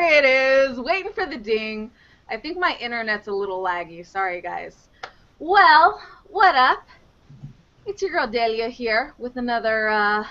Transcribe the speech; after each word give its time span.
there 0.00 0.18
it 0.18 0.70
is. 0.70 0.78
Waiting 0.78 1.12
for 1.12 1.26
the 1.26 1.36
ding. 1.36 1.90
I 2.28 2.36
think 2.36 2.58
my 2.58 2.76
internet's 2.80 3.28
a 3.28 3.32
little 3.32 3.62
laggy. 3.62 4.06
Sorry, 4.06 4.40
guys. 4.40 4.88
Well, 5.38 6.00
what 6.28 6.54
up? 6.54 6.86
It's 7.86 8.00
your 8.00 8.10
girl 8.10 8.26
Delia 8.26 8.68
here 8.68 9.14
with 9.18 9.36
another 9.36 9.88
uh, 9.88 10.24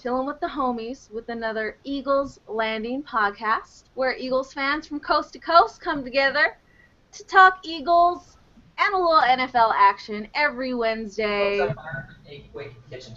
chilling 0.00 0.26
with 0.26 0.40
the 0.40 0.46
homies 0.46 1.10
with 1.12 1.28
another 1.28 1.76
Eagles 1.84 2.40
Landing 2.48 3.02
podcast, 3.02 3.84
where 3.94 4.16
Eagles 4.16 4.52
fans 4.52 4.86
from 4.86 5.00
coast 5.00 5.32
to 5.34 5.38
coast 5.38 5.80
come 5.80 6.02
together 6.02 6.56
to 7.12 7.24
talk 7.24 7.60
Eagles 7.64 8.38
and 8.78 8.94
a 8.94 8.98
little 8.98 9.20
NFL 9.20 9.72
action 9.76 10.28
every 10.34 10.74
Wednesday. 10.74 11.72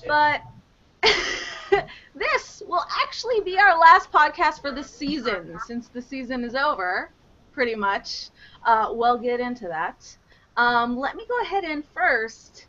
But 0.07 0.41
this 2.15 2.61
will 2.67 2.85
actually 3.03 3.39
be 3.41 3.57
our 3.57 3.77
last 3.77 4.11
podcast 4.11 4.61
for 4.61 4.71
the 4.71 4.83
season, 4.83 5.57
since 5.65 5.87
the 5.87 6.01
season 6.01 6.43
is 6.43 6.55
over, 6.55 7.09
pretty 7.53 7.75
much. 7.75 8.29
Uh, 8.65 8.89
we'll 8.91 9.17
get 9.17 9.39
into 9.39 9.67
that. 9.67 10.15
Um, 10.57 10.97
let 10.97 11.15
me 11.15 11.25
go 11.27 11.41
ahead 11.41 11.63
and 11.63 11.83
first 11.93 12.65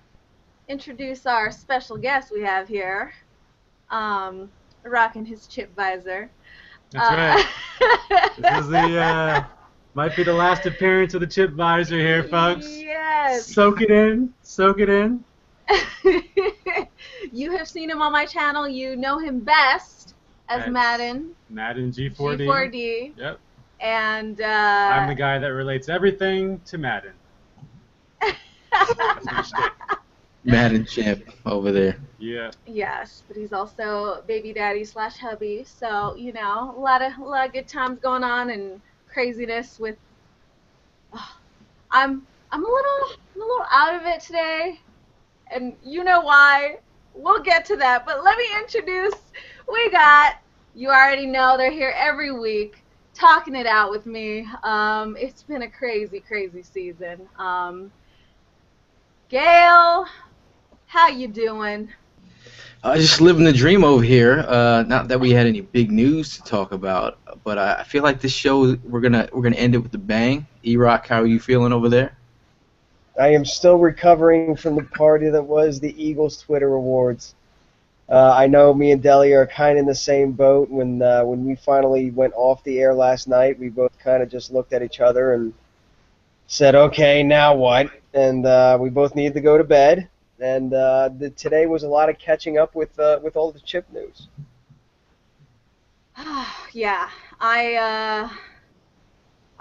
introduce 0.69 1.27
our 1.27 1.51
special 1.51 1.97
guest 1.97 2.33
we 2.33 2.43
have 2.43 2.69
here, 2.69 3.13
um, 3.91 4.51
rocking 4.85 5.25
his 5.25 5.47
chip 5.47 5.75
visor. 5.75 6.31
That's 6.91 7.11
right. 7.81 8.31
this 8.39 8.61
is 8.61 8.69
the 8.69 9.01
uh, 9.01 9.45
might 9.95 10.15
be 10.15 10.23
the 10.23 10.33
last 10.33 10.67
appearance 10.67 11.15
of 11.15 11.21
the 11.21 11.27
chip 11.27 11.51
visor 11.53 11.99
here, 11.99 12.23
folks. 12.25 12.67
Yes. 12.69 13.47
Soak 13.47 13.81
it 13.83 13.91
in. 13.91 14.33
Soak 14.43 14.81
it 14.81 14.89
in. 14.89 15.25
you 17.33 17.57
have 17.57 17.69
seen 17.69 17.91
him 17.91 18.03
on 18.03 18.13
my 18.13 18.27
channel. 18.27 18.69
You 18.69 18.97
know 18.97 19.19
him 19.19 19.41
best 19.41 20.15
as 20.49 20.65
As 20.65 20.71
Madden. 20.71 21.35
Madden 21.49 21.91
G4D. 21.91 22.47
G4D. 22.47 23.13
Yep. 23.17 23.39
And 23.81 24.41
uh, 24.41 24.45
I'm 24.45 25.09
the 25.09 25.15
guy 25.15 25.39
that 25.39 25.53
relates 25.53 25.89
everything 25.89 26.61
to 26.67 26.79
Madden. 26.79 27.13
That's 28.21 29.25
my 29.25 29.43
shtick. 29.43 29.73
Madden 30.45 30.85
champ 30.85 31.25
over 31.47 31.71
there. 31.71 31.97
Yeah. 32.19 32.51
Yes, 32.67 33.23
but 33.29 33.37
he's 33.37 33.53
also 33.53 34.23
baby 34.27 34.53
daddy 34.53 34.85
slash 34.85 35.17
hubby. 35.17 35.65
So 35.65 36.15
you 36.17 36.33
know, 36.33 36.75
a 36.77 36.81
lot 36.81 37.03
of 37.03 37.17
a 37.19 37.25
lot 37.25 37.47
of 37.47 37.53
good 37.53 37.69
times 37.69 37.99
going 38.01 38.25
on 38.25 38.51
and 38.51 38.81
craziness 39.09 39.79
with. 39.79 39.97
Oh, 41.13 41.37
I'm 41.91 42.27
I'm 42.51 42.65
a 42.65 42.69
little 42.69 43.19
I'm 43.35 43.43
a 43.43 43.45
little 43.45 43.67
out 43.71 43.95
of 43.95 44.07
it 44.07 44.21
today, 44.21 44.81
and 45.55 45.77
you 45.85 46.05
know 46.05 46.21
why. 46.21 46.79
We'll 47.15 47.43
get 47.43 47.67
to 47.67 47.77
that, 47.77 48.07
but 48.07 48.25
let 48.25 48.39
me 48.39 48.47
introduce. 48.59 49.15
We 49.71 49.91
got 49.91 50.37
you 50.75 50.89
already 50.89 51.27
know 51.27 51.57
they're 51.57 51.71
here 51.71 51.93
every 51.97 52.33
week 52.33 52.83
talking 53.15 53.55
it 53.55 53.67
out 53.67 53.91
with 53.91 54.07
me. 54.07 54.47
Um, 54.63 55.17
it's 55.19 55.43
been 55.43 55.63
a 55.63 55.71
crazy, 55.71 56.21
crazy 56.21 56.63
season. 56.63 57.29
Um, 57.39 57.93
Gail, 59.29 60.07
how 60.87 61.09
you 61.09 61.29
doing? 61.29 61.89
I 62.85 62.95
uh, 62.95 62.97
just 62.97 63.21
living 63.21 63.45
the 63.45 63.53
dream 63.53 63.85
over 63.85 64.03
here. 64.03 64.41
Uh, 64.41 64.83
not 64.89 65.09
that 65.09 65.21
we 65.21 65.31
had 65.31 65.47
any 65.47 65.61
big 65.61 65.93
news 65.93 66.37
to 66.37 66.43
talk 66.43 66.73
about, 66.73 67.19
but 67.45 67.57
I, 67.57 67.85
feel 67.85 68.03
like 68.03 68.21
this 68.21 68.33
show 68.33 68.75
we're 68.85 69.01
gonna 69.01 69.29
we're 69.33 69.43
gonna 69.43 69.57
end 69.57 69.75
it 69.75 69.79
with 69.79 69.95
a 69.95 69.99
bang. 69.99 70.47
E-Rock, 70.65 71.07
how 71.07 71.23
are 71.23 71.27
you 71.27 71.39
feeling 71.39 71.73
over 71.73 71.89
there? 71.89 72.17
I 73.19 73.29
am 73.29 73.45
still 73.45 73.77
recovering 73.77 74.57
from 74.57 74.77
the 74.77 74.85
party 74.85 75.29
that 75.29 75.43
was 75.43 75.79
the 75.79 75.95
Eagles 76.03 76.39
Twitter 76.39 76.75
Awards. 76.75 77.35
Uh, 78.09 78.33
I 78.35 78.47
know 78.47 78.75
me 78.75 78.93
and 78.93 79.03
Deli 79.03 79.33
are 79.33 79.47
kind 79.47 79.79
of 79.79 79.83
in 79.83 79.87
the 79.87 79.95
same 79.95 80.33
boat. 80.33 80.71
When 80.71 81.01
uh, 81.03 81.25
when 81.25 81.45
we 81.47 81.55
finally 81.57 82.11
went 82.11 82.35
off 82.35 82.65
the 82.65 82.79
air 82.81 82.95
last 82.95 83.29
night, 83.29 83.59
we 83.59 83.69
both 83.69 83.99
kind 83.99 84.23
of 84.23 84.31
just 84.31 84.53
looked 84.53 84.73
at 84.73 84.83
each 84.83 85.01
other 85.01 85.35
and 85.35 85.55
said, 86.47 86.75
"Okay, 86.75 87.23
now 87.23 87.55
what?" 87.55 87.91
And 88.13 88.45
uh, 88.45 88.77
we 88.81 88.91
both 88.91 89.15
needed 89.15 89.35
to 89.35 89.41
go 89.41 89.57
to 89.57 89.65
bed. 89.65 90.09
And 90.41 90.75
uh, 90.75 91.11
the, 91.17 91.31
today 91.31 91.67
was 91.67 91.85
a 91.85 91.89
lot 91.89 92.11
of 92.11 92.19
catching 92.19 92.59
up 92.59 92.75
with 92.75 92.99
uh, 92.99 93.21
with 93.23 93.37
all 93.37 93.53
the 93.53 93.61
chip 93.61 93.87
news. 93.93 94.29
yeah, 96.73 97.09
I 97.41 97.75
uh, 97.77 98.29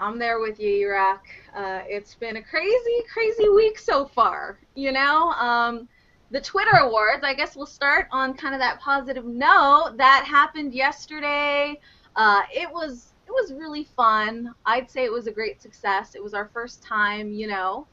I'm 0.02 0.18
there 0.18 0.40
with 0.40 0.58
you, 0.58 0.68
E-Rock. 0.68 1.24
Uh, 1.54 1.82
it's 1.86 2.16
been 2.16 2.36
a 2.36 2.42
crazy, 2.42 3.04
crazy 3.12 3.48
week 3.48 3.78
so 3.78 4.04
far. 4.04 4.58
You 4.74 4.90
know, 4.90 5.30
um, 5.30 5.88
the 6.32 6.40
Twitter 6.40 6.76
awards. 6.78 7.22
I 7.22 7.34
guess 7.34 7.54
we'll 7.54 7.66
start 7.66 8.08
on 8.10 8.34
kind 8.34 8.52
of 8.52 8.58
that 8.58 8.80
positive 8.80 9.24
note. 9.24 9.94
That 9.98 10.24
happened 10.26 10.74
yesterday. 10.74 11.78
Uh, 12.16 12.42
it 12.52 12.68
was 12.68 13.12
it 13.28 13.30
was 13.30 13.52
really 13.52 13.84
fun. 13.96 14.52
I'd 14.66 14.90
say 14.90 15.04
it 15.04 15.12
was 15.12 15.28
a 15.28 15.32
great 15.32 15.62
success. 15.62 16.16
It 16.16 16.22
was 16.22 16.34
our 16.34 16.50
first 16.52 16.82
time, 16.82 17.32
you 17.32 17.46
know, 17.46 17.86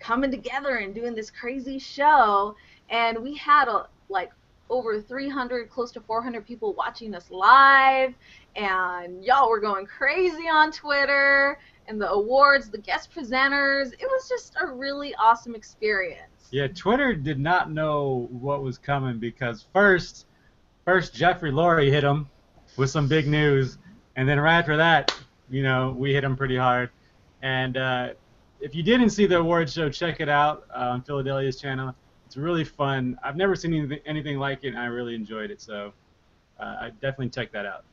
coming 0.00 0.32
together 0.32 0.78
and 0.78 0.92
doing 0.92 1.14
this 1.14 1.30
crazy 1.30 1.78
show, 1.78 2.56
and 2.90 3.16
we 3.22 3.36
had 3.36 3.68
a 3.68 3.86
like 4.08 4.32
over 4.72 5.00
300, 5.00 5.70
close 5.70 5.92
to 5.92 6.00
400 6.00 6.46
people 6.46 6.72
watching 6.72 7.14
us 7.14 7.30
live, 7.30 8.14
and 8.56 9.24
y'all 9.24 9.48
were 9.48 9.60
going 9.60 9.86
crazy 9.86 10.48
on 10.48 10.72
Twitter, 10.72 11.58
and 11.88 12.00
the 12.00 12.10
awards, 12.10 12.70
the 12.70 12.78
guest 12.78 13.10
presenters. 13.14 13.92
It 13.92 14.06
was 14.06 14.28
just 14.28 14.54
a 14.60 14.66
really 14.66 15.14
awesome 15.16 15.54
experience. 15.54 16.48
Yeah, 16.50 16.68
Twitter 16.68 17.14
did 17.14 17.38
not 17.38 17.70
know 17.70 18.28
what 18.30 18.62
was 18.62 18.78
coming 18.78 19.18
because 19.18 19.66
first, 19.72 20.26
first 20.84 21.14
Jeffrey 21.14 21.50
Lurie 21.50 21.90
hit 21.90 22.04
him 22.04 22.28
with 22.76 22.90
some 22.90 23.08
big 23.08 23.26
news, 23.26 23.78
and 24.16 24.28
then 24.28 24.38
right 24.38 24.58
after 24.58 24.76
that, 24.76 25.14
you 25.50 25.62
know, 25.62 25.94
we 25.96 26.12
hit 26.12 26.24
him 26.24 26.36
pretty 26.36 26.56
hard. 26.56 26.90
And 27.42 27.76
uh, 27.76 28.10
if 28.60 28.74
you 28.74 28.82
didn't 28.82 29.10
see 29.10 29.26
the 29.26 29.38
award 29.38 29.68
show, 29.68 29.88
check 29.88 30.20
it 30.20 30.28
out 30.28 30.64
uh, 30.74 30.90
on 30.90 31.02
PhilaDelia's 31.02 31.60
channel. 31.60 31.94
It's 32.26 32.36
really 32.36 32.64
fun. 32.64 33.18
I've 33.22 33.36
never 33.36 33.54
seen 33.54 33.74
anything, 33.74 34.00
anything 34.06 34.38
like 34.38 34.64
it, 34.64 34.68
and 34.68 34.78
I 34.78 34.86
really 34.86 35.14
enjoyed 35.14 35.50
it. 35.50 35.60
So 35.60 35.92
uh, 36.58 36.76
I 36.80 36.90
definitely 37.00 37.30
check 37.30 37.52
that 37.52 37.66
out. 37.66 37.84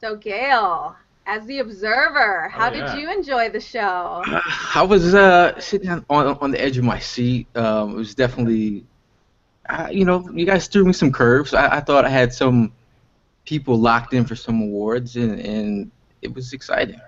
So, 0.00 0.16
Gail, 0.16 0.96
as 1.26 1.44
the 1.46 1.58
observer, 1.58 2.48
how 2.48 2.70
Oh, 2.70 2.74
yeah. 2.74 2.92
did 2.94 3.00
you 3.00 3.12
enjoy 3.12 3.50
the 3.50 3.60
show? 3.60 4.22
I 4.74 4.82
was 4.82 5.14
uh, 5.14 5.58
sitting 5.60 5.88
on, 5.88 6.04
on 6.08 6.38
on 6.40 6.50
the 6.50 6.60
edge 6.60 6.78
of 6.78 6.84
my 6.84 6.98
seat. 6.98 7.46
Um, 7.56 7.92
it 7.92 7.96
was 7.96 8.14
definitely, 8.14 8.84
uh, 9.68 9.88
you 9.90 10.04
know, 10.04 10.28
you 10.32 10.46
guys 10.46 10.68
threw 10.68 10.84
me 10.84 10.92
some 10.92 11.10
curves. 11.12 11.54
I, 11.54 11.76
I 11.76 11.80
thought 11.80 12.04
I 12.04 12.10
had 12.10 12.32
some 12.32 12.72
people 13.44 13.78
locked 13.78 14.12
in 14.14 14.24
for 14.24 14.36
some 14.36 14.60
awards, 14.62 15.16
and, 15.16 15.40
and 15.40 15.90
it 16.22 16.32
was 16.34 16.52
exciting. 16.52 17.00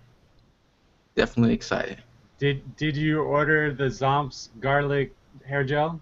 Definitely 1.14 1.54
exciting. 1.54 1.98
Did 2.38 2.76
Did 2.76 2.96
you 2.96 3.20
order 3.22 3.72
the 3.72 3.84
Zomps 3.84 4.48
garlic 4.60 5.14
hair 5.44 5.62
gel? 5.64 6.00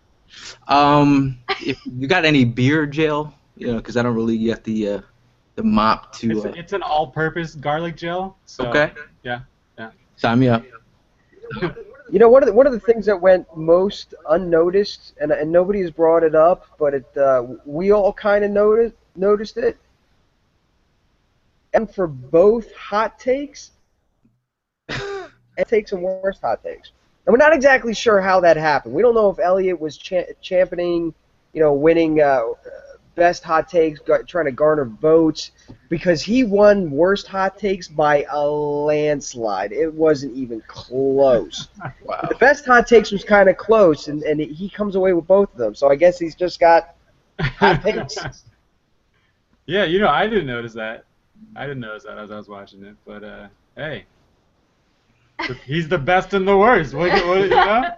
Um, 0.69 1.38
if 1.60 1.78
you 1.87 2.06
got 2.06 2.25
any 2.25 2.44
beer 2.44 2.87
gel, 2.87 3.34
you 3.56 3.69
know, 3.69 3.76
because 3.76 3.97
I 3.97 4.03
don't 4.03 4.15
really 4.15 4.38
get 4.38 4.62
the 4.65 4.88
uh, 4.88 5.00
the 5.58 5.64
mop 5.64 6.12
to. 6.14 6.30
It's, 6.30 6.44
Uh, 6.46 6.52
it's 6.56 6.72
an 6.72 6.82
all-purpose 6.82 7.56
garlic 7.56 7.96
gel. 7.96 8.38
So, 8.46 8.66
okay. 8.69 8.92
yeah, 9.24 9.41
yeah. 9.76 9.91
Sign 10.16 10.38
me 10.38 10.48
up. 10.48 10.64
You 12.10 12.19
know, 12.19 12.30
one 12.30 12.42
of 12.42 12.46
the, 12.46 12.54
one 12.54 12.66
of 12.66 12.72
the 12.72 12.80
things 12.80 13.04
that 13.04 13.20
went 13.20 13.46
most 13.54 14.14
unnoticed, 14.30 15.12
and, 15.20 15.30
and 15.30 15.52
nobody 15.52 15.82
has 15.82 15.91
brought 15.91 16.22
it 16.22 16.34
up, 16.34 16.64
but 16.78 16.94
it 16.94 17.16
uh, 17.19 17.44
we 17.66 17.92
all 17.92 18.14
kind 18.14 18.46
of 18.46 18.50
noticed 18.50 18.96
noticed 19.14 19.58
it. 19.58 19.76
And 21.75 21.94
for 21.94 22.06
both 22.06 22.72
hot 22.75 23.19
takes, 23.19 23.72
and 24.88 25.66
takes 25.66 25.92
and 25.92 26.02
worst 26.02 26.40
hot 26.40 26.62
takes, 26.62 26.92
and 27.26 27.32
we're 27.34 27.36
not 27.36 27.52
exactly 27.52 27.92
sure 27.92 28.22
how 28.22 28.40
that 28.40 28.56
happened. 28.56 28.94
We 28.94 29.02
don't 29.02 29.14
know 29.14 29.28
if 29.28 29.38
Elliot 29.38 29.78
was 29.78 29.98
cha- 29.98 30.32
championing, 30.40 31.12
you 31.52 31.60
know, 31.60 31.75
winning 31.75 32.22
uh, 32.22 32.40
best 33.19 33.43
hot 33.45 33.69
takes, 33.69 34.01
gar- 34.01 34.23
trying 34.23 34.45
to 34.47 34.53
garner 34.53 34.84
votes, 34.84 35.50
because 35.88 36.23
he 36.23 36.44
won 36.44 36.91
worst 36.91 37.26
hot 37.26 37.59
takes 37.59 37.88
by 37.88 38.25
a 38.31 38.47
landslide. 38.47 39.73
It 39.73 39.93
wasn't 39.93 40.35
even 40.37 40.62
close. 40.67 41.69
Wow. 42.05 42.26
The 42.29 42.37
best 42.37 42.65
hot 42.65 42.87
takes 42.87 43.11
was 43.11 43.25
kind 43.25 43.49
of 43.50 43.56
close, 43.59 44.09
and, 44.09 44.23
and 44.23 44.41
he 44.41 44.69
comes 44.70 44.94
away 44.94 45.12
with 45.12 45.26
both 45.26 45.50
of 45.53 45.59
them. 45.59 45.75
So 45.75 45.91
I 45.91 45.97
guess 45.97 46.19
he's 46.19 46.35
just 46.35 46.59
got 46.59 46.94
hot 47.41 47.82
takes. 47.85 48.17
yeah, 49.67 49.85
you 49.85 49.99
know, 49.99 50.09
I 50.09 50.26
didn't 50.26 50.47
notice 50.47 50.73
that. 50.75 51.05
I 51.55 51.62
didn't 51.67 51.81
notice 51.81 52.05
that 52.05 52.17
as 52.19 52.31
I 52.31 52.37
was 52.37 52.49
watching 52.49 52.82
it, 52.85 52.97
but 53.06 53.23
uh, 53.25 53.49
hey, 53.76 54.06
he's 55.67 55.88
the 55.88 55.99
best 55.99 56.32
and 56.35 56.47
the 56.49 56.56
worst. 56.56 56.94
What, 56.94 57.11
what, 57.26 57.41
you 57.43 57.49
know, 57.50 57.91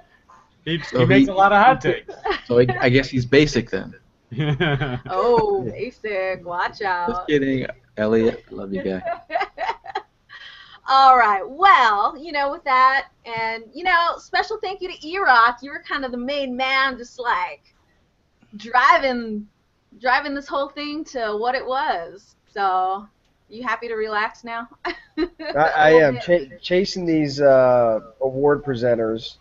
he, 0.64 0.78
he 0.78 1.04
makes 1.04 1.26
he- 1.26 1.32
a 1.32 1.34
lot 1.34 1.52
of 1.52 1.64
hot 1.64 1.80
takes. 1.80 2.12
So 2.46 2.58
I, 2.58 2.66
I 2.80 2.88
guess 2.88 3.08
he's 3.08 3.24
basic 3.26 3.70
then. 3.70 3.94
Oh, 5.10 5.62
basic. 5.62 6.44
Watch 6.44 6.82
out. 6.82 7.08
Just 7.08 7.26
kidding, 7.26 7.66
Elliot. 7.96 8.44
Love 8.52 8.72
you, 8.72 8.82
guy. 8.82 9.02
All 10.88 11.16
right. 11.16 11.42
Well, 11.48 12.16
you 12.18 12.32
know, 12.32 12.50
with 12.50 12.64
that, 12.64 13.08
and 13.24 13.64
you 13.72 13.84
know, 13.84 14.14
special 14.18 14.58
thank 14.60 14.80
you 14.80 14.92
to 14.92 15.06
E-Rock. 15.06 15.58
You 15.62 15.70
were 15.70 15.82
kind 15.86 16.04
of 16.04 16.10
the 16.10 16.18
main 16.18 16.56
man, 16.56 16.96
just 16.98 17.18
like 17.18 17.62
driving 18.56 19.46
driving 20.00 20.34
this 20.34 20.48
whole 20.48 20.68
thing 20.68 21.04
to 21.04 21.36
what 21.36 21.54
it 21.54 21.64
was. 21.64 22.34
So, 22.52 23.06
you 23.48 23.62
happy 23.62 23.88
to 23.88 23.94
relax 23.94 24.44
now? 24.44 24.68
I, 24.84 25.28
I 25.54 25.90
am 25.90 26.18
Ch- 26.18 26.50
chasing 26.60 27.06
these 27.06 27.40
uh, 27.40 28.00
award 28.20 28.64
presenters 28.64 29.36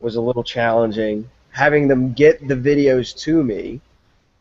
was 0.00 0.16
a 0.16 0.20
little 0.20 0.44
challenging. 0.44 1.28
Having 1.50 1.88
them 1.88 2.12
get 2.12 2.46
the 2.46 2.54
videos 2.54 3.16
to 3.20 3.42
me 3.42 3.80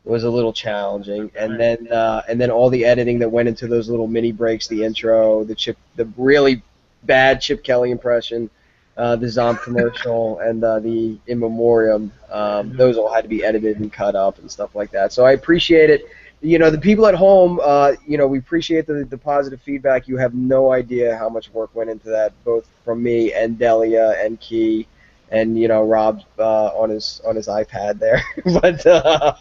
was 0.05 0.23
a 0.23 0.29
little 0.29 0.53
challenging, 0.53 1.31
and 1.35 1.59
then 1.59 1.91
uh, 1.91 2.21
and 2.29 2.39
then 2.39 2.51
all 2.51 2.69
the 2.69 2.85
editing 2.85 3.19
that 3.19 3.29
went 3.29 3.49
into 3.49 3.67
those 3.67 3.89
little 3.89 4.07
mini 4.07 4.31
breaks, 4.31 4.67
the 4.67 4.83
intro, 4.83 5.43
the 5.43 5.55
chip, 5.55 5.77
the 5.95 6.05
really 6.15 6.61
bad 7.03 7.41
Chip 7.41 7.63
Kelly 7.63 7.91
impression, 7.91 8.49
uh, 8.97 9.15
the 9.15 9.25
Zomp 9.25 9.61
commercial, 9.63 10.39
and 10.47 10.63
uh, 10.63 10.79
the 10.79 11.17
in 11.27 11.39
memoriam. 11.39 12.11
Um, 12.31 12.75
those 12.77 12.97
all 12.97 13.11
had 13.11 13.23
to 13.23 13.27
be 13.27 13.43
edited 13.43 13.79
and 13.79 13.91
cut 13.91 14.15
up 14.15 14.39
and 14.39 14.49
stuff 14.49 14.75
like 14.75 14.91
that. 14.91 15.11
So 15.11 15.25
I 15.25 15.31
appreciate 15.31 15.89
it. 15.89 16.07
You 16.41 16.59
know, 16.59 16.69
the 16.69 16.77
people 16.77 17.07
at 17.07 17.15
home, 17.15 17.59
uh, 17.63 17.93
you 18.05 18.17
know, 18.19 18.27
we 18.27 18.37
appreciate 18.37 18.85
the, 18.85 19.05
the 19.05 19.17
positive 19.17 19.61
feedback. 19.61 20.07
You 20.07 20.17
have 20.17 20.35
no 20.35 20.71
idea 20.71 21.17
how 21.17 21.29
much 21.29 21.49
work 21.51 21.73
went 21.73 21.89
into 21.89 22.09
that, 22.09 22.33
both 22.43 22.67
from 22.83 23.01
me 23.01 23.33
and 23.33 23.57
Delia 23.57 24.15
and 24.23 24.39
Key, 24.39 24.85
and 25.31 25.57
you 25.57 25.67
know 25.67 25.83
Rob 25.83 26.21
uh, 26.37 26.67
on 26.67 26.91
his 26.91 27.21
on 27.25 27.35
his 27.35 27.47
iPad 27.47 27.97
there. 27.97 28.21
but 28.61 28.85
uh, 28.85 29.35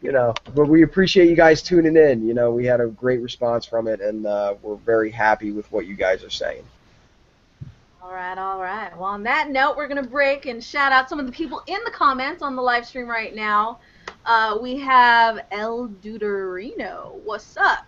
you 0.00 0.12
know, 0.12 0.34
but 0.54 0.66
we 0.68 0.82
appreciate 0.82 1.28
you 1.28 1.36
guys 1.36 1.62
tuning 1.62 1.96
in. 1.96 2.26
You 2.26 2.34
know, 2.34 2.50
we 2.50 2.64
had 2.64 2.80
a 2.80 2.86
great 2.86 3.20
response 3.20 3.64
from 3.64 3.88
it, 3.88 4.00
and 4.00 4.26
uh, 4.26 4.54
we're 4.62 4.76
very 4.76 5.10
happy 5.10 5.52
with 5.52 5.70
what 5.72 5.86
you 5.86 5.94
guys 5.94 6.24
are 6.24 6.30
saying. 6.30 6.64
All 8.02 8.12
right, 8.12 8.36
all 8.36 8.60
right. 8.60 8.94
Well, 8.96 9.04
on 9.04 9.22
that 9.22 9.50
note, 9.50 9.76
we're 9.76 9.88
going 9.88 10.02
to 10.02 10.08
break 10.08 10.46
and 10.46 10.62
shout 10.62 10.92
out 10.92 11.08
some 11.08 11.18
of 11.18 11.26
the 11.26 11.32
people 11.32 11.62
in 11.66 11.78
the 11.84 11.90
comments 11.90 12.42
on 12.42 12.54
the 12.54 12.62
live 12.62 12.86
stream 12.86 13.08
right 13.08 13.34
now. 13.34 13.78
Uh, 14.26 14.58
we 14.60 14.76
have 14.78 15.40
El 15.50 15.88
Duderino. 16.02 17.14
What's 17.24 17.56
up? 17.56 17.86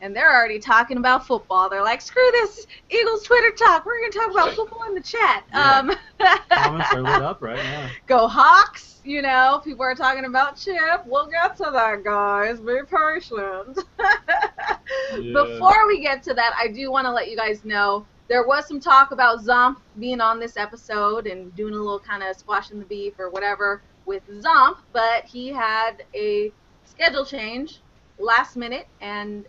And 0.00 0.14
they're 0.14 0.32
already 0.32 0.58
talking 0.58 0.98
about 0.98 1.26
football. 1.26 1.70
They're 1.70 1.82
like, 1.82 2.02
screw 2.02 2.28
this 2.32 2.66
Eagles 2.90 3.22
Twitter 3.22 3.50
talk. 3.50 3.86
We're 3.86 3.98
going 3.98 4.12
to 4.12 4.18
talk 4.18 4.30
about 4.30 4.54
football 4.54 4.84
in 4.88 4.94
the 4.94 5.00
chat. 5.00 5.44
Yeah. 5.50 5.78
Um, 5.78 5.92
Comments 6.50 6.92
are 6.92 7.02
lit 7.02 7.22
up 7.22 7.42
right 7.42 7.56
now. 7.56 7.90
Go 8.06 8.28
Hawks. 8.28 9.00
You 9.04 9.22
know, 9.22 9.60
people 9.62 9.84
are 9.84 9.94
talking 9.94 10.24
about 10.24 10.56
Chip. 10.56 11.06
We'll 11.06 11.26
get 11.26 11.56
to 11.58 11.70
that, 11.72 12.02
guys. 12.02 12.60
Be 12.60 12.80
patient. 12.82 13.78
Before 15.32 15.86
we 15.86 16.00
get 16.00 16.22
to 16.24 16.34
that, 16.34 16.54
I 16.58 16.68
do 16.68 16.90
want 16.90 17.06
to 17.06 17.12
let 17.12 17.30
you 17.30 17.36
guys 17.36 17.64
know 17.64 18.04
there 18.28 18.44
was 18.46 18.66
some 18.66 18.80
talk 18.80 19.12
about 19.12 19.44
Zomp 19.44 19.76
being 20.00 20.20
on 20.20 20.40
this 20.40 20.56
episode 20.56 21.26
and 21.26 21.54
doing 21.54 21.74
a 21.74 21.76
little 21.76 22.00
kind 22.00 22.22
of 22.22 22.36
squashing 22.36 22.80
the 22.80 22.84
beef 22.84 23.14
or 23.18 23.30
whatever 23.30 23.82
with 24.04 24.26
Zomp, 24.28 24.78
but 24.92 25.24
he 25.24 25.48
had 25.48 26.04
a 26.14 26.52
schedule 26.84 27.24
change 27.24 27.80
last 28.18 28.56
minute 28.56 28.88
and 29.00 29.46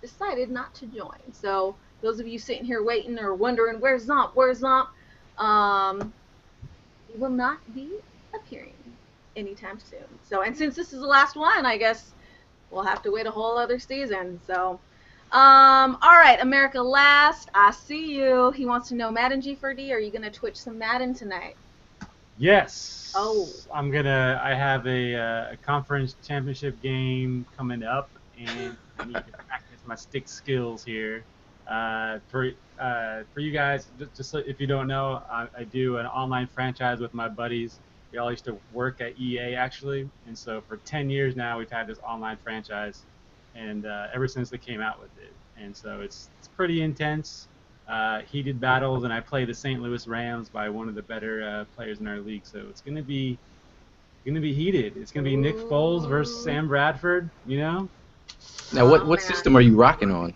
decided 0.00 0.50
not 0.50 0.74
to 0.74 0.86
join. 0.86 1.18
So 1.32 1.74
those 2.02 2.20
of 2.20 2.26
you 2.26 2.38
sitting 2.38 2.64
here 2.64 2.82
waiting 2.82 3.18
or 3.18 3.34
wondering 3.34 3.80
where's 3.80 4.06
Zomp, 4.06 4.32
where's 4.34 4.60
Zomp, 4.60 4.88
um, 5.40 6.12
he 7.10 7.18
will 7.18 7.30
not 7.30 7.58
be 7.74 7.90
appearing 8.34 8.74
anytime 9.36 9.78
soon. 9.80 10.04
So 10.28 10.42
and 10.42 10.56
since 10.56 10.76
this 10.76 10.92
is 10.92 11.00
the 11.00 11.06
last 11.06 11.36
one, 11.36 11.66
I 11.66 11.76
guess 11.76 12.12
we'll 12.70 12.84
have 12.84 13.02
to 13.02 13.10
wait 13.10 13.26
a 13.26 13.30
whole 13.30 13.58
other 13.58 13.78
season. 13.78 14.40
So. 14.46 14.78
Um, 15.32 15.96
all 16.02 16.16
right, 16.16 16.38
America 16.42 16.82
Last, 16.82 17.50
I 17.54 17.70
see 17.70 18.16
you. 18.16 18.50
He 18.50 18.66
wants 18.66 18.88
to 18.88 18.96
know 18.96 19.12
Madden 19.12 19.40
G4D. 19.40 19.92
Are 19.92 20.00
you 20.00 20.10
gonna 20.10 20.28
Twitch 20.28 20.56
some 20.56 20.76
Madden 20.76 21.14
tonight? 21.14 21.54
Yes. 22.36 23.12
Oh. 23.14 23.48
I'm 23.72 23.90
gonna. 23.90 24.40
I 24.42 24.54
have 24.54 24.86
a, 24.86 25.14
uh, 25.14 25.52
a 25.52 25.56
conference 25.58 26.16
championship 26.26 26.80
game 26.82 27.46
coming 27.56 27.84
up, 27.84 28.10
and 28.38 28.76
I 28.98 29.04
need 29.04 29.14
to 29.14 29.22
practice 29.46 29.78
my 29.86 29.94
stick 29.94 30.26
skills 30.26 30.82
here. 30.82 31.22
Uh, 31.68 32.18
for 32.28 32.50
uh, 32.80 33.24
for 33.34 33.40
you 33.40 33.52
guys, 33.52 33.86
just, 33.98 34.16
just 34.16 34.30
so 34.30 34.38
if 34.38 34.60
you 34.60 34.66
don't 34.66 34.88
know, 34.88 35.22
I, 35.30 35.48
I 35.58 35.64
do 35.64 35.98
an 35.98 36.06
online 36.06 36.46
franchise 36.48 37.00
with 37.00 37.14
my 37.14 37.28
buddies. 37.28 37.80
We 38.12 38.18
all 38.18 38.30
used 38.30 38.44
to 38.46 38.58
work 38.72 39.00
at 39.00 39.18
EA 39.20 39.54
actually, 39.54 40.08
and 40.26 40.36
so 40.36 40.60
for 40.62 40.78
10 40.78 41.10
years 41.10 41.36
now 41.36 41.58
we've 41.58 41.70
had 41.70 41.86
this 41.86 41.98
online 42.00 42.38
franchise, 42.38 43.04
and 43.54 43.86
uh, 43.86 44.08
ever 44.14 44.26
since 44.26 44.50
they 44.50 44.58
came 44.58 44.80
out 44.80 45.00
with 45.00 45.10
it, 45.18 45.32
and 45.56 45.76
so 45.76 46.00
it's 46.00 46.30
it's 46.38 46.48
pretty 46.48 46.82
intense 46.82 47.48
uh, 47.88 48.20
heated 48.22 48.60
battles, 48.60 49.04
and 49.04 49.12
I 49.12 49.20
play 49.20 49.44
the 49.44 49.54
St. 49.54 49.80
Louis 49.80 50.06
Rams 50.08 50.48
by 50.48 50.68
one 50.68 50.88
of 50.88 50.94
the 50.94 51.02
better 51.02 51.42
uh, 51.42 51.64
players 51.76 52.00
in 52.00 52.06
our 52.08 52.20
league. 52.20 52.46
So 52.46 52.66
it's 52.68 52.80
gonna 52.80 53.02
be 53.02 53.38
gonna 54.26 54.40
be 54.40 54.54
heated. 54.54 54.96
It's 54.96 55.12
gonna 55.12 55.24
be 55.24 55.36
Nick 55.36 55.56
Foles 55.56 56.08
versus 56.08 56.42
Sam 56.44 56.68
Bradford. 56.68 57.30
You 57.46 57.58
know, 57.58 57.88
Now, 58.72 58.88
what 58.88 59.02
Oh, 59.02 59.06
what 59.06 59.20
man. 59.20 59.28
system 59.28 59.56
are 59.56 59.60
you 59.60 59.76
rocking 59.76 60.10
on? 60.10 60.34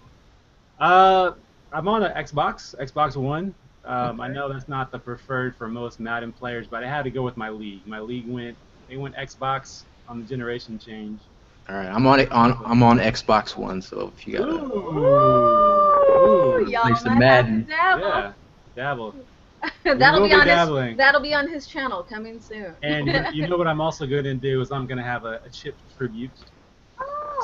uh, 0.79 1.33
I'm 1.75 1.89
on 1.89 2.05
an 2.05 2.13
Xbox, 2.13 2.75
Xbox 2.81 3.17
One. 3.17 3.55
Um, 3.85 4.21
I 4.21 4.29
know 4.29 4.51
that's 4.51 4.69
not 4.69 4.91
the 4.93 4.99
preferred 4.99 5.57
for 5.57 5.69
most 5.69 6.01
Madden 6.01 6.33
players, 6.33 6.67
but 6.69 6.83
I 6.85 6.89
had 6.89 7.03
to 7.03 7.11
go 7.11 7.23
with 7.23 7.37
my 7.37 7.51
league. 7.51 7.87
My 7.87 8.01
league 8.01 8.29
went 8.29 8.57
they 8.89 8.97
went 8.97 9.15
Xbox 9.17 9.85
on 10.09 10.21
the 10.21 10.25
generation 10.25 10.79
change. 10.79 11.21
All 11.69 11.77
right, 11.77 11.89
I'm 11.89 12.07
on 12.07 12.21
it 12.21 12.31
on 12.33 12.57
I'm 12.65 12.83
on 12.83 12.99
Xbox 12.99 13.57
One, 13.57 13.83
so 13.83 14.13
if 14.17 14.27
you 14.27 14.39
got 14.39 14.49
a 14.49 14.53
Ooh. 14.53 16.67
Y'all 16.71 16.83
Play 16.83 16.95
some 16.95 17.15
to 17.15 17.19
Madden. 17.19 17.67
dabble. 17.67 18.03
Yeah, 18.03 18.33
dabble. 18.77 19.27
that'll 19.85 20.23
be 20.23 20.29
be 20.29 20.35
on 20.35 20.47
dabbling. 20.47 20.89
his 20.91 20.99
that'll 20.99 21.21
be 21.21 21.35
on 21.35 21.49
his 21.49 21.67
channel 21.67 22.03
coming 22.05 22.41
soon. 22.41 22.77
And 22.83 23.07
you- 23.07 23.25
you 23.33 23.49
know 23.49 23.57
what 23.59 23.67
I'm 23.67 23.81
also 23.81 24.07
going 24.07 24.25
to 24.25 24.35
do 24.35 24.61
is 24.61 24.71
I'm 24.71 24.87
going 24.87 24.99
to 24.99 25.05
have 25.05 25.25
a, 25.25 25.41
a 25.45 25.51
chip 25.51 25.79
tribute. 25.97 26.33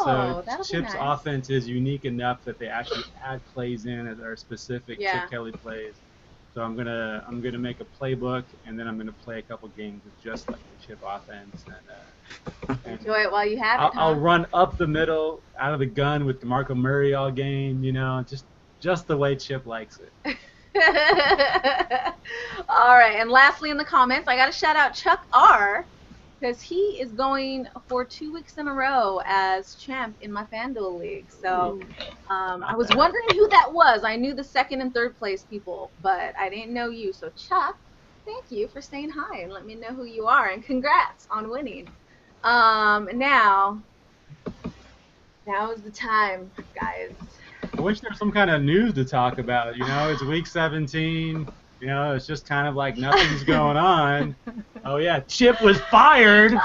Oh, 0.07 0.43
so 0.45 0.63
Chip's 0.63 0.95
nice. 0.95 0.97
offense 0.99 1.51
is 1.51 1.69
unique 1.69 2.05
enough 2.05 2.45
that 2.45 2.59
they 2.59 2.67
actually 2.67 3.05
add 3.25 3.41
plays 3.53 3.87
in 3.87 4.07
that 4.07 4.21
are 4.21 4.37
specific 4.37 4.99
Yeah. 5.01 5.21
Chip 5.21 5.31
Kelly 5.31 5.53
plays. 5.53 5.97
So 6.55 6.63
I'm 6.63 6.77
gonna 6.77 7.25
I'm 7.29 7.41
gonna 7.41 7.59
make 7.59 7.81
a 7.81 7.85
playbook 7.85 8.45
and 8.65 8.79
then 8.79 8.89
I'm 8.89 8.99
gonna 8.99 9.13
play 9.13 9.39
a 9.39 9.43
couple 9.43 9.69
games 9.69 10.05
with 10.05 10.21
just 10.21 10.49
like 10.51 10.61
the 10.61 10.77
Chip 10.85 10.99
offense 11.07 11.65
and, 11.67 12.69
uh, 12.69 12.75
and 12.89 12.99
Enjoy 13.01 13.21
it 13.21 13.31
while 13.31 13.47
you 13.47 13.59
have 13.59 13.81
I'll, 13.81 13.89
it. 13.89 13.95
huh? 13.95 14.01
I'll 14.01 14.17
run 14.17 14.47
up 14.53 14.77
the 14.77 14.87
middle 14.87 15.43
out 15.59 15.73
of 15.75 15.79
the 15.79 15.87
gun 15.87 16.25
with 16.25 16.41
DeMarco 16.41 16.77
Murray 16.77 17.15
all 17.15 17.31
game, 17.31 17.85
you 17.85 17.93
know, 17.93 18.25
just 18.29 18.47
just 18.81 19.07
the 19.07 19.17
way 19.17 19.37
Chip 19.37 19.67
likes 19.67 20.01
it. 20.01 20.13
All 22.69 22.95
right, 22.97 23.17
and 23.19 23.31
lastly 23.31 23.71
in 23.71 23.77
the 23.77 23.85
comments, 23.85 24.29
I 24.29 24.37
got 24.37 24.47
to 24.47 24.53
shout 24.53 24.77
out 24.77 24.95
Chuck 24.95 25.21
R 25.33 25.85
because 26.41 26.63
he 26.63 26.99
is 27.01 27.13
going 27.13 27.67
for 27.87 28.05
two 28.05 28.33
weeks 28.33 28.57
in 28.57 28.67
a 28.67 28.73
row 28.73 29.21
as 29.27 29.75
champ 29.75 30.17
in 30.21 30.33
my 30.33 30.45
FanDuel 30.45 30.99
league. 30.99 31.31
So 31.31 31.81
um, 32.31 32.65
I 32.65 32.75
was 32.75 32.89
wondering 32.95 33.27
who 33.33 33.49
that 33.49 33.71
was. 33.73 34.05
I 34.05 34.17
knew 34.17 34.35
the 34.35 34.45
second 34.45 34.81
and 34.81 34.95
third 34.95 35.17
place 35.19 35.45
people, 35.45 35.93
but 36.03 36.35
I 36.39 36.49
didn't 36.49 36.73
know 36.73 36.89
you. 36.89 37.13
So 37.13 37.31
Chuck, 37.31 37.79
thank 38.25 38.51
you 38.51 38.69
for 38.69 38.81
saying 38.81 39.11
hi 39.15 39.41
and 39.41 39.53
let 39.53 39.67
me 39.67 39.75
know 39.75 39.89
who 39.89 40.05
you 40.05 40.27
are, 40.27 40.49
and 40.49 40.65
congrats 40.65 41.27
on 41.31 41.51
winning. 41.51 41.91
Um, 42.43 43.09
now, 43.13 43.83
now 45.47 45.73
is 45.73 45.83
the 45.83 45.91
time, 45.91 46.51
guys. 46.75 47.13
I 47.77 47.83
wish 47.83 48.01
there 48.01 48.11
was 48.11 48.19
some 48.19 48.33
kind 48.33 48.51
of 48.51 48.63
news 48.63 48.95
to 48.95 49.05
talk 49.05 49.39
about. 49.39 49.77
You 49.77 49.85
know, 49.85 50.11
it's 50.11 50.23
week 50.23 50.47
17. 50.47 51.47
You 51.81 51.87
know, 51.87 52.15
it's 52.15 52.27
just 52.27 52.47
kind 52.47 52.69
of 52.69 52.75
like 52.75 52.99
nothing's 52.99 53.43
going 53.45 53.77
on. 53.77 54.37
Oh 54.85 54.97
yeah, 54.97 55.21
Chip 55.21 55.61
was 55.61 55.79
fired. 55.91 56.53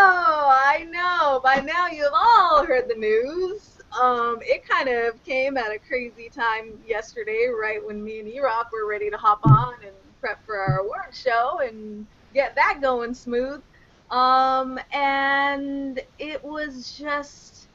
Oh, 0.00 0.50
I 0.50 0.84
know. 0.84 1.40
By 1.42 1.56
now 1.56 1.88
you've 1.88 2.12
all 2.12 2.64
heard 2.64 2.88
the 2.88 2.94
news. 2.94 3.78
Um, 4.00 4.38
it 4.42 4.66
kind 4.66 4.88
of 4.88 5.22
came 5.24 5.56
at 5.56 5.72
a 5.72 5.78
crazy 5.78 6.28
time 6.28 6.78
yesterday, 6.86 7.48
right 7.48 7.84
when 7.84 8.02
me 8.02 8.20
and 8.20 8.28
E-Rock 8.28 8.70
were 8.72 8.88
ready 8.88 9.10
to 9.10 9.16
hop 9.16 9.40
on 9.44 9.74
and 9.84 9.94
prep 10.20 10.44
for 10.46 10.56
our 10.56 10.80
award 10.80 11.12
show 11.12 11.60
and 11.60 12.06
get 12.34 12.54
that 12.54 12.78
going 12.80 13.14
smooth. 13.14 13.62
Um, 14.10 14.78
and 14.92 16.00
it 16.18 16.42
was 16.42 16.96
just 16.98 17.68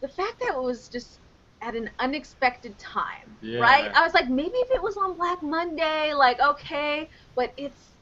the 0.00 0.08
fact 0.08 0.40
that 0.40 0.54
it 0.54 0.62
was 0.62 0.88
just 0.88 1.18
at 1.62 1.76
an 1.76 1.90
unexpected 2.00 2.78
time, 2.78 3.38
Yeah. 3.40 3.58
right? 3.58 3.88
I 3.94 4.02
was 4.04 4.14
like, 4.14 4.28
maybe 4.28 4.54
if 4.54 4.70
it 4.72 4.82
was 4.82 4.96
on 4.96 5.16
Black 5.16 5.38
Monday, 5.42 6.12
like 6.14 6.40
okay, 6.40 7.08
but 7.36 7.52
it's 7.56 7.96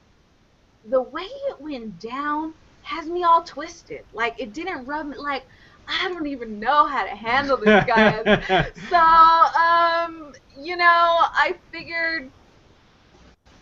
the 0.85 1.03
way 1.03 1.23
it 1.23 1.57
went 1.61 1.99
down 1.99 2.55
has 2.83 3.09
me 3.09 3.23
all 3.25 3.43
twisted. 3.45 4.01
Like 4.13 4.35
it 4.39 4.53
didn't 4.53 4.87
rub 4.87 5.07
me 5.07 5.17
like 5.19 5.43
I 5.89 6.09
don't 6.09 6.27
even 6.27 6.59
know 6.61 6.87
how 6.87 7.05
to 7.05 7.15
handle 7.17 7.59
this 7.59 7.81
guys. 7.87 8.27
so, 8.75 8.97
um, 8.97 10.33
you 10.57 10.77
know, 10.77 10.85
I 10.85 11.55
figured 11.73 12.31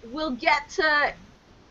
we'll 0.03 0.37
get 0.37 0.61
to 0.77 1.13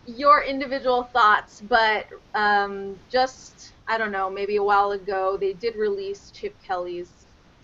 your 0.06 0.44
individual 0.44 1.04
thoughts, 1.14 1.62
but 1.62 2.06
um, 2.34 2.98
just 3.10 3.74
I 3.88 3.98
don't 3.98 4.12
know, 4.12 4.30
maybe 4.30 4.58
a 4.58 4.64
while 4.64 4.92
ago 4.92 5.38
they 5.40 5.54
did 5.54 5.76
release 5.76 6.32
Chip 6.32 6.58
Kelly's 6.66 7.17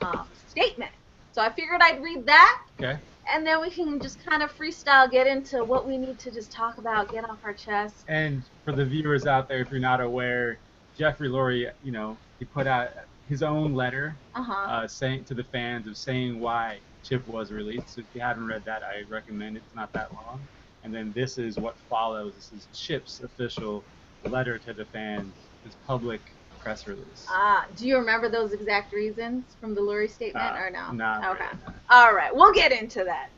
um, 0.03 0.27
statement. 0.47 0.91
So 1.31 1.41
I 1.41 1.51
figured 1.51 1.81
I'd 1.81 2.01
read 2.03 2.25
that 2.27 2.61
okay. 2.79 2.99
and 3.33 3.45
then 3.45 3.59
we 3.61 3.69
can 3.71 3.99
just 3.99 4.23
kind 4.23 4.43
of 4.43 4.51
freestyle 4.55 5.09
get 5.09 5.25
into 5.27 5.63
what 5.63 5.87
we 5.87 5.97
need 5.97 6.19
to 6.19 6.31
just 6.31 6.51
talk 6.51 6.77
about, 6.77 7.11
get 7.11 7.27
off 7.27 7.39
our 7.43 7.53
chest. 7.53 8.05
And 8.07 8.43
for 8.63 8.71
the 8.71 8.85
viewers 8.85 9.25
out 9.25 9.47
there, 9.47 9.59
if 9.61 9.71
you're 9.71 9.79
not 9.79 10.01
aware, 10.01 10.59
Jeffrey 10.97 11.29
Lurie, 11.29 11.71
you 11.83 11.91
know, 11.91 12.17
he 12.39 12.45
put 12.45 12.67
out 12.67 12.89
his 13.27 13.41
own 13.41 13.73
letter 13.73 14.15
Uh 14.35 14.43
huh. 14.43 14.53
uh, 14.53 14.87
saying 14.87 15.23
to 15.25 15.33
the 15.33 15.43
fans 15.43 15.87
of 15.87 15.97
saying 15.97 16.39
why 16.39 16.79
Chip 17.03 17.27
was 17.27 17.51
released. 17.51 17.95
So 17.95 18.01
if 18.01 18.07
you 18.13 18.21
haven't 18.21 18.45
read 18.45 18.63
that, 18.65 18.83
I 18.83 19.03
recommend 19.09 19.57
it. 19.57 19.63
It's 19.65 19.75
not 19.75 19.91
that 19.93 20.13
long. 20.13 20.39
And 20.83 20.93
then 20.93 21.11
this 21.13 21.37
is 21.37 21.57
what 21.57 21.75
follows. 21.89 22.35
This 22.35 22.51
is 22.53 22.67
Chip's 22.73 23.21
official 23.21 23.83
letter 24.25 24.57
to 24.59 24.73
the 24.73 24.85
fans, 24.85 25.33
his 25.63 25.73
public 25.87 26.21
press 26.63 26.87
release. 26.87 27.25
Ah, 27.29 27.65
do 27.75 27.87
you 27.87 27.97
remember 27.97 28.29
those 28.29 28.53
exact 28.53 28.93
reasons 28.93 29.55
from 29.59 29.75
the 29.75 29.81
Lurie 29.81 30.09
statement 30.09 30.55
Uh, 30.55 30.59
or 30.59 30.69
no? 30.71 30.91
not 30.93 31.31
Okay. 31.31 31.45
really, 31.45 31.57
no. 31.67 31.73
All 31.89 32.13
right, 32.13 32.33
we'll 32.35 32.53
get 32.53 32.71
into 32.71 33.03
that. 33.03 33.29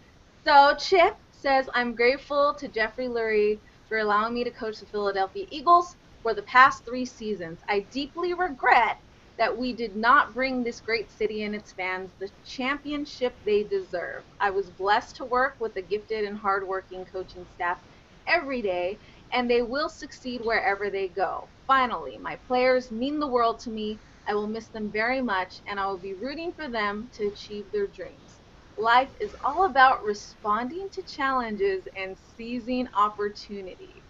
So 0.44 0.75
Chip 0.77 1.17
says, 1.32 1.67
"I'm 1.74 1.96
grateful 1.96 2.53
to 2.60 2.67
Jeffrey 2.67 3.08
Lurie 3.08 3.62
for 3.88 3.98
allowing 3.98 4.34
me 4.34 4.44
to 4.44 4.51
coach 4.51 4.79
the 4.79 4.86
Philadelphia 4.86 5.46
Eagles 5.50 5.96
for 6.22 6.34
the 6.34 6.44
past 6.44 6.86
three 6.86 7.05
seasons. 7.05 7.60
I 7.67 7.82
deeply 7.91 8.34
regret 8.34 8.98
that 9.38 9.55
we 9.58 9.74
did 9.74 9.96
not 9.96 10.34
bring 10.34 10.63
this 10.63 10.79
great 10.79 11.12
city 11.12 11.44
and 11.44 11.55
its 11.55 11.72
fans 11.74 12.13
the 12.20 12.29
championship 12.44 13.38
they 13.44 13.63
deserve. 13.63 14.24
I 14.39 14.50
was 14.51 14.70
blessed 14.70 15.17
to 15.17 15.25
work 15.25 15.55
with 15.60 15.75
a 15.77 15.82
gifted 15.82 16.24
and 16.25 16.38
hardworking 16.38 17.05
coaching 17.05 17.46
staff 17.46 17.79
every 18.27 18.62
day, 18.62 19.00
and 19.36 19.51
they 19.51 19.62
will 19.62 19.89
succeed 19.89 20.42
wherever 20.44 20.89
they 20.89 21.10
go. 21.10 21.51
Finally, 21.68 22.18
my 22.18 22.38
players 22.48 22.92
mean 22.92 23.20
the 23.20 23.27
world 23.27 23.60
to 23.60 23.70
me. 23.70 24.01
I 24.27 24.34
will 24.34 24.48
miss 24.48 24.70
them 24.70 24.89
very 24.92 25.22
much, 25.22 25.62
and 25.68 25.80
I 25.80 25.88
will 25.88 26.00
be 26.00 26.15
rooting 26.15 26.54
for 26.54 26.70
them 26.70 27.10
to 27.13 27.27
achieve 27.27 27.65
their 27.72 27.88
dreams. 27.88 28.42
Life 28.77 29.12
is 29.20 29.36
all 29.44 29.65
about 29.65 30.04
responding 30.04 30.88
to 30.94 31.04
challenges 31.04 31.88
and 31.98 32.18
seizing 32.18 32.88
opportunities. 32.98 34.06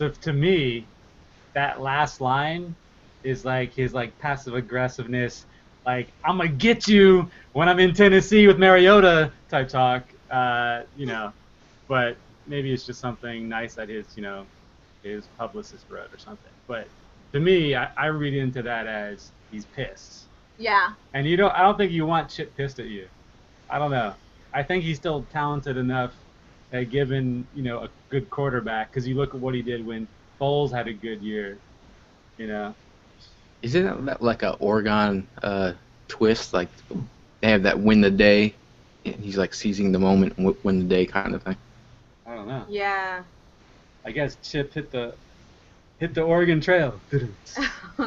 So 0.00 0.10
to 0.10 0.32
me, 0.32 0.88
that 1.54 1.80
last 1.80 2.20
line 2.20 2.76
is 3.22 3.44
like 3.44 3.72
his 3.72 3.94
like 3.94 4.18
passive 4.18 4.54
aggressiveness, 4.54 5.46
like 5.86 6.12
I'm 6.24 6.38
gonna 6.38 6.48
get 6.50 6.88
you 6.88 7.30
when 7.52 7.68
I'm 7.68 7.78
in 7.80 7.94
Tennessee 7.94 8.46
with 8.48 8.58
Mariota 8.58 9.32
type 9.48 9.68
talk. 9.68 10.12
Uh, 10.30 10.82
you 10.96 11.06
know, 11.06 11.32
but 11.88 12.18
maybe 12.46 12.72
it's 12.72 12.86
just 12.86 13.00
something 13.00 13.48
nice 13.48 13.74
that 13.76 13.88
his 13.88 14.16
you 14.16 14.22
know 14.22 14.46
his 15.02 15.28
publicist 15.38 15.86
wrote 15.90 16.12
or 16.12 16.18
something. 16.18 16.52
But 16.66 16.88
to 17.32 17.40
me, 17.40 17.74
I, 17.74 17.88
I 17.96 18.06
read 18.06 18.34
into 18.34 18.62
that 18.62 18.86
as 18.86 19.32
he's 19.50 19.66
pissed, 19.66 20.28
Yeah, 20.56 20.90
and 21.12 21.26
you 21.26 21.36
don't. 21.36 21.52
I 21.54 21.62
don't 21.62 21.76
think 21.78 21.92
you 21.92 22.06
want 22.06 22.30
Chip 22.30 22.56
pissed 22.56 22.78
at 22.80 22.86
you. 22.86 23.08
I 23.70 23.78
don't 23.78 23.90
know. 23.90 24.14
I 24.52 24.62
think 24.62 24.84
he's 24.84 24.96
still 24.96 25.24
talented 25.24 25.76
enough 25.76 26.14
that 26.70 26.90
given 26.90 27.46
you 27.54 27.62
know 27.62 27.80
a 27.84 27.90
good 28.10 28.30
quarterback, 28.30 28.90
because 28.90 29.06
you 29.08 29.14
look 29.16 29.34
at 29.34 29.40
what 29.40 29.54
he 29.54 29.62
did 29.62 29.84
when 29.86 30.08
Foles 30.40 30.72
had 30.72 30.88
a 30.88 30.92
good 30.92 31.22
year. 31.22 31.58
You 32.36 32.48
know, 32.48 32.74
Isn't 33.62 34.06
that 34.06 34.22
like 34.22 34.42
a 34.42 34.54
Oregon 34.54 35.28
uh, 35.42 35.72
twist? 36.08 36.52
Like 36.52 36.68
they 37.40 37.48
have 37.50 37.62
that 37.64 37.78
win 37.78 38.00
the 38.00 38.10
day, 38.10 38.54
and 39.04 39.16
he's 39.16 39.36
like 39.36 39.54
seizing 39.54 39.92
the 39.92 39.98
moment, 39.98 40.34
and 40.38 40.54
win 40.64 40.78
the 40.80 40.84
day 40.84 41.06
kind 41.06 41.34
of 41.34 41.42
thing. 41.42 41.56
I 42.44 42.50
don't 42.50 42.58
know. 42.58 42.64
yeah. 42.68 43.22
I 44.04 44.10
guess 44.12 44.36
Chip 44.42 44.74
hit 44.74 44.90
the 44.90 45.14
hit 45.98 46.14
the 46.14 46.22
Oregon 46.22 46.60
Trail. 46.60 47.00
Oh. 47.96 48.06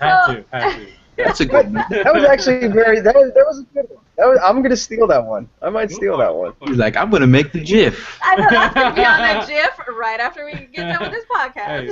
had 0.00 0.26
to, 0.26 0.44
had 0.52 0.78
to. 0.78 0.86
That's 1.16 1.40
a 1.40 1.46
good. 1.46 1.72
one. 1.72 1.72
that 1.90 2.12
was 2.14 2.24
actually 2.24 2.68
very. 2.68 3.00
That 3.00 3.14
was, 3.14 3.32
that 3.34 3.46
was 3.46 3.60
a 3.60 3.62
good 3.74 3.88
one. 3.88 4.04
That 4.16 4.26
was, 4.26 4.38
I'm 4.44 4.60
gonna 4.62 4.76
steal 4.76 5.06
that 5.06 5.24
one. 5.24 5.48
I 5.62 5.70
might 5.70 5.90
steal 5.90 6.18
that 6.18 6.34
one. 6.34 6.52
He's 6.66 6.76
like, 6.76 6.96
I'm 6.96 7.10
gonna 7.10 7.26
make 7.26 7.52
the 7.52 7.60
GIF. 7.64 8.18
I 8.22 8.36
know 8.36 8.46
that's 8.50 8.74
gonna 8.74 8.94
be 8.94 9.04
on 9.04 9.18
that 9.20 9.48
GIF 9.48 9.78
right 9.96 10.20
after 10.20 10.44
we 10.44 10.52
get 10.52 10.92
done 10.92 11.02
with 11.02 11.12
this 11.12 11.24
podcast. 11.34 11.88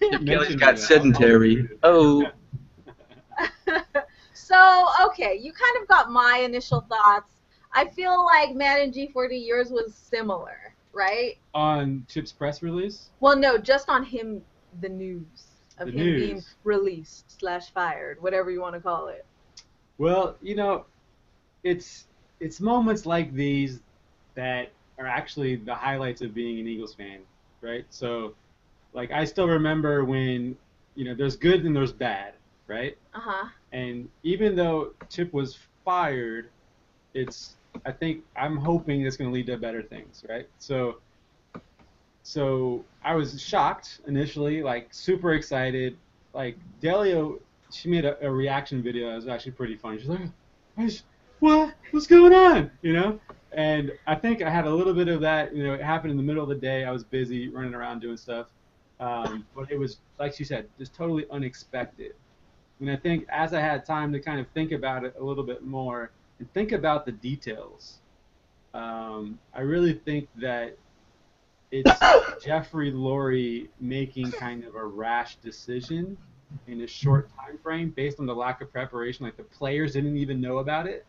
Kelly's 0.00 0.22
Mention 0.22 0.58
got 0.58 0.78
sedentary. 0.78 1.68
Oh, 1.84 2.26
so 4.44 4.88
okay, 5.06 5.38
you 5.40 5.52
kind 5.52 5.82
of 5.82 5.88
got 5.88 6.10
my 6.10 6.38
initial 6.38 6.80
thoughts. 6.82 7.32
I 7.72 7.86
feel 7.88 8.24
like 8.24 8.54
Madden 8.54 8.92
G40 8.92 9.46
yours 9.46 9.70
was 9.70 9.94
similar, 9.94 10.74
right? 10.92 11.36
On 11.54 12.04
Chip's 12.08 12.32
press 12.32 12.62
release, 12.62 13.10
Well, 13.20 13.36
no, 13.36 13.58
just 13.58 13.88
on 13.88 14.04
him, 14.04 14.42
the 14.80 14.88
news 14.88 15.46
of 15.78 15.88
The 15.88 15.92
him 15.92 16.14
being 16.14 16.42
released 16.64 17.40
slash 17.40 17.70
fired, 17.70 18.22
whatever 18.22 18.50
you 18.50 18.60
want 18.60 18.74
to 18.74 18.80
call 18.80 19.08
it. 19.08 19.24
Well, 19.98 20.36
you 20.42 20.56
know, 20.56 20.86
it's 21.64 22.06
it's 22.40 22.60
moments 22.60 23.06
like 23.06 23.32
these 23.32 23.80
that 24.34 24.72
are 24.98 25.06
actually 25.06 25.56
the 25.56 25.74
highlights 25.74 26.22
of 26.22 26.34
being 26.34 26.60
an 26.60 26.66
Eagles 26.68 26.94
fan, 26.94 27.20
right? 27.60 27.84
So, 27.90 28.34
like 28.92 29.10
I 29.10 29.24
still 29.24 29.48
remember 29.48 30.04
when 30.04 30.56
you 30.94 31.04
know 31.04 31.14
there's 31.14 31.36
good 31.36 31.64
and 31.64 31.74
there's 31.74 31.92
bad, 31.92 32.34
right? 32.68 32.96
Uh 33.14 33.20
huh. 33.20 33.48
And 33.74 34.08
even 34.22 34.54
though 34.54 34.92
Chip 35.10 35.32
was 35.32 35.58
fired, 35.84 36.48
it's 37.12 37.56
I 37.84 37.90
think 37.90 38.22
I'm 38.36 38.56
hoping 38.56 39.02
it's 39.02 39.16
going 39.16 39.28
to 39.28 39.34
lead 39.34 39.46
to 39.46 39.58
better 39.58 39.82
things, 39.82 40.24
right? 40.28 40.48
So, 40.60 40.98
so 42.22 42.84
I 43.02 43.16
was 43.16 43.42
shocked 43.42 43.98
initially, 44.06 44.62
like 44.62 44.94
super 44.94 45.34
excited. 45.34 45.96
Like 46.32 46.56
Delia, 46.80 47.32
she 47.72 47.88
made 47.88 48.04
a, 48.04 48.24
a 48.24 48.30
reaction 48.30 48.80
video 48.80 49.08
that 49.10 49.16
was 49.16 49.26
actually 49.26 49.52
pretty 49.52 49.76
funny. 49.76 49.98
She's 49.98 50.08
like, 50.08 50.20
"What? 51.40 51.74
What's 51.90 52.06
going 52.06 52.32
on?" 52.32 52.70
You 52.82 52.92
know. 52.92 53.20
And 53.50 53.90
I 54.06 54.14
think 54.14 54.40
I 54.40 54.50
had 54.50 54.66
a 54.66 54.70
little 54.70 54.94
bit 54.94 55.08
of 55.08 55.20
that. 55.22 55.52
You 55.52 55.64
know, 55.64 55.74
it 55.74 55.82
happened 55.82 56.12
in 56.12 56.16
the 56.16 56.22
middle 56.22 56.44
of 56.44 56.48
the 56.48 56.54
day. 56.54 56.84
I 56.84 56.92
was 56.92 57.02
busy 57.02 57.48
running 57.48 57.74
around 57.74 58.02
doing 58.02 58.16
stuff, 58.16 58.46
um, 59.00 59.44
but 59.52 59.68
it 59.72 59.78
was 59.80 59.98
like 60.20 60.32
she 60.32 60.44
said, 60.44 60.68
just 60.78 60.94
totally 60.94 61.26
unexpected. 61.32 62.14
And 62.80 62.90
I 62.90 62.96
think 62.96 63.26
as 63.28 63.54
I 63.54 63.60
had 63.60 63.84
time 63.84 64.12
to 64.12 64.20
kind 64.20 64.40
of 64.40 64.46
think 64.48 64.72
about 64.72 65.04
it 65.04 65.14
a 65.18 65.24
little 65.24 65.44
bit 65.44 65.64
more 65.64 66.10
and 66.38 66.52
think 66.52 66.72
about 66.72 67.06
the 67.06 67.12
details, 67.12 67.98
um, 68.72 69.38
I 69.54 69.60
really 69.60 69.94
think 69.94 70.28
that 70.36 70.76
it's 71.70 71.90
Jeffrey 72.44 72.92
Lurie 72.92 73.68
making 73.80 74.32
kind 74.32 74.64
of 74.64 74.74
a 74.74 74.84
rash 74.84 75.36
decision 75.36 76.16
in 76.66 76.82
a 76.82 76.86
short 76.86 77.30
time 77.36 77.58
frame 77.58 77.90
based 77.90 78.20
on 78.20 78.26
the 78.26 78.34
lack 78.34 78.60
of 78.60 78.72
preparation. 78.72 79.24
Like 79.24 79.36
the 79.36 79.44
players 79.44 79.92
didn't 79.94 80.16
even 80.16 80.40
know 80.40 80.58
about 80.58 80.86
it. 80.86 81.06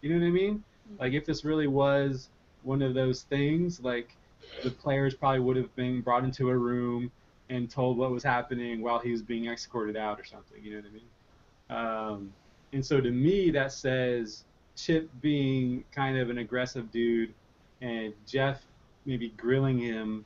You 0.00 0.10
know 0.10 0.20
what 0.20 0.26
I 0.26 0.30
mean? 0.30 0.64
Like 0.98 1.12
if 1.12 1.26
this 1.26 1.44
really 1.44 1.66
was 1.66 2.30
one 2.62 2.82
of 2.82 2.94
those 2.94 3.22
things, 3.22 3.80
like 3.80 4.16
the 4.62 4.70
players 4.70 5.14
probably 5.14 5.40
would 5.40 5.56
have 5.56 5.74
been 5.76 6.00
brought 6.00 6.24
into 6.24 6.48
a 6.50 6.56
room 6.56 7.10
and 7.50 7.70
told 7.70 7.96
what 7.96 8.10
was 8.10 8.22
happening 8.22 8.82
while 8.82 8.98
he 8.98 9.10
was 9.10 9.22
being 9.22 9.46
escorted 9.46 9.96
out 9.96 10.20
or 10.20 10.24
something. 10.24 10.62
You 10.62 10.76
know 10.76 10.82
what 10.82 10.86
I 10.86 10.92
mean? 10.92 12.18
Um, 12.18 12.32
and 12.72 12.84
so 12.84 13.00
to 13.00 13.10
me, 13.10 13.50
that 13.50 13.72
says 13.72 14.44
Chip 14.76 15.08
being 15.20 15.84
kind 15.92 16.18
of 16.18 16.30
an 16.30 16.38
aggressive 16.38 16.90
dude 16.90 17.32
and 17.80 18.12
Jeff 18.26 18.62
maybe 19.06 19.30
grilling 19.30 19.78
him. 19.78 20.24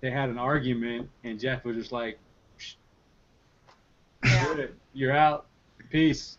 They 0.00 0.10
had 0.10 0.28
an 0.28 0.38
argument, 0.38 1.10
and 1.24 1.38
Jeff 1.38 1.64
was 1.64 1.76
just 1.76 1.92
like, 1.92 2.18
Yeah. 4.24 4.44
"Good, 4.44 4.74
"You're 4.92 5.12
out. 5.12 5.46
Peace." 5.90 6.38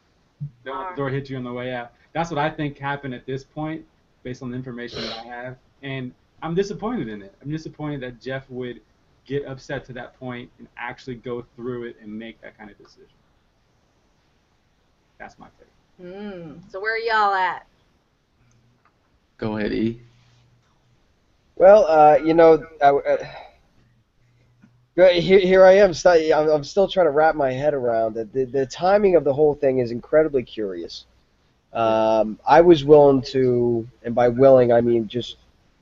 Don't 0.64 0.78
let 0.78 0.90
the 0.92 0.96
door 0.96 1.10
hit 1.10 1.30
you 1.30 1.38
on 1.38 1.44
the 1.44 1.52
way 1.52 1.74
out. 1.74 1.92
That's 2.14 2.30
what 2.30 2.40
I 2.40 2.50
think 2.50 2.78
happened 2.78 3.14
at 3.14 3.26
this 3.26 3.44
point, 3.44 3.86
based 4.24 4.42
on 4.42 4.50
the 4.50 4.56
information 4.56 5.02
that 5.02 5.20
I 5.20 5.24
have, 5.24 5.58
and 5.82 6.14
I'm 6.42 6.56
disappointed 6.56 7.10
in 7.10 7.22
it. 7.22 7.36
I'm 7.42 7.52
disappointed 7.52 8.02
that 8.02 8.22
Jeff 8.22 8.50
would 8.50 8.82
get 9.30 9.46
upset 9.46 9.86
to 9.86 9.94
that 9.94 10.20
point 10.20 10.50
and 10.58 10.68
actually 10.76 11.16
go 11.16 11.46
through 11.56 11.84
it 11.84 11.96
and 12.02 12.12
make 12.12 12.42
that 12.42 12.58
kind 12.58 12.72
of 12.72 12.78
decision. 12.80 13.06
That's 15.20 15.38
my 15.38 15.48
take. 15.60 16.06
Mm. 16.06 16.60
So 16.72 16.80
where 16.80 16.96
are 16.96 16.98
y'all 16.98 17.34
at? 17.34 17.66
go 19.38 19.58
ahead, 19.58 19.72
E. 19.72 20.02
Well, 21.56 21.86
uh, 21.88 22.18
you 22.24 22.34
know, 22.34 22.66
I, 22.82 22.90
uh, 22.90 23.26
here, 24.96 25.40
here 25.40 25.64
I 25.64 25.74
am. 25.74 25.94
sti- 25.94 26.34
I'm, 26.34 26.50
I'm 26.50 26.64
still 26.64 26.88
trying 26.88 27.06
to 27.06 27.12
wrap 27.12 27.36
my 27.36 27.52
head 27.52 27.74
around 27.74 28.18
it. 28.18 28.34
The, 28.34 28.46
the 28.46 28.66
timing 28.66 29.16
of 29.16 29.24
the 29.24 29.34
whole 29.34 29.56
thing 29.56 29.80
is 29.80 29.92
incredibly 29.92 30.44
curious. 30.44 31.06
Um, 31.72 32.40
I 32.48 32.62
was 32.62 32.84
willing 32.84 33.22
to, 33.34 33.88
and 34.04 34.16
by 34.16 34.30
willing 34.30 34.74
I 34.74 34.82
mean 34.82 35.08
just 35.08 35.38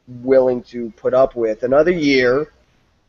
willing 0.08 0.62
to 0.63 0.92
put 0.92 1.13
up 1.13 1.36
with 1.36 1.63
another 1.63 1.92
year 1.92 2.51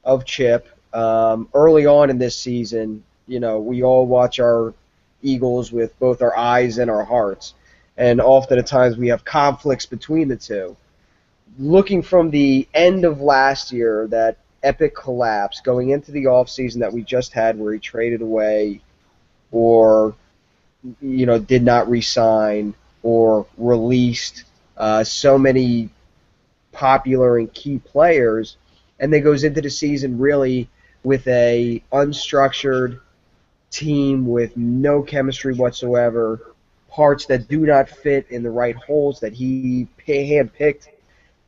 of 0.09 0.25
Chip. 0.25 0.67
Um, 0.93 1.49
early 1.55 1.87
on 1.87 2.11
in 2.11 2.19
this 2.19 2.37
season, 2.37 3.05
you 3.29 3.39
know, 3.39 3.61
we 3.61 3.85
all 3.85 4.07
watch 4.07 4.41
our 4.41 4.75
Eagles 5.23 5.71
with 5.71 5.97
both 6.01 6.23
our 6.23 6.37
eyes 6.37 6.79
and 6.79 6.91
our 6.91 7.05
hearts, 7.05 7.55
and 7.97 8.21
often 8.21 8.59
at 8.59 8.67
times 8.67 8.97
we 8.97 9.09
have 9.09 9.25
conflicts 9.25 9.87
between 9.87 10.27
the 10.27 10.37
two 10.37 10.77
looking 11.59 12.03
from 12.03 12.31
the 12.31 12.67
end 12.73 13.05
of 13.05 13.21
last 13.21 13.73
year, 13.73 14.07
that 14.09 14.37
epic 14.63 14.95
collapse 14.95 15.61
going 15.61 15.91
into 15.91 16.13
the 16.13 16.25
offseason 16.25 16.81
that 16.81 16.93
we 16.93 17.03
just 17.03 17.33
had 17.33 17.59
where 17.59 17.73
he 17.73 17.79
traded 17.79 18.23
away 18.23 18.81
or 19.53 20.15
you 21.01 21.27
know 21.27 21.39
did 21.39 21.63
not 21.63 21.89
resign 21.89 22.75
or 23.03 23.47
released 23.57 24.45
uh, 24.77 25.03
so 25.05 25.39
many 25.39 25.89
popular 26.73 27.39
and 27.39 27.53
key 27.53 27.79
players, 27.79 28.57
and 29.01 29.13
then 29.13 29.23
goes 29.23 29.45
into 29.45 29.61
the 29.61 29.71
season 29.71 30.19
really 30.19 30.69
with 31.05 31.27
a 31.29 31.83
unstructured 31.93 33.01
team 33.71 34.27
with 34.27 34.57
no 34.57 35.03
chemistry 35.03 35.55
whatsoever, 35.55 36.55
parts 36.91 37.27
that 37.27 37.49
do 37.49 37.61
not 37.61 37.89
fit 37.89 38.27
in 38.31 38.43
the 38.43 38.51
right 38.51 38.77
holes 38.77 39.21
that 39.21 39.33
he 39.33 39.87
handpicked, 40.07 40.89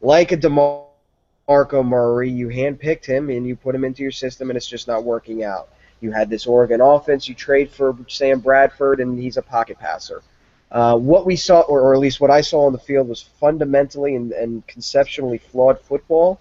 like 0.00 0.32
a 0.32 0.36
DeMarco 0.36 1.84
Murray. 1.84 2.30
You 2.30 2.48
handpicked 2.48 3.06
him 3.06 3.30
and 3.30 3.46
you 3.46 3.56
put 3.56 3.74
him 3.74 3.84
into 3.84 4.02
your 4.02 4.12
system, 4.12 4.50
and 4.50 4.56
it's 4.56 4.68
just 4.68 4.86
not 4.86 5.04
working 5.04 5.42
out. 5.42 5.70
You 6.00 6.12
had 6.12 6.30
this 6.30 6.46
Oregon 6.46 6.80
offense. 6.80 7.28
You 7.28 7.34
trade 7.34 7.70
for 7.70 7.96
Sam 8.08 8.40
Bradford, 8.40 9.00
and 9.00 9.18
he's 9.18 9.36
a 9.36 9.42
pocket 9.42 9.78
passer. 9.78 10.22
Uh, 10.70 10.96
what 10.96 11.26
we 11.26 11.34
saw, 11.34 11.60
or, 11.62 11.80
or, 11.80 11.94
at 11.94 12.00
least 12.00 12.20
what 12.20 12.30
I 12.30 12.42
saw 12.42 12.66
on 12.66 12.72
the 12.72 12.78
field, 12.78 13.08
was 13.08 13.20
fundamentally 13.20 14.14
and, 14.14 14.30
and 14.32 14.64
conceptually 14.68 15.38
flawed 15.38 15.80
football. 15.80 16.40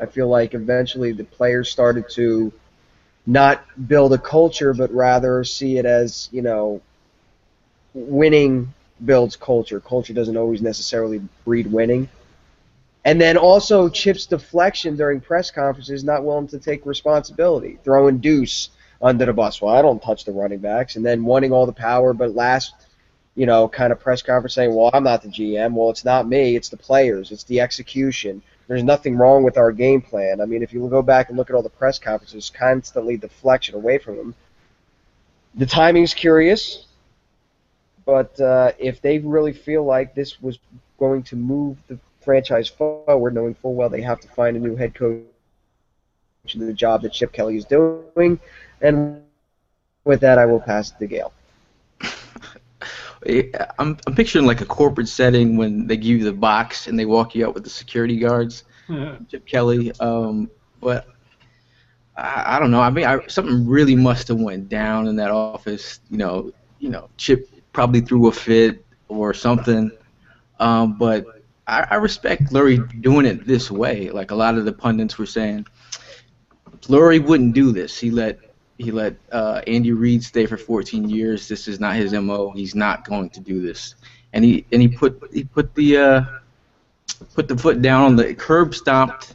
I 0.00 0.06
feel 0.06 0.28
like 0.28 0.54
eventually 0.54 1.12
the 1.12 1.24
players 1.24 1.70
started 1.70 2.08
to 2.10 2.52
not 3.26 3.64
build 3.88 4.12
a 4.12 4.18
culture, 4.18 4.72
but 4.72 4.92
rather 4.92 5.44
see 5.44 5.78
it 5.78 5.84
as, 5.84 6.28
you 6.32 6.42
know, 6.42 6.80
winning 7.94 8.72
builds 9.04 9.36
culture. 9.36 9.80
Culture 9.80 10.14
doesn't 10.14 10.36
always 10.36 10.62
necessarily 10.62 11.20
breed 11.44 11.66
winning. 11.66 12.08
And 13.04 13.20
then 13.20 13.36
also 13.36 13.88
Chip's 13.88 14.26
deflection 14.26 14.96
during 14.96 15.20
press 15.20 15.50
conferences, 15.50 16.04
not 16.04 16.24
willing 16.24 16.48
to 16.48 16.58
take 16.58 16.84
responsibility, 16.86 17.78
throwing 17.84 18.18
Duce 18.18 18.70
under 19.00 19.26
the 19.26 19.32
bus. 19.32 19.62
Well, 19.62 19.74
I 19.74 19.82
don't 19.82 20.02
touch 20.02 20.24
the 20.24 20.32
running 20.32 20.58
backs, 20.58 20.96
and 20.96 21.04
then 21.04 21.24
wanting 21.24 21.52
all 21.52 21.66
the 21.66 21.72
power, 21.72 22.12
but 22.12 22.34
last 22.34 22.74
you 23.38 23.46
know, 23.46 23.68
kind 23.68 23.92
of 23.92 24.00
press 24.00 24.20
conference 24.20 24.54
saying, 24.54 24.74
well, 24.74 24.90
I'm 24.92 25.04
not 25.04 25.22
the 25.22 25.28
GM. 25.28 25.72
Well, 25.74 25.90
it's 25.90 26.04
not 26.04 26.26
me. 26.26 26.56
It's 26.56 26.70
the 26.70 26.76
players. 26.76 27.30
It's 27.30 27.44
the 27.44 27.60
execution. 27.60 28.42
There's 28.68 28.82
nothing 28.82 29.16
wrong 29.16 29.44
with 29.44 29.56
our 29.56 29.72
game 29.72 30.02
plan. 30.02 30.42
I 30.42 30.44
mean, 30.44 30.62
if 30.62 30.74
you 30.74 30.86
go 30.88 31.00
back 31.00 31.30
and 31.30 31.38
look 31.38 31.48
at 31.48 31.56
all 31.56 31.62
the 31.62 31.70
press 31.70 31.98
conferences, 31.98 32.50
constantly 32.54 33.16
deflection 33.16 33.74
away 33.74 33.96
from 33.96 34.16
them. 34.18 34.34
The 35.54 35.64
timing's 35.64 36.12
curious, 36.12 36.86
but 38.04 38.38
uh, 38.38 38.72
if 38.78 39.00
they 39.00 39.18
really 39.18 39.54
feel 39.54 39.84
like 39.84 40.14
this 40.14 40.40
was 40.42 40.58
going 40.98 41.22
to 41.24 41.36
move 41.36 41.78
the 41.88 41.98
franchise 42.20 42.68
forward, 42.68 43.34
knowing 43.34 43.54
full 43.54 43.74
well 43.74 43.88
they 43.88 44.02
have 44.02 44.20
to 44.20 44.28
find 44.28 44.54
a 44.56 44.60
new 44.60 44.76
head 44.76 44.94
coach 44.94 45.22
to 46.48 46.58
the 46.58 46.74
job 46.74 47.02
that 47.02 47.12
Chip 47.12 47.32
Kelly 47.32 47.56
is 47.56 47.64
doing, 47.64 48.38
and 48.82 49.22
with 50.04 50.20
that, 50.20 50.38
I 50.38 50.44
will 50.44 50.60
pass 50.60 50.90
it 50.92 50.98
to 50.98 51.06
Gail. 51.06 51.32
I'm, 53.78 53.98
I'm 54.06 54.14
picturing 54.14 54.46
like 54.46 54.60
a 54.62 54.64
corporate 54.64 55.08
setting 55.08 55.56
when 55.56 55.86
they 55.86 55.96
give 55.96 56.18
you 56.18 56.24
the 56.24 56.32
box 56.32 56.86
and 56.86 56.98
they 56.98 57.04
walk 57.04 57.34
you 57.34 57.46
out 57.46 57.54
with 57.54 57.64
the 57.64 57.70
security 57.70 58.16
guards, 58.16 58.64
Chip 59.30 59.46
Kelly. 59.46 59.92
Um, 60.00 60.50
but 60.80 61.06
I, 62.16 62.56
I 62.56 62.58
don't 62.58 62.70
know. 62.70 62.80
I 62.80 62.90
mean, 62.90 63.04
I, 63.04 63.26
something 63.26 63.66
really 63.66 63.94
must 63.94 64.28
have 64.28 64.40
went 64.40 64.68
down 64.68 65.06
in 65.08 65.16
that 65.16 65.30
office. 65.30 66.00
You 66.10 66.16
know, 66.18 66.52
you 66.78 66.88
know, 66.88 67.10
Chip 67.18 67.50
probably 67.72 68.00
threw 68.00 68.28
a 68.28 68.32
fit 68.32 68.84
or 69.08 69.34
something. 69.34 69.90
Um, 70.58 70.96
but 70.96 71.26
I, 71.66 71.86
I 71.90 71.94
respect 71.96 72.50
Lurie 72.50 73.02
doing 73.02 73.26
it 73.26 73.46
this 73.46 73.70
way. 73.70 74.10
Like 74.10 74.30
a 74.30 74.34
lot 74.34 74.56
of 74.56 74.64
the 74.64 74.72
pundits 74.72 75.18
were 75.18 75.26
saying, 75.26 75.66
Lurie 76.82 77.22
wouldn't 77.22 77.54
do 77.54 77.72
this. 77.72 77.98
He 77.98 78.10
let 78.10 78.38
he 78.78 78.90
let 78.90 79.16
uh, 79.32 79.60
Andy 79.66 79.92
Reid 79.92 80.22
stay 80.24 80.46
for 80.46 80.56
14 80.56 81.08
years. 81.08 81.48
This 81.48 81.68
is 81.68 81.80
not 81.80 81.96
his 81.96 82.12
mo. 82.12 82.50
He's 82.50 82.74
not 82.74 83.04
going 83.04 83.30
to 83.30 83.40
do 83.40 83.60
this. 83.60 83.96
And 84.32 84.44
he 84.44 84.64
and 84.72 84.80
he 84.80 84.88
put 84.88 85.20
he 85.32 85.44
put 85.44 85.74
the 85.74 85.96
uh, 85.96 86.24
put 87.34 87.48
the 87.48 87.56
foot 87.56 87.82
down 87.82 88.04
on 88.04 88.16
the 88.16 88.34
curb 88.34 88.74
stomped 88.74 89.34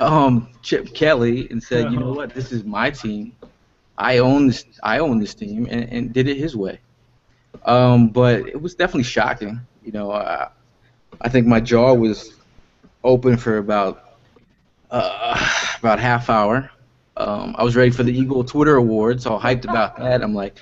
um, 0.00 0.48
Chip 0.62 0.94
Kelly 0.94 1.48
and 1.50 1.62
said, 1.62 1.92
you 1.92 1.98
know 1.98 2.12
what, 2.12 2.34
this 2.34 2.52
is 2.52 2.64
my 2.64 2.90
team. 2.90 3.32
I 3.96 4.18
own 4.18 4.46
this. 4.46 4.64
I 4.82 4.98
own 4.98 5.20
this 5.20 5.34
team, 5.34 5.66
and, 5.70 5.84
and 5.92 6.12
did 6.12 6.26
it 6.26 6.38
his 6.38 6.56
way. 6.56 6.80
Um, 7.66 8.08
but 8.08 8.48
it 8.48 8.60
was 8.60 8.74
definitely 8.74 9.02
shocking. 9.04 9.60
You 9.84 9.92
know, 9.92 10.10
uh, 10.10 10.48
I 11.20 11.28
think 11.28 11.46
my 11.46 11.60
jaw 11.60 11.92
was 11.92 12.32
open 13.04 13.36
for 13.36 13.58
about 13.58 14.16
uh, 14.90 15.74
about 15.80 16.00
half 16.00 16.30
hour. 16.30 16.70
Um, 17.20 17.54
I 17.58 17.62
was 17.62 17.76
ready 17.76 17.90
for 17.90 18.02
the 18.02 18.12
Eagle 18.12 18.42
Twitter 18.44 18.76
Awards, 18.76 19.26
all 19.26 19.38
hyped 19.38 19.64
about 19.64 19.96
that. 19.98 20.22
I'm 20.22 20.34
like, 20.34 20.58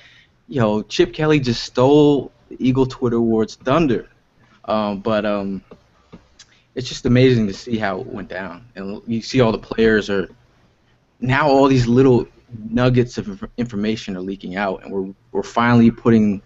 yo, 0.47 0.81
Chip 0.83 1.13
Kelly 1.13 1.39
just 1.39 1.63
stole 1.63 2.31
the 2.49 2.57
Eagle 2.59 2.85
Twitter 2.85 3.15
Awards 3.15 3.55
thunder. 3.55 4.09
Um, 4.65 4.99
but 4.99 5.25
um, 5.25 5.63
it's 6.75 6.87
just 6.87 7.05
amazing 7.05 7.47
to 7.47 7.53
see 7.53 7.77
how 7.77 8.01
it 8.01 8.07
went 8.07 8.29
down, 8.29 8.65
and 8.75 9.01
you 9.07 9.21
see 9.21 9.41
all 9.41 9.51
the 9.51 9.57
players 9.57 10.09
are 10.09 10.29
now 11.19 11.49
all 11.49 11.67
these 11.67 11.87
little 11.87 12.27
nuggets 12.69 13.17
of 13.17 13.43
information 13.57 14.15
are 14.15 14.21
leaking 14.21 14.55
out, 14.55 14.83
and 14.83 14.91
we're 14.91 15.13
we're 15.31 15.43
finally 15.43 15.89
putting 15.89 16.41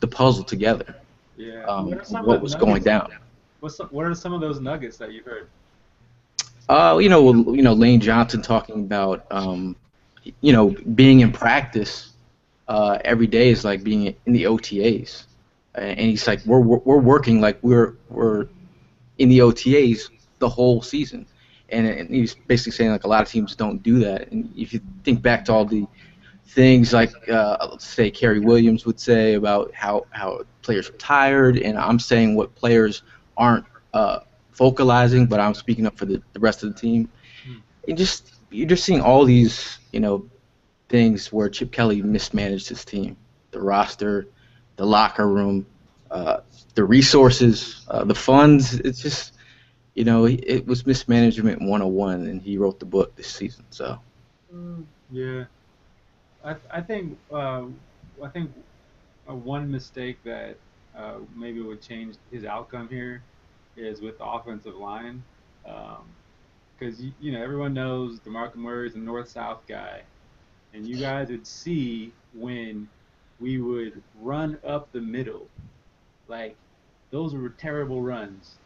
the 0.00 0.06
puzzle 0.06 0.44
together. 0.44 0.96
Yeah. 1.36 1.64
Um, 1.64 1.90
what, 1.90 2.26
what 2.26 2.40
was 2.40 2.54
going 2.54 2.82
down? 2.82 3.12
What's 3.60 3.76
some, 3.76 3.88
what 3.88 4.06
are 4.06 4.14
some 4.14 4.32
of 4.32 4.40
those 4.40 4.60
nuggets 4.60 4.96
that 4.98 5.12
you've 5.12 5.24
heard? 5.24 5.48
Uh, 6.68 6.98
you 7.00 7.08
know, 7.08 7.52
you 7.52 7.62
know, 7.62 7.74
Lane 7.74 8.00
Johnson 8.00 8.40
talking 8.40 8.76
about, 8.76 9.26
um, 9.30 9.76
you 10.40 10.52
know, 10.52 10.70
being 10.94 11.20
in 11.20 11.30
practice 11.30 12.12
uh, 12.68 12.98
every 13.04 13.26
day 13.26 13.50
is 13.50 13.64
like 13.64 13.84
being 13.84 14.14
in 14.24 14.32
the 14.32 14.44
OTAs, 14.44 15.24
and 15.74 15.98
he's 16.00 16.26
like, 16.26 16.44
we're 16.46 16.60
we're 16.60 16.98
working 16.98 17.40
like 17.40 17.58
we're 17.62 17.96
we're 18.08 18.48
in 19.18 19.28
the 19.28 19.40
OTAs 19.40 20.08
the 20.38 20.48
whole 20.48 20.80
season, 20.80 21.26
and, 21.68 21.86
and 21.86 22.08
he's 22.08 22.34
basically 22.34 22.72
saying 22.72 22.90
like 22.90 23.04
a 23.04 23.08
lot 23.08 23.22
of 23.22 23.28
teams 23.28 23.54
don't 23.54 23.82
do 23.82 23.98
that. 23.98 24.30
And 24.32 24.50
if 24.56 24.72
you 24.72 24.80
think 25.04 25.20
back 25.20 25.44
to 25.46 25.52
all 25.52 25.66
the 25.66 25.86
things 26.46 26.92
like 26.92 27.12
uh, 27.28 27.76
say 27.78 28.10
Cary 28.10 28.40
Williams 28.40 28.86
would 28.86 28.98
say 28.98 29.34
about 29.34 29.74
how 29.74 30.06
how 30.10 30.40
players 30.62 30.88
are 30.88 30.94
tired, 30.94 31.58
and 31.58 31.76
I'm 31.76 31.98
saying 31.98 32.36
what 32.36 32.54
players 32.54 33.02
aren't 33.36 33.66
uh, 33.92 34.20
vocalizing, 34.56 35.26
but 35.26 35.40
I'm 35.40 35.54
speaking 35.54 35.86
up 35.86 35.96
for 35.96 36.06
the, 36.06 36.22
the 36.32 36.40
rest 36.40 36.62
of 36.62 36.74
the 36.74 36.80
team. 36.80 37.08
Hmm. 37.44 37.58
You 37.86 37.94
just 37.94 38.34
you're 38.50 38.68
just 38.68 38.84
seeing 38.84 39.00
all 39.00 39.24
these 39.24 39.78
you 39.92 40.00
know 40.00 40.28
things 40.88 41.32
where 41.32 41.48
Chip 41.48 41.72
Kelly 41.72 42.02
mismanaged 42.02 42.68
his 42.68 42.84
team, 42.84 43.16
the 43.50 43.60
roster, 43.60 44.28
the 44.76 44.86
locker 44.86 45.28
room, 45.28 45.66
uh, 46.10 46.38
the 46.74 46.84
resources, 46.84 47.84
uh, 47.88 48.04
the 48.04 48.14
funds. 48.14 48.74
It's 48.74 49.00
just 49.00 49.32
you 49.94 50.04
know 50.04 50.26
it 50.26 50.66
was 50.66 50.86
mismanagement 50.86 51.60
101, 51.60 52.26
and 52.26 52.40
he 52.40 52.58
wrote 52.58 52.78
the 52.78 52.86
book 52.86 53.14
this 53.16 53.28
season. 53.28 53.64
So. 53.70 53.98
Mm, 54.54 54.84
yeah, 55.10 55.44
I 56.44 56.56
I 56.70 56.80
think 56.80 57.18
uh, 57.32 57.64
I 58.22 58.28
think 58.28 58.52
uh, 59.28 59.34
one 59.34 59.70
mistake 59.70 60.18
that 60.24 60.56
uh, 60.96 61.18
maybe 61.34 61.60
would 61.60 61.82
change 61.82 62.16
his 62.30 62.44
outcome 62.44 62.88
here 62.88 63.22
is 63.76 64.00
with 64.00 64.18
the 64.18 64.24
offensive 64.24 64.74
line. 64.74 65.22
Because, 65.64 67.00
um, 67.00 67.04
you, 67.04 67.12
you 67.20 67.32
know, 67.32 67.42
everyone 67.42 67.74
knows 67.74 68.20
DeMarco 68.20 68.56
Murray 68.56 68.88
is 68.88 68.94
a 68.94 68.98
north-south 68.98 69.66
guy. 69.68 70.02
And 70.72 70.86
you 70.86 70.96
guys 70.98 71.30
would 71.30 71.46
see 71.46 72.12
when 72.32 72.88
we 73.38 73.60
would 73.60 74.02
run 74.14 74.58
up 74.66 74.92
the 74.92 75.00
middle. 75.00 75.48
Like, 76.26 76.56
those 77.10 77.34
were 77.34 77.50
terrible 77.50 78.02
runs. 78.02 78.56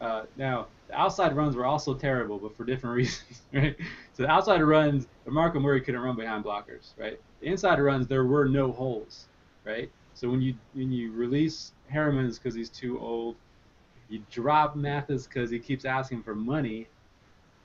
Uh, 0.00 0.24
now, 0.36 0.68
the 0.88 0.94
outside 0.94 1.34
runs 1.34 1.56
were 1.56 1.64
also 1.64 1.94
terrible, 1.94 2.38
but 2.38 2.56
for 2.56 2.64
different 2.64 2.96
reasons, 2.96 3.42
right? 3.52 3.76
So 4.12 4.22
the 4.22 4.30
outside 4.30 4.62
runs, 4.62 5.06
DeMarco 5.26 5.60
Murray 5.60 5.80
couldn't 5.80 6.00
run 6.00 6.16
behind 6.16 6.44
blockers, 6.44 6.92
right? 6.98 7.18
The 7.40 7.46
inside 7.48 7.80
runs, 7.80 8.06
there 8.06 8.24
were 8.24 8.46
no 8.46 8.72
holes, 8.72 9.26
right? 9.64 9.90
So 10.14 10.30
when 10.30 10.40
you 10.40 10.54
when 10.72 10.90
you 10.92 11.12
release 11.12 11.72
Herremans 11.90 12.38
because 12.38 12.54
he's 12.54 12.70
too 12.70 12.98
old, 12.98 13.36
you 14.08 14.22
drop 14.30 14.76
Mathis 14.76 15.26
because 15.26 15.50
he 15.50 15.58
keeps 15.58 15.84
asking 15.84 16.22
for 16.22 16.34
money, 16.34 16.86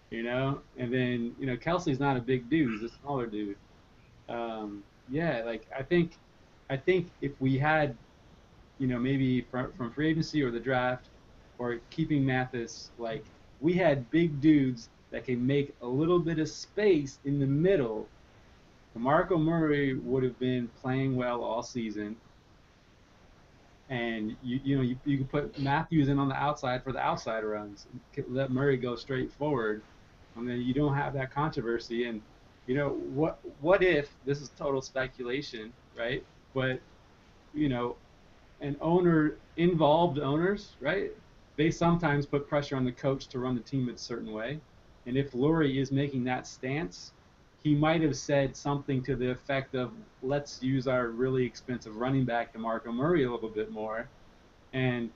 you 0.10 0.24
know, 0.24 0.62
and 0.78 0.94
then 0.94 1.36
you 1.40 1.46
know 1.46 1.56
Kelce's 1.56 2.00
not 2.00 2.18
a 2.18 2.22
big 2.22 2.50
dude; 2.50 2.72
he's 2.72 2.92
a 2.92 2.96
smaller 3.02 3.28
dude. 3.28 3.58
Um, 4.30 4.84
yeah, 5.10 5.44
like 5.46 5.68
I 5.78 5.84
think, 5.84 6.18
I 6.70 6.78
think 6.78 7.10
if 7.22 7.32
we 7.40 7.58
had, 7.58 7.96
you 8.80 8.88
know, 8.88 8.98
maybe 8.98 9.42
from, 9.52 9.72
from 9.74 9.92
free 9.92 10.10
agency 10.10 10.42
or 10.42 10.52
the 10.52 10.60
draft, 10.60 11.08
or 11.58 11.80
keeping 11.90 12.26
Mathis, 12.26 12.90
like 12.98 13.24
we 13.60 13.74
had 13.74 14.10
big 14.10 14.42
dudes 14.42 14.90
that 15.12 15.26
can 15.26 15.46
make 15.46 15.74
a 15.82 15.88
little 15.88 16.20
bit 16.20 16.40
of 16.40 16.50
space 16.50 17.20
in 17.26 17.40
the 17.40 17.46
middle. 17.46 18.08
Marco 18.96 19.38
Murray 19.38 19.94
would 19.94 20.24
have 20.24 20.38
been 20.40 20.70
playing 20.82 21.16
well 21.16 21.44
all 21.44 21.64
season 21.64 22.16
and 23.92 24.32
you 24.42 24.60
you 24.64 24.78
know 24.78 24.84
you, 24.84 24.98
you 25.06 25.20
can 25.20 25.28
put 25.28 25.60
Matthews 25.60 26.10
in 26.10 26.20
on 26.20 26.30
the 26.30 26.36
outside 26.36 26.84
for 26.84 26.94
the 26.94 27.00
outside 27.00 27.44
runs, 27.46 27.88
let 28.30 28.52
Murray 28.52 28.78
go 28.78 28.96
straight 28.98 29.34
forward, 29.34 29.84
and 30.38 30.50
then 30.50 30.62
you 30.62 30.74
don't 30.76 30.96
have 30.96 31.14
that 31.16 31.32
controversy. 31.34 32.06
And 32.06 32.24
you 32.68 32.76
know 32.76 32.90
what 32.92 33.42
what 33.62 33.84
if 33.84 34.16
this 34.26 34.42
is 34.42 34.52
total 34.52 34.82
speculation, 34.82 35.74
right? 35.98 36.26
But 36.56 36.82
you 37.54 37.70
know, 37.70 37.98
an 38.62 38.78
owner 38.82 39.42
involved 39.58 40.20
owners, 40.20 40.78
right? 40.82 41.12
they 41.58 41.72
sometimes 41.72 42.26
put 42.26 42.48
pressure 42.48 42.78
on 42.78 42.86
the 42.86 42.94
coach 42.94 43.30
to 43.30 43.40
run 43.40 43.56
the 43.56 43.62
team 43.62 43.90
a 43.90 43.98
certain 43.98 44.34
way. 44.34 44.62
And 45.06 45.18
if 45.18 45.34
Lurie 45.34 45.82
is 45.82 45.92
making 45.92 46.24
that 46.26 46.48
stance, 46.48 47.14
he 47.64 47.76
might 47.76 48.02
have 48.02 48.16
said 48.16 48.56
something 48.56 49.04
to 49.04 49.16
the 49.16 49.30
effect 49.30 49.76
of, 49.76 49.92
let's 50.24 50.62
use 50.64 50.88
our 50.88 51.10
really 51.10 51.46
expensive 51.46 51.96
running 51.96 52.26
back, 52.26 52.54
DeMarco 52.54 52.94
Murray, 52.94 53.24
a 53.24 53.32
little 53.32 53.50
bit 53.50 53.72
more. 53.72 54.08
And 54.74 55.10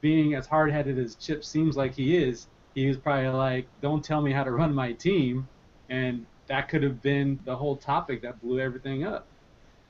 being 0.00 0.34
as 0.34 0.46
hard 0.46 0.72
headed 0.72 0.98
as 0.98 1.14
Chip 1.16 1.44
seems 1.44 1.76
like 1.76 1.94
he 1.94 2.16
is, 2.16 2.46
he 2.74 2.86
was 2.86 2.96
probably 2.96 3.28
like, 3.28 3.66
don't 3.82 4.02
tell 4.02 4.22
me 4.22 4.32
how 4.32 4.44
to 4.44 4.50
run 4.50 4.74
my 4.74 4.92
team. 4.92 5.46
And 5.90 6.24
that 6.46 6.68
could 6.68 6.82
have 6.82 7.02
been 7.02 7.38
the 7.44 7.54
whole 7.54 7.76
topic 7.76 8.22
that 8.22 8.40
blew 8.40 8.60
everything 8.60 9.04
up. 9.04 9.26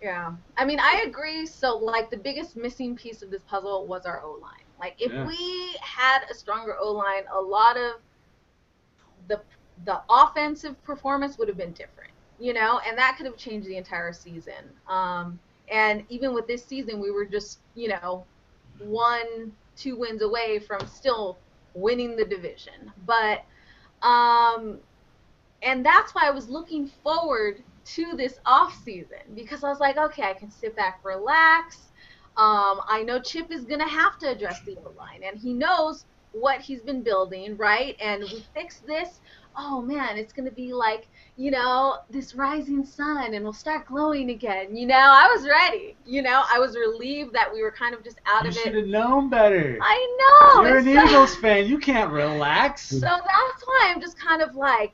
Yeah. 0.02 0.32
I 0.56 0.64
mean, 0.64 0.80
I 0.80 1.04
agree. 1.06 1.46
So, 1.46 1.76
like, 1.76 2.10
the 2.10 2.16
biggest 2.16 2.56
missing 2.56 2.94
piece 2.94 3.22
of 3.22 3.30
this 3.30 3.42
puzzle 3.42 3.86
was 3.86 4.04
our 4.04 4.20
O 4.22 4.32
line. 4.32 4.64
Like, 4.78 4.96
if 5.00 5.12
Yeah. 5.12 5.26
we 5.26 5.76
had 5.80 6.24
a 6.30 6.34
stronger 6.34 6.76
O 6.78 6.92
line, 6.92 7.22
a 7.32 7.40
lot 7.40 7.76
of 7.76 7.94
the 9.28 9.40
the 9.84 10.00
offensive 10.08 10.82
performance 10.84 11.38
would 11.38 11.48
have 11.48 11.56
been 11.56 11.72
different, 11.72 12.10
you 12.38 12.52
know, 12.52 12.80
and 12.86 12.96
that 12.96 13.16
could 13.16 13.26
have 13.26 13.36
changed 13.36 13.66
the 13.66 13.76
entire 13.76 14.12
season. 14.12 14.70
Um, 14.88 15.38
and 15.70 16.04
even 16.08 16.34
with 16.34 16.46
this 16.46 16.64
season, 16.64 17.00
we 17.00 17.10
were 17.10 17.24
just, 17.24 17.58
you 17.74 17.88
know, 17.88 18.24
one, 18.78 19.52
two 19.76 19.96
wins 19.96 20.22
away 20.22 20.58
from 20.58 20.86
still 20.86 21.38
winning 21.74 22.16
the 22.16 22.24
division. 22.24 22.92
But, 23.06 23.44
um, 24.02 24.78
and 25.62 25.84
that's 25.84 26.14
why 26.14 26.26
I 26.26 26.30
was 26.30 26.48
looking 26.48 26.86
forward 27.02 27.62
to 27.84 28.16
this 28.16 28.38
off 28.46 28.78
season 28.84 29.18
because 29.34 29.64
I 29.64 29.68
was 29.68 29.80
like, 29.80 29.96
okay, 29.96 30.22
I 30.22 30.34
can 30.34 30.50
sit 30.50 30.76
back, 30.76 31.00
relax. 31.04 31.78
Um, 32.36 32.80
I 32.88 33.04
know 33.06 33.20
Chip 33.20 33.50
is 33.50 33.64
gonna 33.64 33.88
have 33.88 34.18
to 34.20 34.30
address 34.30 34.60
the 34.62 34.76
O 34.84 34.92
line, 34.98 35.22
and 35.24 35.38
he 35.38 35.52
knows 35.52 36.04
what 36.32 36.60
he's 36.60 36.82
been 36.82 37.02
building, 37.02 37.56
right? 37.56 37.96
And 38.00 38.22
we 38.22 38.44
fix 38.54 38.78
this. 38.78 39.20
Oh 39.56 39.80
man, 39.80 40.16
it's 40.16 40.32
gonna 40.32 40.50
be 40.50 40.72
like 40.72 41.08
you 41.36 41.50
know 41.50 41.98
this 42.10 42.34
rising 42.34 42.84
sun, 42.84 43.34
and 43.34 43.44
we'll 43.44 43.52
start 43.52 43.86
glowing 43.86 44.30
again. 44.30 44.76
You 44.76 44.86
know, 44.86 44.94
I 44.96 45.28
was 45.34 45.46
ready. 45.46 45.96
You 46.06 46.22
know, 46.22 46.42
I 46.52 46.58
was 46.58 46.76
relieved 46.76 47.32
that 47.34 47.52
we 47.52 47.62
were 47.62 47.70
kind 47.70 47.94
of 47.94 48.02
just 48.04 48.20
out 48.26 48.44
You 48.44 48.50
of 48.50 48.56
it. 48.56 48.58
You 48.58 48.64
should 48.64 48.74
have 48.74 48.86
known 48.86 49.30
better. 49.30 49.78
I 49.80 50.16
know. 50.20 50.62
You're 50.66 50.78
an 50.78 50.84
so- 50.84 51.04
Eagles 51.04 51.36
fan. 51.36 51.66
You 51.66 51.78
can't 51.78 52.10
relax. 52.10 52.82
so 52.88 53.00
that's 53.00 53.62
why 53.64 53.92
I'm 53.94 54.00
just 54.00 54.18
kind 54.18 54.42
of 54.42 54.54
like, 54.54 54.92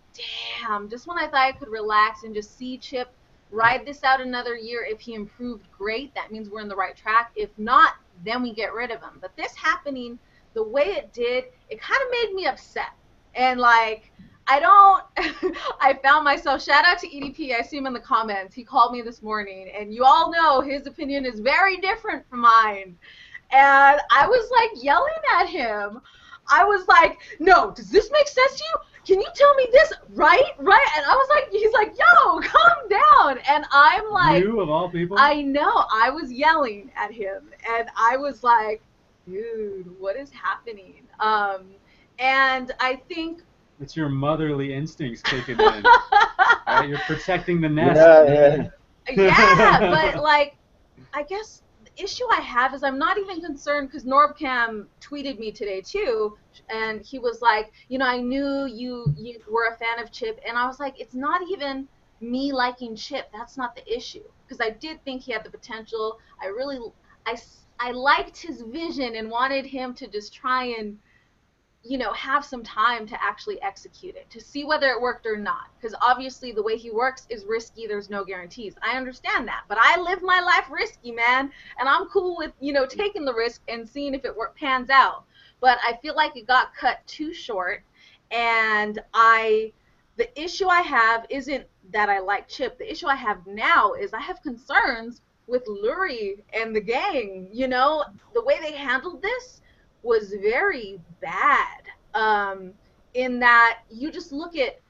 damn. 0.62 0.88
Just 0.88 1.06
when 1.06 1.18
I 1.18 1.26
thought 1.26 1.46
I 1.46 1.52
could 1.52 1.68
relax 1.68 2.24
and 2.24 2.34
just 2.34 2.56
see 2.56 2.78
Chip 2.78 3.12
ride 3.50 3.84
this 3.84 4.04
out 4.04 4.20
another 4.20 4.56
year, 4.56 4.86
if 4.88 5.00
he 5.00 5.14
improved, 5.14 5.66
great. 5.76 6.14
That 6.14 6.30
means 6.32 6.48
we're 6.48 6.60
in 6.60 6.68
the 6.68 6.76
right 6.76 6.96
track. 6.96 7.32
If 7.36 7.50
not, 7.58 7.94
then 8.24 8.42
we 8.42 8.52
get 8.52 8.72
rid 8.72 8.90
of 8.90 9.00
him. 9.00 9.18
But 9.20 9.36
this 9.36 9.54
happening 9.54 10.18
the 10.54 10.62
way 10.62 10.84
it 10.84 11.12
did, 11.12 11.44
it 11.68 11.80
kind 11.80 12.00
of 12.02 12.08
made 12.10 12.34
me 12.34 12.46
upset. 12.46 12.90
And 13.34 13.60
like, 13.60 14.10
I 14.50 14.58
don't. 14.58 15.54
I 15.80 15.94
found 16.02 16.24
myself. 16.24 16.60
Shout 16.60 16.84
out 16.84 16.98
to 16.98 17.08
EDP. 17.08 17.54
I 17.56 17.62
see 17.62 17.76
him 17.76 17.86
in 17.86 17.92
the 17.92 18.00
comments. 18.00 18.52
He 18.52 18.64
called 18.64 18.92
me 18.92 19.00
this 19.00 19.22
morning, 19.22 19.70
and 19.78 19.94
you 19.94 20.02
all 20.04 20.32
know 20.32 20.60
his 20.60 20.88
opinion 20.88 21.24
is 21.24 21.38
very 21.38 21.76
different 21.76 22.28
from 22.28 22.40
mine. 22.40 22.98
And 23.52 24.00
I 24.10 24.26
was 24.26 24.50
like 24.50 24.82
yelling 24.82 25.12
at 25.38 25.46
him. 25.46 26.00
I 26.50 26.64
was 26.64 26.88
like, 26.88 27.20
"No, 27.38 27.70
does 27.70 27.90
this 27.90 28.10
make 28.10 28.26
sense 28.26 28.56
to 28.56 28.64
you? 28.64 28.76
Can 29.06 29.20
you 29.20 29.28
tell 29.36 29.54
me 29.54 29.68
this 29.70 29.92
right? 30.14 30.52
Right?" 30.58 30.88
And 30.96 31.06
I 31.06 31.14
was 31.14 31.28
like, 31.28 31.48
"He's 31.52 31.72
like, 31.72 31.96
yo, 31.96 32.40
calm 32.40 32.88
down." 32.88 33.38
And 33.48 33.64
I'm 33.70 34.10
like, 34.10 34.42
you 34.42 34.58
of 34.58 34.68
all 34.68 34.90
people. 34.90 35.16
I 35.16 35.42
know. 35.42 35.84
I 35.94 36.10
was 36.10 36.32
yelling 36.32 36.90
at 36.96 37.12
him, 37.12 37.50
and 37.72 37.88
I 37.96 38.16
was 38.16 38.42
like, 38.42 38.82
"Dude, 39.28 39.88
what 40.00 40.16
is 40.16 40.30
happening?" 40.30 41.04
Um, 41.20 41.66
and 42.18 42.72
I 42.80 42.96
think 43.08 43.42
it's 43.80 43.96
your 43.96 44.08
motherly 44.08 44.74
instincts 44.74 45.22
kicking 45.22 45.58
in. 45.58 45.84
right? 46.66 46.88
You're 46.88 46.98
protecting 47.00 47.60
the 47.60 47.68
nest. 47.68 47.96
Yeah, 47.96 48.68
yeah. 49.08 49.16
yeah, 49.16 49.90
but 50.12 50.22
like, 50.22 50.56
I 51.14 51.22
guess 51.22 51.62
the 51.84 52.02
issue 52.02 52.24
I 52.30 52.40
have 52.40 52.74
is 52.74 52.82
I'm 52.82 52.98
not 52.98 53.18
even 53.18 53.40
concerned 53.40 53.88
because 53.88 54.04
Norbcam 54.04 54.86
tweeted 55.00 55.38
me 55.38 55.50
today 55.50 55.80
too, 55.80 56.36
and 56.68 57.02
he 57.02 57.18
was 57.18 57.40
like, 57.40 57.72
you 57.88 57.98
know, 57.98 58.06
I 58.06 58.18
knew 58.18 58.66
you 58.66 59.06
you 59.16 59.40
were 59.50 59.68
a 59.72 59.76
fan 59.76 60.02
of 60.02 60.12
Chip, 60.12 60.40
and 60.46 60.56
I 60.56 60.66
was 60.66 60.78
like, 60.78 61.00
it's 61.00 61.14
not 61.14 61.40
even 61.50 61.88
me 62.20 62.52
liking 62.52 62.94
Chip. 62.94 63.30
That's 63.32 63.56
not 63.56 63.74
the 63.74 63.92
issue 63.92 64.24
because 64.46 64.60
I 64.60 64.70
did 64.70 65.02
think 65.04 65.22
he 65.22 65.32
had 65.32 65.44
the 65.44 65.50
potential. 65.50 66.18
I 66.42 66.46
really, 66.46 66.78
I 67.26 67.36
I 67.78 67.92
liked 67.92 68.36
his 68.36 68.60
vision 68.60 69.16
and 69.16 69.30
wanted 69.30 69.64
him 69.64 69.94
to 69.94 70.06
just 70.06 70.34
try 70.34 70.64
and 70.66 70.98
you 71.82 71.96
know, 71.96 72.12
have 72.12 72.44
some 72.44 72.62
time 72.62 73.06
to 73.06 73.22
actually 73.22 73.60
execute 73.62 74.14
it, 74.14 74.28
to 74.30 74.40
see 74.40 74.64
whether 74.64 74.90
it 74.90 75.00
worked 75.00 75.26
or 75.26 75.36
not. 75.36 75.68
Because 75.80 75.96
obviously, 76.02 76.52
the 76.52 76.62
way 76.62 76.76
he 76.76 76.90
works 76.90 77.26
is 77.30 77.44
risky. 77.44 77.86
There's 77.86 78.10
no 78.10 78.24
guarantees. 78.24 78.74
I 78.82 78.96
understand 78.96 79.48
that, 79.48 79.62
but 79.66 79.78
I 79.80 79.98
live 79.98 80.22
my 80.22 80.40
life 80.40 80.70
risky, 80.70 81.10
man, 81.10 81.50
and 81.78 81.88
I'm 81.88 82.06
cool 82.06 82.36
with 82.36 82.52
you 82.60 82.72
know 82.72 82.86
taking 82.86 83.24
the 83.24 83.34
risk 83.34 83.62
and 83.68 83.88
seeing 83.88 84.14
if 84.14 84.24
it 84.24 84.34
pans 84.56 84.90
out. 84.90 85.24
But 85.60 85.78
I 85.82 85.96
feel 86.02 86.14
like 86.14 86.36
it 86.36 86.46
got 86.46 86.74
cut 86.74 87.06
too 87.06 87.32
short, 87.32 87.82
and 88.30 88.98
I, 89.14 89.72
the 90.16 90.40
issue 90.40 90.68
I 90.68 90.82
have 90.82 91.26
isn't 91.30 91.66
that 91.92 92.10
I 92.10 92.20
like 92.20 92.46
Chip. 92.46 92.78
The 92.78 92.90
issue 92.90 93.06
I 93.06 93.16
have 93.16 93.46
now 93.46 93.94
is 93.94 94.12
I 94.12 94.20
have 94.20 94.42
concerns 94.42 95.22
with 95.46 95.64
Lurie 95.66 96.42
and 96.52 96.76
the 96.76 96.80
gang. 96.80 97.48
You 97.50 97.68
know, 97.68 98.04
the 98.34 98.44
way 98.44 98.58
they 98.60 98.72
handled 98.72 99.22
this 99.22 99.62
was 100.02 100.34
very 100.40 101.00
bad. 101.20 101.82
Um, 102.14 102.72
in 103.14 103.40
that 103.40 103.80
you 103.90 104.10
just 104.10 104.32
look 104.32 104.56
at, 104.56 104.80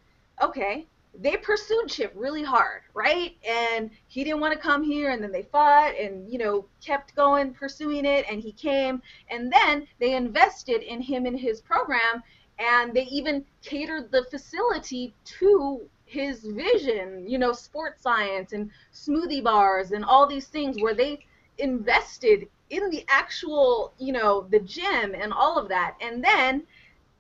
okay, 0.42 0.87
they 1.18 1.37
pursued 1.37 1.88
Chip 1.88 2.12
really 2.14 2.42
hard, 2.42 2.83
right? 2.94 3.37
And 3.46 3.90
he 4.09 4.25
didn't 4.25 4.40
want 4.40 4.55
to 4.55 4.59
come 4.59 4.83
here, 4.83 5.11
and 5.11 5.23
then 5.23 5.33
they 5.33 5.42
fought, 5.42 5.94
and 5.96 6.31
you 6.31 6.38
know 6.38 6.66
kept 6.85 7.14
going 7.16 7.53
pursuing 7.53 8.05
it, 8.05 8.25
and 8.31 8.40
he 8.40 8.53
came, 8.53 9.03
and 9.29 9.53
then 9.53 9.87
they 9.99 10.14
invested 10.14 10.83
in 10.83 11.01
him 11.01 11.27
and 11.27 11.38
his 11.38 11.61
program, 11.61 12.23
and 12.59 12.94
they 12.94 13.05
even 13.05 13.44
catered 13.62 14.11
the 14.12 14.25
facility 14.31 15.14
to 15.25 15.81
his 16.05 16.40
vision, 16.44 17.29
you 17.29 17.38
know, 17.38 17.53
sports 17.53 18.03
science 18.03 18.53
and 18.53 18.70
smoothie 18.92 19.42
bars 19.42 19.92
and 19.92 20.05
all 20.05 20.27
these 20.27 20.49
things 20.49 20.81
where 20.83 20.94
they 20.94 21.25
invested 21.59 22.49
in 22.70 22.88
the 22.90 23.04
actual, 23.09 23.92
you 23.98 24.12
know, 24.12 24.46
the 24.50 24.61
gym 24.61 25.14
and 25.14 25.33
all 25.33 25.59
of 25.59 25.68
that. 25.68 25.96
And 26.00 26.24
then 26.24 26.62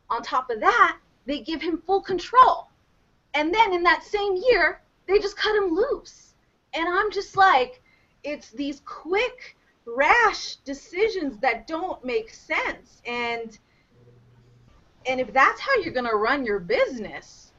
on 0.08 0.22
top 0.22 0.50
of 0.50 0.60
that, 0.60 0.98
they 1.26 1.40
give 1.40 1.60
him 1.60 1.82
full 1.86 2.00
control. 2.00 2.68
And 3.34 3.52
then 3.54 3.72
in 3.72 3.82
that 3.82 4.02
same 4.02 4.36
year, 4.36 4.80
they 5.06 5.18
just 5.18 5.36
cut 5.36 5.54
him 5.56 5.74
loose. 5.74 6.34
And 6.74 6.88
I'm 6.88 7.10
just 7.10 7.36
like, 7.36 7.82
it's 8.22 8.50
these 8.50 8.80
quick, 8.84 9.56
rash 9.86 10.56
decisions 10.56 11.38
that 11.38 11.66
don't 11.66 12.04
make 12.04 12.30
sense. 12.30 13.02
And 13.06 13.58
and 15.06 15.18
if 15.18 15.32
that's 15.32 15.60
how 15.60 15.74
you're 15.76 15.94
gonna 15.94 16.14
run 16.14 16.44
your 16.44 16.58
business, 16.58 17.52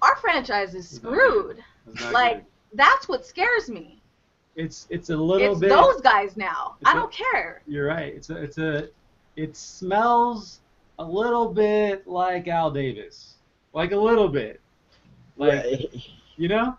our 0.00 0.16
franchise 0.16 0.74
is 0.74 0.88
screwed. 0.88 1.62
Not 1.86 2.12
Like 2.12 2.44
that's 2.72 3.08
what 3.08 3.26
scares 3.26 3.68
me. 3.68 3.99
It's 4.56 4.86
it's 4.90 5.10
a 5.10 5.16
little 5.16 5.52
It's 5.52 5.60
bit. 5.60 5.68
those 5.70 6.00
guys 6.00 6.36
now. 6.36 6.76
I 6.84 6.94
don't 6.94 7.12
care. 7.12 7.62
You're 7.66 7.86
right. 7.86 8.14
It's 8.14 8.30
a 8.30 8.36
it's 8.36 8.58
a 8.58 8.88
it 9.36 9.56
smells 9.56 10.60
a 10.98 11.04
little 11.04 11.48
bit 11.52 12.06
like 12.06 12.48
Al 12.48 12.70
Davis, 12.70 13.34
like 13.72 13.92
a 13.92 13.96
little 13.96 14.28
bit, 14.28 14.60
like 15.36 15.52
Right. 15.64 15.86
you 16.36 16.48
know, 16.48 16.76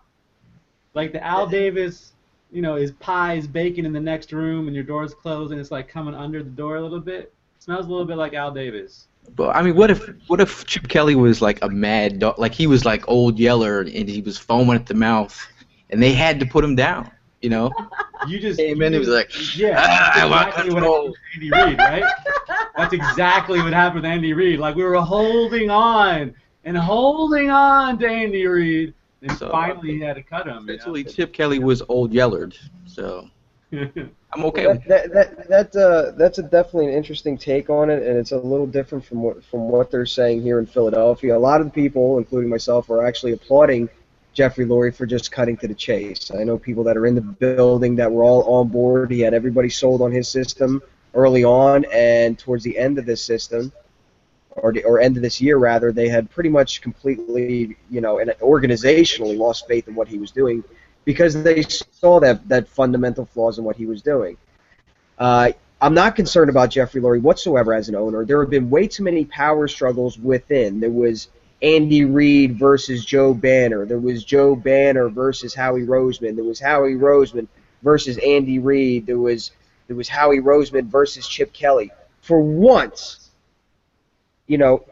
like 0.94 1.12
the 1.12 1.22
Al 1.24 1.46
Davis. 1.46 2.12
You 2.50 2.60
know, 2.60 2.74
his 2.76 2.90
pie 2.92 3.34
is 3.34 3.46
baking 3.46 3.86
in 3.86 3.94
the 3.94 4.00
next 4.00 4.30
room, 4.30 4.66
and 4.66 4.74
your 4.74 4.84
door's 4.84 5.14
closed, 5.14 5.52
and 5.52 5.60
it's 5.60 5.70
like 5.70 5.88
coming 5.88 6.14
under 6.14 6.42
the 6.42 6.50
door 6.50 6.76
a 6.76 6.82
little 6.82 7.00
bit. 7.00 7.32
It 7.56 7.62
smells 7.62 7.86
a 7.86 7.88
little 7.88 8.04
bit 8.04 8.18
like 8.18 8.34
Al 8.34 8.50
Davis. 8.50 9.06
But 9.34 9.56
I 9.56 9.62
mean, 9.62 9.74
what 9.74 9.90
if 9.90 10.06
what 10.26 10.38
if 10.40 10.66
Chip 10.66 10.86
Kelly 10.88 11.14
was 11.14 11.40
like 11.40 11.58
a 11.62 11.68
mad 11.70 12.18
dog? 12.18 12.38
Like 12.38 12.52
he 12.52 12.66
was 12.66 12.84
like 12.84 13.08
old 13.08 13.38
Yeller, 13.38 13.80
and 13.80 13.88
he 14.08 14.20
was 14.20 14.36
foaming 14.36 14.74
at 14.76 14.84
the 14.84 14.92
mouth, 14.94 15.40
and 15.88 16.02
they 16.02 16.12
had 16.12 16.38
to 16.40 16.46
put 16.46 16.62
him 16.62 16.76
down. 16.76 17.10
You 17.42 17.50
know, 17.50 17.72
You 18.28 18.38
just 18.38 18.58
came 18.58 18.80
in, 18.82 18.92
he 18.92 18.98
was 19.00 19.08
like, 19.08 19.30
yeah, 19.56 19.74
"Ah, 19.76 20.22
I 20.22 20.26
want 20.26 20.48
exactly 20.48 20.72
what 20.72 20.82
happened 20.84 21.10
with 21.10 21.16
Andy 21.34 21.50
Reid, 21.50 21.78
right? 21.78 22.12
That's 22.76 22.92
exactly 22.94 23.60
what 23.60 23.72
happened 23.72 24.02
with 24.02 24.10
Andy 24.12 24.32
Reid. 24.32 24.60
Like 24.60 24.76
we 24.76 24.84
were 24.84 24.94
holding 25.00 25.68
on 25.68 26.34
and 26.64 26.76
holding 26.78 27.50
on 27.50 27.98
to 27.98 28.06
Andy 28.08 28.46
Reid, 28.46 28.94
and 29.22 29.32
So, 29.32 29.50
finally 29.50 29.94
he 29.94 30.00
had 30.00 30.14
to 30.14 30.22
cut 30.22 30.46
him. 30.46 30.68
you 30.68 30.78
know? 30.86 31.02
Chip 31.02 31.32
Kelly 31.32 31.58
was 31.58 31.82
old 31.88 32.12
Yellard. 32.12 32.56
So 32.86 33.28
I'm 33.72 34.44
okay 34.44 34.68
with 34.68 34.84
That, 34.84 35.12
that, 35.12 35.48
that, 35.48 35.72
that, 35.72 35.76
uh, 35.76 36.12
that's 36.12 36.38
a 36.38 36.44
definitely 36.44 36.86
an 36.88 36.92
interesting 36.94 37.36
take 37.36 37.70
on 37.70 37.90
it, 37.90 38.04
and 38.04 38.16
it's 38.16 38.30
a 38.32 38.38
little 38.38 38.66
different 38.68 39.04
from 39.04 39.20
what 39.22 39.42
from 39.44 39.68
what 39.68 39.90
they're 39.90 40.06
saying 40.06 40.42
here 40.42 40.60
in 40.60 40.66
Philadelphia. 40.66 41.36
A 41.36 41.38
lot 41.38 41.60
of 41.60 41.66
the 41.66 41.72
people, 41.72 42.18
including 42.18 42.48
myself, 42.48 42.88
are 42.88 43.04
actually 43.04 43.32
applauding 43.32 43.88
Jeffrey 44.32 44.64
Lurie 44.64 44.94
for 44.94 45.06
just 45.06 45.30
cutting 45.30 45.56
to 45.58 45.68
the 45.68 45.74
chase. 45.74 46.30
I 46.30 46.44
know 46.44 46.58
people 46.58 46.84
that 46.84 46.96
are 46.96 47.06
in 47.06 47.14
the 47.14 47.20
building 47.20 47.96
that 47.96 48.10
were 48.10 48.24
all 48.24 48.42
on 48.44 48.68
board. 48.68 49.10
He 49.10 49.20
had 49.20 49.34
everybody 49.34 49.68
sold 49.68 50.00
on 50.00 50.10
his 50.10 50.28
system. 50.28 50.82
early 51.14 51.44
on, 51.44 51.84
and 51.92 52.38
towards 52.38 52.64
the 52.64 52.78
end 52.78 52.98
of 52.98 53.04
this 53.04 53.22
system, 53.22 53.72
or 54.56 54.74
or 54.84 55.00
end 55.00 55.16
of 55.16 55.22
this 55.22 55.40
year 55.40 55.58
rather, 55.58 55.92
they 55.92 56.08
had 56.08 56.30
pretty 56.30 56.48
much 56.48 56.80
completely, 56.80 57.76
you 57.90 58.00
know, 58.00 58.18
and 58.18 58.30
organizationally 58.40 59.36
lost 59.36 59.66
faith 59.66 59.88
in 59.88 59.94
what 59.94 60.08
he 60.08 60.18
was 60.18 60.30
doing 60.30 60.64
because 61.04 61.42
they 61.42 61.62
saw 61.62 62.20
that 62.20 62.48
that 62.48 62.68
fundamental 62.68 63.26
flaws 63.26 63.58
in 63.58 63.64
what 63.64 63.76
he 63.76 63.86
was 63.86 64.02
doing. 64.02 64.36
Uh, 65.18 65.52
I'm 65.80 65.94
not 65.94 66.14
concerned 66.14 66.48
about 66.48 66.70
Jeffrey 66.70 67.00
Lurie 67.00 67.20
whatsoever 67.20 67.74
as 67.74 67.88
an 67.88 67.96
owner. 67.96 68.24
There 68.24 68.40
have 68.40 68.50
been 68.50 68.70
way 68.70 68.86
too 68.86 69.02
many 69.02 69.24
power 69.24 69.66
struggles 69.66 70.18
within. 70.18 70.80
There 70.80 70.90
was 70.90 71.28
Andy 71.62 72.04
Reid 72.04 72.58
versus 72.58 73.04
Joe 73.04 73.32
Banner. 73.32 73.86
There 73.86 73.98
was 73.98 74.24
Joe 74.24 74.56
Banner 74.56 75.08
versus 75.08 75.54
Howie 75.54 75.86
Roseman. 75.86 76.34
There 76.34 76.44
was 76.44 76.58
Howie 76.58 76.94
Roseman 76.94 77.46
versus 77.82 78.18
Andy 78.18 78.58
Reid. 78.58 79.06
There 79.06 79.18
was 79.18 79.52
there 79.86 79.96
was 79.96 80.08
Howie 80.08 80.40
Roseman 80.40 80.86
versus 80.86 81.26
Chip 81.26 81.52
Kelly. 81.52 81.90
For 82.20 82.40
once, 82.40 83.30
you 84.46 84.58
know, 84.58 84.84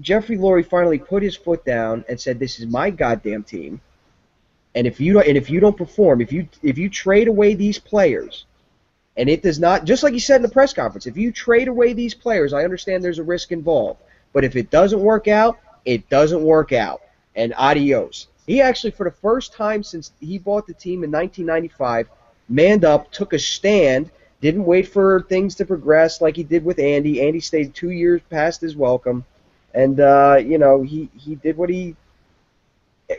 Jeffrey 0.00 0.36
Lurie 0.36 0.66
finally 0.66 0.98
put 0.98 1.22
his 1.22 1.36
foot 1.36 1.64
down 1.64 2.04
and 2.08 2.20
said, 2.20 2.38
"This 2.38 2.60
is 2.60 2.66
my 2.66 2.90
goddamn 2.90 3.44
team." 3.44 3.80
And 4.74 4.86
if 4.86 5.00
you 5.00 5.14
don't, 5.14 5.26
and 5.26 5.36
if 5.36 5.48
you 5.48 5.60
don't 5.60 5.76
perform, 5.76 6.20
if 6.20 6.32
you 6.32 6.48
if 6.62 6.76
you 6.76 6.90
trade 6.90 7.28
away 7.28 7.54
these 7.54 7.78
players, 7.78 8.44
and 9.16 9.28
it 9.28 9.42
does 9.42 9.58
not, 9.58 9.84
just 9.84 10.02
like 10.02 10.12
you 10.12 10.20
said 10.20 10.36
in 10.36 10.42
the 10.42 10.48
press 10.48 10.72
conference, 10.74 11.06
if 11.06 11.16
you 11.16 11.32
trade 11.32 11.68
away 11.68 11.92
these 11.94 12.14
players, 12.14 12.52
I 12.52 12.64
understand 12.64 13.02
there's 13.02 13.18
a 13.18 13.24
risk 13.24 13.52
involved. 13.52 14.00
But 14.32 14.44
if 14.44 14.56
it 14.56 14.70
doesn't 14.70 15.00
work 15.00 15.28
out, 15.28 15.58
it 15.84 16.08
doesn't 16.08 16.42
work 16.42 16.72
out. 16.72 17.02
And 17.34 17.54
adios. 17.56 18.28
He 18.46 18.60
actually, 18.60 18.90
for 18.90 19.04
the 19.04 19.16
first 19.16 19.52
time 19.52 19.82
since 19.82 20.12
he 20.20 20.38
bought 20.38 20.66
the 20.66 20.74
team 20.74 21.04
in 21.04 21.10
1995, 21.10 22.08
manned 22.48 22.84
up, 22.84 23.10
took 23.12 23.32
a 23.32 23.38
stand, 23.38 24.10
didn't 24.40 24.64
wait 24.64 24.88
for 24.88 25.22
things 25.22 25.54
to 25.56 25.64
progress 25.64 26.20
like 26.20 26.36
he 26.36 26.42
did 26.42 26.64
with 26.64 26.78
Andy. 26.78 27.22
Andy 27.22 27.40
stayed 27.40 27.74
two 27.74 27.90
years 27.90 28.20
past 28.30 28.60
his 28.60 28.76
welcome, 28.76 29.24
and 29.72 30.00
uh, 30.00 30.38
you 30.44 30.58
know 30.58 30.82
he 30.82 31.08
he 31.16 31.36
did 31.36 31.56
what 31.56 31.70
he 31.70 31.94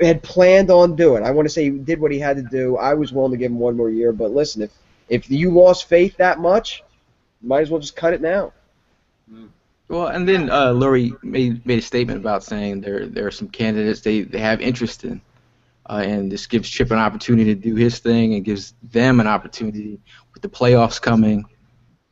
had 0.02 0.22
planned 0.22 0.70
on 0.70 0.96
doing. 0.96 1.24
I 1.24 1.32
want 1.32 1.46
to 1.46 1.50
say 1.50 1.64
he 1.64 1.70
did 1.70 2.00
what 2.00 2.12
he 2.12 2.20
had 2.20 2.36
to 2.36 2.44
do. 2.44 2.78
I 2.78 2.94
was 2.94 3.14
willing 3.14 3.32
to 3.32 3.38
give 3.38 3.52
him 3.52 3.60
one 3.60 3.78
more 3.78 3.90
year, 3.90 4.12
but 4.12 4.32
listen, 4.32 4.62
if 4.62 4.72
if 5.08 5.32
you 5.32 5.52
lost 5.52 5.88
faith 5.88 6.18
that 6.18 6.40
much, 6.40 6.84
might 7.42 7.62
as 7.62 7.70
well 7.70 7.80
just 7.80 7.96
cut 7.96 8.14
it 8.14 8.22
now. 8.22 8.52
Well, 9.90 10.08
and 10.08 10.28
then 10.28 10.50
uh, 10.50 10.70
Lurie 10.70 11.12
made 11.24 11.66
made 11.66 11.80
a 11.80 11.82
statement 11.82 12.20
about 12.20 12.44
saying 12.44 12.82
there 12.82 13.06
there 13.06 13.28
are 13.28 13.32
some 13.32 13.50
candidates 13.50 14.02
they, 14.02 14.22
they 14.22 14.40
have 14.40 14.62
interest 14.62 15.04
in, 15.04 15.22
uh, 15.90 16.02
and 16.06 16.32
this 16.32 16.48
gives 16.48 16.70
Chip 16.70 16.92
an 16.92 17.00
opportunity 17.00 17.54
to 17.54 17.62
do 17.62 17.76
his 17.76 18.00
thing 18.00 18.34
and 18.34 18.46
gives 18.46 18.74
them 18.82 19.20
an 19.20 19.28
opportunity 19.28 20.00
with 20.34 20.42
the 20.42 20.50
playoffs 20.50 21.02
coming 21.02 21.46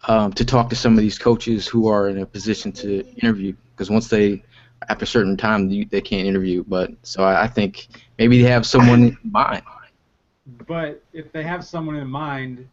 um, 0.07 0.33
to 0.33 0.45
talk 0.45 0.69
to 0.69 0.75
some 0.75 0.93
of 0.93 0.99
these 0.99 1.17
coaches 1.17 1.67
who 1.67 1.87
are 1.87 2.09
in 2.09 2.19
a 2.19 2.25
position 2.25 2.71
to 2.73 3.05
interview. 3.15 3.53
Because 3.71 3.89
once 3.89 4.09
they 4.09 4.43
after 4.89 5.03
a 5.03 5.07
certain 5.07 5.37
time 5.37 5.69
they 5.69 6.01
can't 6.01 6.27
interview. 6.27 6.63
But 6.67 6.91
so 7.03 7.23
I, 7.23 7.43
I 7.43 7.47
think 7.47 7.87
maybe 8.17 8.41
they 8.41 8.49
have 8.49 8.65
someone 8.65 9.03
in 9.03 9.17
mind. 9.23 9.63
But 10.67 11.03
if 11.13 11.31
they 11.31 11.43
have 11.43 11.65
someone 11.65 11.95
in 11.95 12.09
mind 12.09 12.67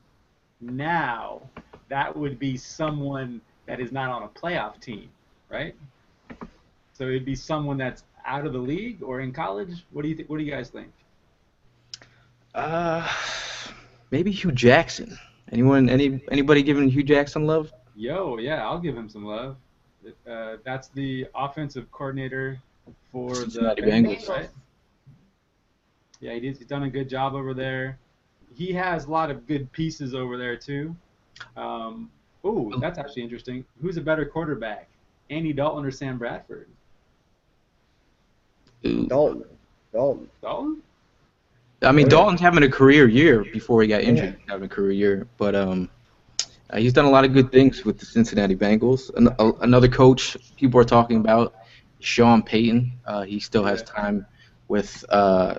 now, 0.61 1.43
that 1.89 2.17
would 2.17 2.39
be 2.39 2.57
someone 2.57 3.41
that 3.69 3.81
is 3.81 3.93
not 3.93 4.09
on 4.09 4.23
a 4.25 4.29
playoff 4.29 4.81
team, 4.81 5.11
right? 5.51 5.75
So 6.95 7.05
it'd 7.05 7.27
be 7.27 7.37
someone 7.37 7.77
that's 7.77 8.03
out 8.27 8.47
of 8.47 8.53
the 8.53 8.59
league 8.59 9.03
or 9.03 9.21
in 9.21 9.33
college. 9.33 9.85
What 9.93 10.03
do 10.03 10.09
you 10.09 10.17
think? 10.17 10.29
What 10.29 10.39
do 10.39 10.45
you 10.45 10.51
guys 10.51 10.71
think? 10.71 10.91
Uh, 12.55 13.07
maybe 14.11 14.33
Hue 14.33 14.51
Jackson. 14.51 15.17
Anyone? 15.53 15.89
Any 15.89 16.21
anybody 16.31 16.63
giving 16.63 16.89
Hue 16.89 17.05
Jackson 17.05 17.47
love? 17.47 17.73
Yo, 17.95 18.39
yeah, 18.39 18.67
I'll 18.67 18.81
give 18.81 18.97
him 18.97 19.09
some 19.09 19.25
love. 19.25 19.57
Uh, 20.29 20.57
that's 20.65 20.89
the 20.89 21.27
offensive 21.35 21.91
coordinator 21.93 22.59
for 23.13 23.35
Cincinnati 23.35 23.83
the 23.83 23.91
Bengals. 23.91 24.29
right? 24.29 24.49
Yeah, 26.21 26.33
he 26.33 26.41
did, 26.41 26.57
he's 26.57 26.67
done 26.67 26.85
a 26.85 26.91
good 26.91 27.09
job 27.09 27.35
over 27.35 27.53
there. 27.53 27.99
He 28.55 28.73
has 28.73 29.05
a 29.05 29.11
lot 29.11 29.31
of 29.31 29.47
good 29.47 29.71
pieces 29.73 30.15
over 30.15 30.39
there 30.39 30.57
too. 30.57 30.97
Um, 31.57 32.11
ooh, 32.45 32.73
that's 32.81 32.99
actually 32.99 33.23
interesting. 33.23 33.65
Who's 33.81 33.97
a 33.97 34.01
better 34.01 34.25
quarterback, 34.25 34.89
Andy 35.31 35.53
Dalton 35.53 35.85
or 35.85 35.91
Sam 35.91 36.19
Bradford? 36.19 36.69
Dalton, 38.83 39.45
Dalton. 39.93 40.29
Dalton? 40.43 40.83
I 41.83 41.93
mean, 41.93 42.07
Oh. 42.07 42.11
Dalton's 42.11 42.41
having 42.41 42.63
a 42.65 42.69
career 42.69 43.09
year 43.09 43.45
before 43.45 43.83
he 43.83 43.89
got 43.89 44.03
injured. 44.03 44.37
He's 44.41 44.49
having 44.51 44.65
a 44.67 44.69
career 44.69 44.93
year, 44.93 45.27
but 45.37 45.55
um, 45.55 45.89
uh, 46.71 46.79
he's 46.79 46.93
done 46.93 47.05
a 47.05 47.11
lot 47.11 47.25
of 47.25 47.33
good 47.33 47.51
things 47.53 47.85
with 47.85 47.99
the 47.99 48.07
Cincinnati 48.07 48.57
Bengals. 48.57 49.15
An- 49.17 49.29
a- 49.39 49.53
another 49.63 49.89
coach 49.89 50.37
people 50.57 50.81
are 50.81 50.85
talking 50.85 51.19
about, 51.19 51.55
Sean 52.01 52.43
Payton. 52.43 52.93
Uh, 53.07 53.23
he 53.23 53.41
still 53.41 53.65
has 53.65 53.83
time 53.83 54.25
with 54.69 55.05
uh, 55.09 55.57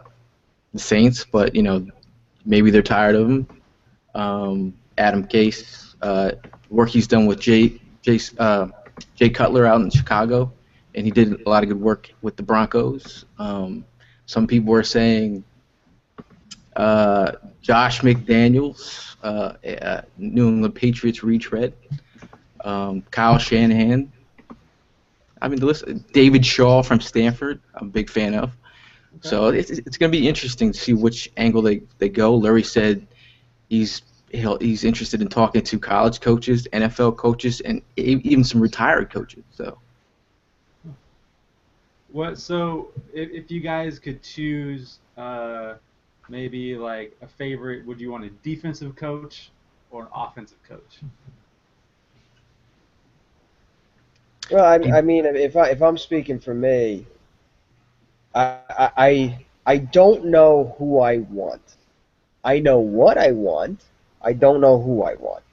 the 0.74 0.80
Saints, 0.80 1.26
but 1.26 1.54
you 1.56 1.64
know, 1.64 1.86
maybe 2.46 2.72
they're 2.72 2.82
tired 2.82 3.16
of 3.16 3.30
him. 3.30 3.48
Um, 4.16 4.74
Adam 4.98 5.26
Gase, 5.28 5.96
uh, 6.02 6.32
work 6.70 6.90
he's 6.90 7.08
done 7.08 7.26
with 7.26 7.40
Jay 7.40 7.80
Jay, 8.02 8.20
uh, 8.38 8.68
Jay 9.16 9.30
Cutler 9.30 9.66
out 9.66 9.82
in 9.82 9.90
Chicago, 9.90 10.52
and 10.96 11.06
he 11.06 11.12
did 11.12 11.42
a 11.46 11.50
lot 11.50 11.64
of 11.64 11.70
good 11.70 11.80
work 11.80 12.12
with 12.22 12.36
the 12.36 12.44
Broncos. 12.44 13.26
Um, 13.38 13.86
some 14.26 14.48
people 14.48 14.74
are 14.74 14.84
saying 14.84 15.44
uh, 16.76 17.34
Josh 17.62 18.02
McDaniels, 18.02 19.16
uh, 19.24 20.02
New 20.18 20.48
England 20.48 20.76
Patriots 20.76 21.24
retread. 21.24 21.74
Um, 22.64 23.04
Kyle 23.12 23.38
Shanahan. 23.38 24.12
I 25.42 25.48
mean, 25.48 25.60
the 25.60 25.66
list. 25.66 25.86
David 26.12 26.46
Shaw 26.46 26.84
from 26.84 27.00
Stanford. 27.00 27.62
I'm 27.76 27.88
a 27.88 27.92
big 27.92 28.10
fan 28.10 28.34
of. 28.34 28.56
So 29.22 29.48
it's, 29.48 29.72
it's 29.72 29.98
going 29.98 30.12
to 30.12 30.18
be 30.18 30.28
interesting 30.28 30.72
to 30.72 30.78
see 30.78 30.94
which 30.94 31.32
angle 31.38 31.62
they, 31.62 31.82
they 31.98 32.10
go. 32.10 32.40
Lurie 32.40 32.66
said 32.66 33.06
he's 33.68 34.02
he'll, 34.32 34.58
he's 34.60 34.84
interested 34.84 35.22
in 35.22 35.28
talking 35.30 35.62
to 35.64 35.80
college 35.80 36.20
coaches, 36.22 36.68
NFL 36.74 37.12
coaches, 37.14 37.62
and 37.62 37.82
e- 37.98 38.22
even 38.24 38.44
some 38.44 38.62
retired 38.62 39.12
coaches. 39.12 39.44
So 39.52 39.80
What? 42.12 42.38
So 42.40 42.92
if, 43.14 43.30
if 43.32 43.52
you 43.52 43.60
guys 43.62 44.00
could 44.00 44.22
choose, 44.24 45.00
uh, 45.18 45.76
maybe 46.28 46.76
like 46.76 47.18
a 47.22 47.28
favorite, 47.28 47.86
would 47.86 48.00
you 48.02 48.12
want 48.12 48.26
a 48.26 48.30
defensive 48.30 48.96
coach 48.96 49.52
or 49.90 50.04
an 50.04 50.10
offensive 50.14 50.62
coach? 50.64 51.04
Well, 54.52 54.64
I, 54.66 54.98
I 54.98 55.02
mean, 55.02 55.26
if 55.26 55.56
I 55.56 55.70
if 55.70 55.82
I'm 55.82 55.98
speaking 55.98 56.40
for 56.40 56.54
me, 56.54 57.08
I, 58.36 58.62
I 58.70 58.92
I 58.98 59.46
I 59.66 59.78
don't 59.78 60.26
know 60.26 60.76
who 60.78 61.00
I 61.00 61.20
want. 61.20 61.78
I 62.44 62.60
know 62.60 62.80
what 62.80 63.18
I 63.18 63.32
want. 63.32 63.89
I 64.22 64.34
don't 64.34 64.62
know 64.62 64.82
who 64.82 65.04
I 65.04 65.16
want. 65.16 65.44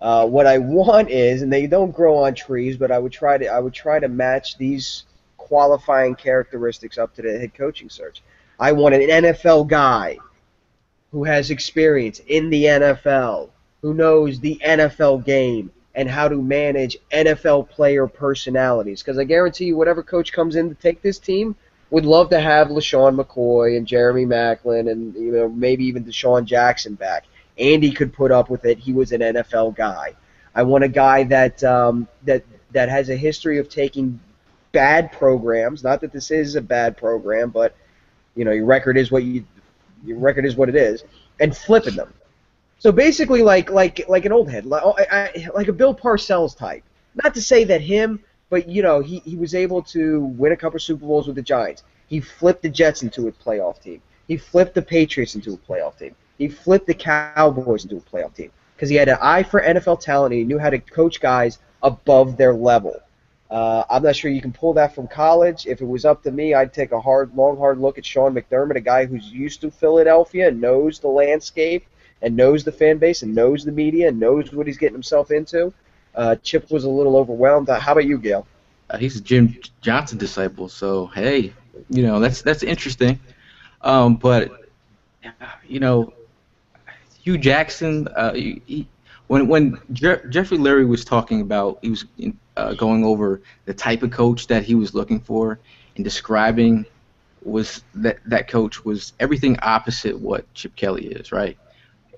Uh, 0.00 0.26
what 0.26 0.46
I 0.46 0.58
want 0.58 1.10
is, 1.10 1.42
and 1.42 1.52
they 1.52 1.66
don't 1.66 1.92
grow 1.92 2.18
on 2.24 2.34
trees, 2.34 2.76
but 2.76 2.90
I 2.90 2.98
would 2.98 3.12
try 3.12 3.38
to 3.38 3.46
I 3.46 3.60
would 3.60 3.72
try 3.72 4.00
to 4.00 4.08
match 4.08 4.58
these 4.58 5.04
qualifying 5.36 6.14
characteristics 6.14 6.98
up 6.98 7.14
to 7.14 7.22
the 7.22 7.38
head 7.38 7.54
coaching 7.54 7.88
search. 7.88 8.22
I 8.58 8.72
want 8.72 8.94
an 8.94 9.02
NFL 9.02 9.68
guy 9.68 10.18
who 11.12 11.24
has 11.24 11.50
experience 11.50 12.20
in 12.26 12.50
the 12.50 12.64
NFL, 12.64 13.50
who 13.82 13.94
knows 13.94 14.40
the 14.40 14.60
NFL 14.64 15.24
game 15.24 15.70
and 15.94 16.08
how 16.08 16.26
to 16.28 16.40
manage 16.40 16.96
NFL 17.12 17.68
player 17.68 18.06
personalities. 18.06 19.02
Because 19.02 19.18
I 19.18 19.24
guarantee 19.24 19.66
you, 19.66 19.76
whatever 19.76 20.02
coach 20.02 20.32
comes 20.32 20.56
in 20.56 20.68
to 20.68 20.74
take 20.74 21.02
this 21.02 21.18
team 21.18 21.54
would 21.90 22.06
love 22.06 22.30
to 22.30 22.40
have 22.40 22.68
LeSean 22.68 23.20
McCoy 23.20 23.76
and 23.76 23.86
Jeremy 23.86 24.24
Maclin 24.24 24.90
and 24.90 25.14
you 25.14 25.32
know 25.32 25.48
maybe 25.48 25.84
even 25.84 26.04
DeSean 26.04 26.44
Jackson 26.44 26.94
back. 26.94 27.24
Andy 27.58 27.92
could 27.92 28.12
put 28.12 28.30
up 28.30 28.50
with 28.50 28.64
it. 28.64 28.78
He 28.78 28.92
was 28.92 29.12
an 29.12 29.20
NFL 29.20 29.76
guy. 29.76 30.14
I 30.54 30.62
want 30.62 30.84
a 30.84 30.88
guy 30.88 31.24
that 31.24 31.62
um, 31.64 32.08
that 32.24 32.44
that 32.72 32.88
has 32.88 33.08
a 33.08 33.16
history 33.16 33.58
of 33.58 33.68
taking 33.68 34.20
bad 34.72 35.12
programs. 35.12 35.84
Not 35.84 36.00
that 36.00 36.12
this 36.12 36.30
is 36.30 36.56
a 36.56 36.60
bad 36.60 36.96
program, 36.96 37.50
but 37.50 37.74
you 38.34 38.44
know 38.44 38.50
your 38.50 38.64
record 38.64 38.96
is 38.96 39.10
what 39.10 39.24
you 39.24 39.44
your 40.04 40.18
record 40.18 40.44
is 40.44 40.56
what 40.56 40.68
it 40.68 40.76
is, 40.76 41.04
and 41.40 41.56
flipping 41.56 41.96
them. 41.96 42.12
So 42.78 42.90
basically, 42.92 43.42
like 43.42 43.70
like 43.70 44.08
like 44.08 44.24
an 44.24 44.32
old 44.32 44.50
head, 44.50 44.66
like, 44.66 44.82
I, 44.82 45.04
I, 45.12 45.48
like 45.54 45.68
a 45.68 45.72
Bill 45.72 45.94
Parcells 45.94 46.56
type. 46.56 46.82
Not 47.22 47.34
to 47.34 47.42
say 47.42 47.64
that 47.64 47.80
him, 47.80 48.20
but 48.50 48.68
you 48.68 48.82
know 48.82 49.00
he, 49.00 49.20
he 49.20 49.36
was 49.36 49.54
able 49.54 49.82
to 49.82 50.20
win 50.20 50.52
a 50.52 50.56
couple 50.56 50.78
Super 50.80 51.06
Bowls 51.06 51.26
with 51.26 51.36
the 51.36 51.42
Giants. 51.42 51.84
He 52.08 52.20
flipped 52.20 52.62
the 52.62 52.68
Jets 52.68 53.02
into 53.02 53.28
a 53.28 53.32
playoff 53.32 53.80
team. 53.80 54.02
He 54.28 54.36
flipped 54.36 54.74
the 54.74 54.82
Patriots 54.82 55.34
into 55.34 55.54
a 55.54 55.56
playoff 55.56 55.98
team. 55.98 56.14
He 56.38 56.48
flipped 56.48 56.86
the 56.86 56.94
Cowboys 56.94 57.84
into 57.84 57.96
a 57.96 58.00
playoff 58.00 58.34
team 58.34 58.50
because 58.74 58.88
he 58.88 58.96
had 58.96 59.08
an 59.08 59.18
eye 59.20 59.42
for 59.42 59.60
NFL 59.60 60.00
talent 60.00 60.32
and 60.32 60.40
he 60.40 60.44
knew 60.44 60.58
how 60.58 60.70
to 60.70 60.78
coach 60.78 61.20
guys 61.20 61.58
above 61.82 62.36
their 62.36 62.54
level. 62.54 63.00
Uh, 63.50 63.84
I'm 63.90 64.02
not 64.02 64.16
sure 64.16 64.30
you 64.30 64.40
can 64.40 64.52
pull 64.52 64.72
that 64.74 64.94
from 64.94 65.06
college. 65.06 65.66
If 65.66 65.82
it 65.82 65.84
was 65.84 66.06
up 66.06 66.22
to 66.22 66.30
me, 66.30 66.54
I'd 66.54 66.72
take 66.72 66.92
a 66.92 67.00
hard, 67.00 67.36
long, 67.36 67.58
hard 67.58 67.78
look 67.78 67.98
at 67.98 68.06
Sean 68.06 68.34
McDermott, 68.34 68.76
a 68.76 68.80
guy 68.80 69.04
who's 69.04 69.30
used 69.30 69.60
to 69.60 69.70
Philadelphia 69.70 70.48
and 70.48 70.60
knows 70.60 70.98
the 70.98 71.08
landscape 71.08 71.86
and 72.22 72.34
knows 72.34 72.64
the 72.64 72.72
fan 72.72 72.96
base 72.96 73.22
and 73.22 73.34
knows 73.34 73.64
the 73.64 73.72
media 73.72 74.08
and 74.08 74.18
knows 74.18 74.52
what 74.52 74.66
he's 74.66 74.78
getting 74.78 74.94
himself 74.94 75.30
into. 75.30 75.72
Uh, 76.14 76.36
Chip 76.36 76.70
was 76.70 76.84
a 76.84 76.88
little 76.88 77.16
overwhelmed. 77.16 77.68
Uh, 77.68 77.78
How 77.78 77.92
about 77.92 78.06
you, 78.06 78.16
Gail? 78.16 78.46
Uh, 78.88 78.98
he's 78.98 79.16
a 79.16 79.20
Jim 79.20 79.58
Johnson 79.80 80.18
disciple, 80.18 80.68
so 80.68 81.06
hey, 81.06 81.52
you 81.88 82.02
know 82.02 82.20
that's 82.20 82.42
that's 82.42 82.62
interesting. 82.62 83.18
Um, 83.80 84.16
but 84.16 84.50
you 85.66 85.80
know, 85.80 86.12
Hue 87.22 87.38
Jackson, 87.38 88.08
uh, 88.16 88.34
he, 88.34 88.62
he- 88.66 88.88
when 89.28 89.46
when 89.48 89.80
Je- 89.92 90.20
Jeffrey 90.28 90.58
Lurie 90.58 90.86
was 90.86 91.04
talking 91.04 91.40
about, 91.40 91.78
he 91.80 91.90
was 91.90 92.04
uh, 92.56 92.74
going 92.74 93.04
over 93.04 93.40
the 93.64 93.72
type 93.72 94.02
of 94.02 94.10
coach 94.10 94.48
that 94.48 94.64
he 94.64 94.74
was 94.74 94.94
looking 94.94 95.20
for 95.20 95.58
and 95.96 96.04
describing 96.04 96.84
was 97.44 97.82
that 97.94 98.18
that 98.26 98.48
coach 98.48 98.84
was 98.84 99.12
everything 99.20 99.58
opposite 99.62 100.18
what 100.18 100.52
Chip 100.54 100.76
Kelly 100.76 101.06
is, 101.06 101.32
right? 101.32 101.56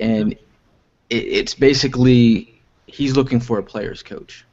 And 0.01 0.33
it, 0.33 1.17
it's 1.17 1.55
basically 1.55 2.63
he's 2.87 3.17
looking 3.17 3.41
for 3.41 3.59
a 3.59 3.63
player's 3.63 4.03
coach. 4.03 4.45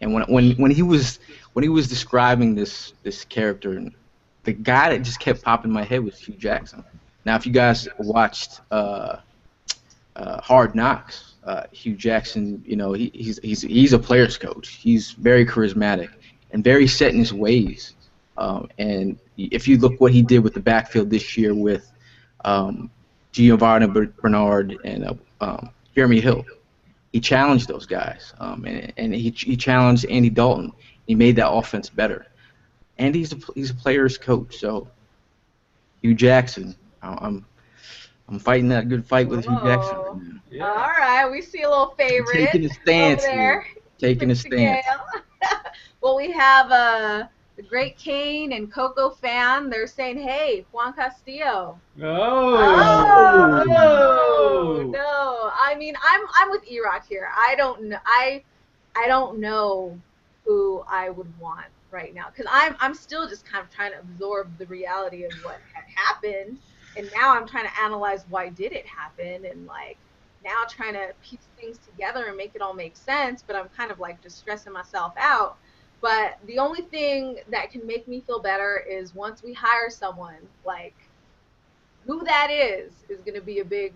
And 0.00 0.12
when 0.12 0.24
when 0.24 0.52
when 0.52 0.70
he 0.70 0.82
was 0.82 1.18
when 1.54 1.62
he 1.62 1.68
was 1.68 1.88
describing 1.88 2.54
this 2.54 2.92
this 3.02 3.24
character, 3.24 3.82
the 4.44 4.52
guy 4.52 4.90
that 4.90 5.02
just 5.02 5.18
kept 5.18 5.42
popping 5.42 5.70
in 5.70 5.74
my 5.74 5.84
head 5.84 6.04
was 6.04 6.18
Hue 6.18 6.34
Jackson. 6.34 6.84
Now, 7.24 7.36
if 7.36 7.46
you 7.46 7.52
guys 7.52 7.88
watched 7.98 8.60
uh, 8.70 9.16
uh, 10.16 10.40
Hard 10.40 10.74
Knocks, 10.74 11.34
uh, 11.44 11.64
Hue 11.72 11.94
Jackson, 11.94 12.62
you 12.66 12.76
know 12.76 12.92
he, 12.92 13.10
he's 13.14 13.38
he's 13.38 13.62
he's 13.62 13.92
a 13.92 13.98
player's 13.98 14.36
coach. 14.38 14.68
He's 14.68 15.12
very 15.12 15.44
charismatic 15.44 16.08
and 16.52 16.62
very 16.62 16.86
set 16.86 17.12
in 17.12 17.18
his 17.18 17.32
ways. 17.32 17.94
Um, 18.36 18.68
and 18.78 19.18
if 19.36 19.68
you 19.68 19.78
look 19.78 20.00
what 20.00 20.12
he 20.12 20.22
did 20.22 20.40
with 20.40 20.54
the 20.54 20.60
backfield 20.60 21.10
this 21.10 21.36
year 21.36 21.54
with 21.54 21.90
um, 22.44 22.90
Giovani 23.32 23.86
Bernard 24.20 24.76
and 24.84 25.04
uh, 25.04 25.14
um, 25.40 25.70
Jeremy 25.94 26.20
Hill, 26.20 26.44
he 27.12 27.20
challenged 27.20 27.68
those 27.68 27.86
guys, 27.86 28.34
um, 28.40 28.64
and, 28.64 28.92
and 28.96 29.14
he, 29.14 29.30
he 29.30 29.56
challenged 29.56 30.04
Andy 30.06 30.30
Dalton. 30.30 30.72
He 31.06 31.14
made 31.14 31.36
that 31.36 31.50
offense 31.50 31.88
better. 31.88 32.26
And 32.98 33.14
he's 33.14 33.32
a, 33.32 33.36
he's 33.54 33.70
a 33.70 33.74
player's 33.74 34.18
coach, 34.18 34.56
so 34.56 34.88
Hue 36.02 36.14
Jackson, 36.14 36.76
I'm 37.02 37.44
I'm 38.28 38.38
fighting 38.38 38.68
that 38.68 38.88
good 38.88 39.04
fight 39.04 39.28
with 39.28 39.44
Hue 39.44 39.58
Jackson 39.62 39.96
right 39.96 40.16
now. 40.16 40.40
Yeah. 40.50 40.66
All 40.66 40.74
right, 40.74 41.28
we 41.30 41.42
see 41.42 41.62
a 41.62 41.68
little 41.68 41.94
favorite 41.98 42.32
Taking 42.34 42.64
a 42.64 42.68
stance 42.70 43.22
there. 43.22 43.62
here. 43.62 43.66
Taking 43.98 44.30
a 44.30 44.34
stance. 44.34 44.86
Well, 46.00 46.16
we 46.16 46.30
have 46.32 46.70
uh, 46.70 47.26
the 47.56 47.62
Great 47.62 47.96
Kane 47.96 48.52
and 48.52 48.70
Coco 48.70 49.10
fan. 49.10 49.70
They're 49.70 49.86
saying, 49.86 50.18
"Hey, 50.18 50.66
Juan 50.70 50.92
Castillo." 50.92 51.80
Oh. 52.02 53.64
Oh, 53.66 54.82
no! 54.86 55.50
I 55.54 55.74
mean, 55.76 55.94
I'm 56.02 56.20
I'm 56.38 56.50
with 56.50 56.62
E-Rock 56.68 57.06
here. 57.08 57.28
I 57.34 57.54
don't 57.56 57.84
know. 57.84 57.98
I 58.04 58.42
I 58.94 59.08
don't 59.08 59.38
know 59.38 59.98
who 60.44 60.84
I 60.88 61.08
would 61.08 61.38
want 61.38 61.66
right 61.90 62.14
now 62.14 62.26
because 62.28 62.46
I'm 62.50 62.76
I'm 62.80 62.94
still 62.94 63.26
just 63.28 63.46
kind 63.46 63.64
of 63.64 63.70
trying 63.74 63.92
to 63.92 64.00
absorb 64.00 64.58
the 64.58 64.66
reality 64.66 65.24
of 65.24 65.32
what 65.42 65.58
had 65.72 65.84
happened, 65.94 66.58
and 66.96 67.10
now 67.14 67.34
I'm 67.34 67.46
trying 67.46 67.66
to 67.66 67.80
analyze 67.80 68.24
why 68.28 68.48
did 68.50 68.72
it 68.72 68.86
happen, 68.86 69.44
and 69.44 69.66
like 69.66 69.96
now 70.44 70.62
trying 70.68 70.94
to 70.94 71.12
piece 71.22 71.46
things 71.58 71.78
together 71.78 72.26
and 72.26 72.36
make 72.36 72.54
it 72.54 72.62
all 72.62 72.74
make 72.74 72.96
sense. 72.96 73.42
But 73.46 73.56
I'm 73.56 73.68
kind 73.76 73.90
of 73.90 74.00
like 74.00 74.22
just 74.22 74.38
stressing 74.38 74.72
myself 74.72 75.14
out. 75.16 75.56
But 76.00 76.38
the 76.46 76.58
only 76.58 76.82
thing 76.82 77.38
that 77.48 77.70
can 77.70 77.86
make 77.86 78.06
me 78.06 78.20
feel 78.20 78.38
better 78.38 78.84
is 78.88 79.14
once 79.14 79.42
we 79.42 79.54
hire 79.54 79.88
someone 79.88 80.36
like 80.64 80.94
who 82.06 82.22
that 82.24 82.50
is 82.50 82.92
is 83.08 83.20
going 83.20 83.34
to 83.34 83.40
be 83.40 83.60
a 83.60 83.64
big, 83.64 83.94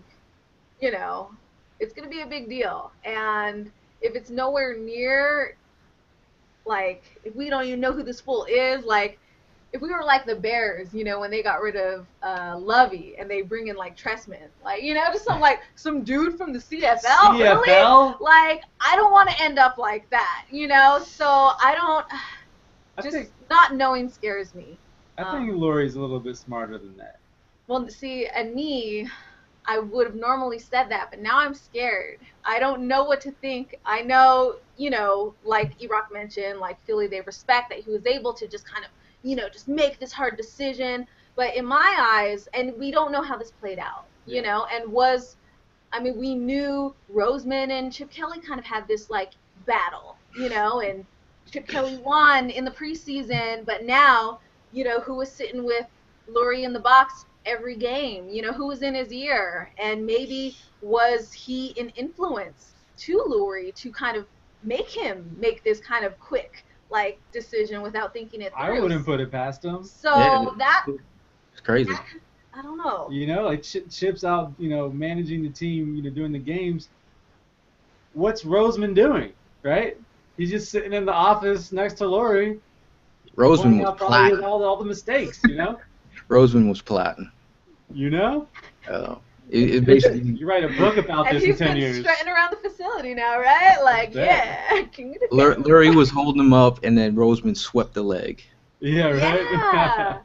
you 0.81 0.91
know, 0.91 1.29
it's 1.79 1.93
going 1.93 2.09
to 2.09 2.13
be 2.13 2.21
a 2.21 2.25
big 2.25 2.49
deal. 2.49 2.91
And 3.05 3.71
if 4.01 4.15
it's 4.15 4.29
nowhere 4.29 4.75
near, 4.77 5.55
like, 6.65 7.03
if 7.23 7.35
we 7.35 7.49
don't 7.49 7.65
even 7.65 7.79
know 7.79 7.91
who 7.91 8.03
this 8.03 8.21
fool 8.21 8.45
is, 8.49 8.83
like, 8.85 9.19
if 9.71 9.81
we 9.81 9.89
were 9.89 10.03
like 10.03 10.25
the 10.25 10.35
Bears, 10.35 10.93
you 10.93 11.03
know, 11.03 11.19
when 11.19 11.29
they 11.29 11.43
got 11.43 11.61
rid 11.61 11.75
of 11.75 12.07
uh, 12.23 12.57
Lovie 12.57 13.15
and 13.19 13.29
they 13.29 13.41
bring 13.41 13.67
in 13.67 13.75
like 13.75 13.95
Trestman, 13.95 14.47
like, 14.63 14.81
you 14.81 14.93
know, 14.93 15.03
just 15.11 15.25
some 15.25 15.39
like 15.39 15.59
some 15.75 16.03
dude 16.03 16.37
from 16.37 16.53
the 16.53 16.59
CFL, 16.59 17.39
really? 17.39 17.69
Like, 18.19 18.63
I 18.79 18.95
don't 18.95 19.11
want 19.11 19.29
to 19.29 19.41
end 19.41 19.59
up 19.59 19.77
like 19.77 20.09
that, 20.09 20.45
you 20.49 20.67
know. 20.67 20.99
So 21.03 21.25
I 21.25 21.75
don't. 21.75 22.05
I 22.97 23.01
Just 23.01 23.15
think 23.15 23.31
not 23.49 23.75
knowing 23.75 24.09
scares 24.09 24.53
me. 24.53 24.77
I 25.17 25.31
think 25.31 25.51
Lurie's 25.51 25.95
a 25.95 26.01
little 26.01 26.19
bit 26.19 26.37
smarter 26.37 26.77
than 26.77 26.95
that. 26.97 27.19
Well, 27.67 27.87
see, 27.89 28.25
and 28.25 28.53
me, 28.55 29.07
I 29.65 29.77
would 29.77 30.07
have 30.07 30.15
normally 30.15 30.59
said 30.59 30.89
that, 30.89 31.09
but 31.11 31.19
now 31.19 31.37
I'm 31.39 31.53
scared. 31.53 32.17
I 32.43 32.59
don't 32.59 32.87
know 32.87 33.03
what 33.03 33.21
to 33.21 33.31
think. 33.31 33.75
I 33.85 34.01
know, 34.01 34.55
you 34.77 34.89
know, 34.89 35.35
like 35.43 35.77
Erock 35.79 36.11
mentioned, 36.11 36.59
like 36.59 36.81
Philly, 36.85 37.07
they 37.07 37.21
respect 37.21 37.69
that 37.69 37.79
he 37.79 37.91
was 37.91 38.05
able 38.07 38.33
to 38.33 38.47
just 38.47 38.67
kind 38.67 38.83
of, 38.83 38.91
you 39.23 39.35
know, 39.35 39.49
just 39.49 39.67
make 39.67 39.99
this 39.99 40.11
hard 40.11 40.37
decision. 40.37 41.07
But 41.35 41.55
in 41.55 41.65
my 41.65 41.95
eyes, 41.99 42.47
and 42.53 42.73
we 42.77 42.91
don't 42.91 43.11
know 43.11 43.21
how 43.21 43.37
this 43.37 43.51
played 43.51 43.79
out, 43.79 44.05
you 44.25 44.41
know, 44.41 44.67
and 44.73 44.91
was, 44.91 45.37
I 45.91 45.99
mean, 45.99 46.17
we 46.17 46.35
knew 46.35 46.93
Roseman 47.13 47.71
and 47.71 47.93
Chip 47.93 48.11
Kelly 48.11 48.39
kind 48.39 48.59
of 48.59 48.65
had 48.65 48.87
this 48.87 49.09
like 49.09 49.31
battle, 49.65 50.17
you 50.37 50.49
know, 50.49 50.81
and 50.81 51.05
Chip 51.51 51.67
Kelly 51.67 51.97
won 51.97 52.49
in 52.49 52.65
the 52.65 52.71
preseason, 52.71 53.65
but 53.65 53.85
now, 53.85 54.39
you 54.71 54.83
know, 54.83 54.99
who 54.99 55.15
was 55.15 55.31
sitting 55.31 55.63
with 55.63 55.85
Lurie 56.29 56.63
in 56.63 56.73
the 56.73 56.79
box 56.79 57.25
every 57.45 57.75
game? 57.75 58.29
You 58.29 58.41
know, 58.41 58.51
who 58.51 58.67
was 58.67 58.81
in 58.81 58.93
his 58.93 59.11
ear? 59.11 59.71
And 59.79 60.05
maybe 60.05 60.55
was 60.81 61.33
he 61.33 61.73
an 61.79 61.89
influence 61.89 62.73
to 62.97 63.17
Lurie 63.27 63.73
to 63.75 63.91
kind 63.91 64.17
of 64.17 64.27
make 64.63 64.89
him 64.89 65.35
make 65.39 65.63
this 65.63 65.79
kind 65.79 66.05
of 66.05 66.19
quick 66.19 66.65
like 66.89 67.19
decision 67.31 67.81
without 67.81 68.13
thinking 68.13 68.41
it 68.41 68.53
through? 68.53 68.77
I 68.77 68.79
wouldn't 68.79 69.05
put 69.05 69.19
it 69.19 69.31
past 69.31 69.63
him. 69.63 69.83
So 69.83 70.09
Yeah. 70.15 70.45
that 70.57 70.85
It's 71.51 71.61
crazy. 71.61 71.93
I 72.53 72.61
don't 72.61 72.77
know. 72.77 73.09
You 73.11 73.27
know, 73.27 73.43
like 73.43 73.61
Ch- 73.63 73.87
Chip's 73.89 74.23
out, 74.23 74.53
you 74.57 74.69
know, 74.69 74.89
managing 74.89 75.43
the 75.43 75.49
team, 75.49 75.95
you 75.95 76.01
know, 76.03 76.09
doing 76.09 76.31
the 76.31 76.39
games. 76.39 76.89
What's 78.13 78.43
Roseman 78.43 78.95
doing, 78.95 79.33
right? 79.63 79.97
He's 80.37 80.49
just 80.49 80.71
sitting 80.71 80.93
in 80.93 81.05
the 81.05 81.13
office 81.13 81.71
next 81.71 81.95
to 81.95 82.05
Lurie, 82.05 82.59
Roseman 83.35 83.79
was 83.79 83.87
out 83.89 83.97
plotting. 83.97 84.43
all 84.43 84.59
the, 84.59 84.65
all 84.65 84.77
the 84.77 84.85
mistakes, 84.85 85.39
you 85.43 85.55
know? 85.55 85.79
Roseman 86.29 86.67
was 86.69 86.81
plotting. 86.81 87.31
you 87.93 88.09
know? 88.09 88.47
Uh, 88.87 89.15
it, 89.49 89.75
it 89.75 89.85
basically 89.85 90.19
You 90.39 90.47
write 90.47 90.63
a 90.63 90.69
book 90.77 90.97
about 90.97 91.27
And 91.27 91.37
this 91.37 91.43
in 91.43 91.49
he's 91.51 91.59
10 91.59 91.67
been 91.69 91.77
years. 91.77 91.99
strutting 91.99 92.27
around 92.27 92.51
the 92.51 92.69
facility 92.69 93.13
now, 93.13 93.39
right? 93.39 93.77
Like, 93.83 94.13
yeah, 94.13 94.83
king 94.91 95.15
Lur- 95.31 95.55
Lurie 95.55 95.93
was 95.93 96.09
holding 96.09 96.41
him 96.41 96.53
up, 96.53 96.83
and 96.83 96.97
then 96.97 97.15
Roseman 97.15 97.57
swept 97.57 97.93
the 97.93 98.03
leg. 98.03 98.43
Yeah, 98.79 99.07
right? 99.09 100.21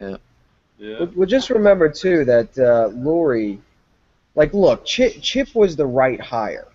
Yeah. 0.00 0.16
yeah. 0.78 0.98
Well, 0.98 1.10
well, 1.14 1.28
just 1.28 1.50
remember 1.50 1.88
too 1.88 2.24
that 2.24 2.58
uh, 2.58 2.88
Lurie, 2.90 3.58
like, 4.34 4.52
look, 4.54 4.84
Chip, 4.84 5.14
Chip 5.20 5.54
was 5.54 5.76
the 5.76 5.86
right 5.86 6.20
hire. 6.20 6.66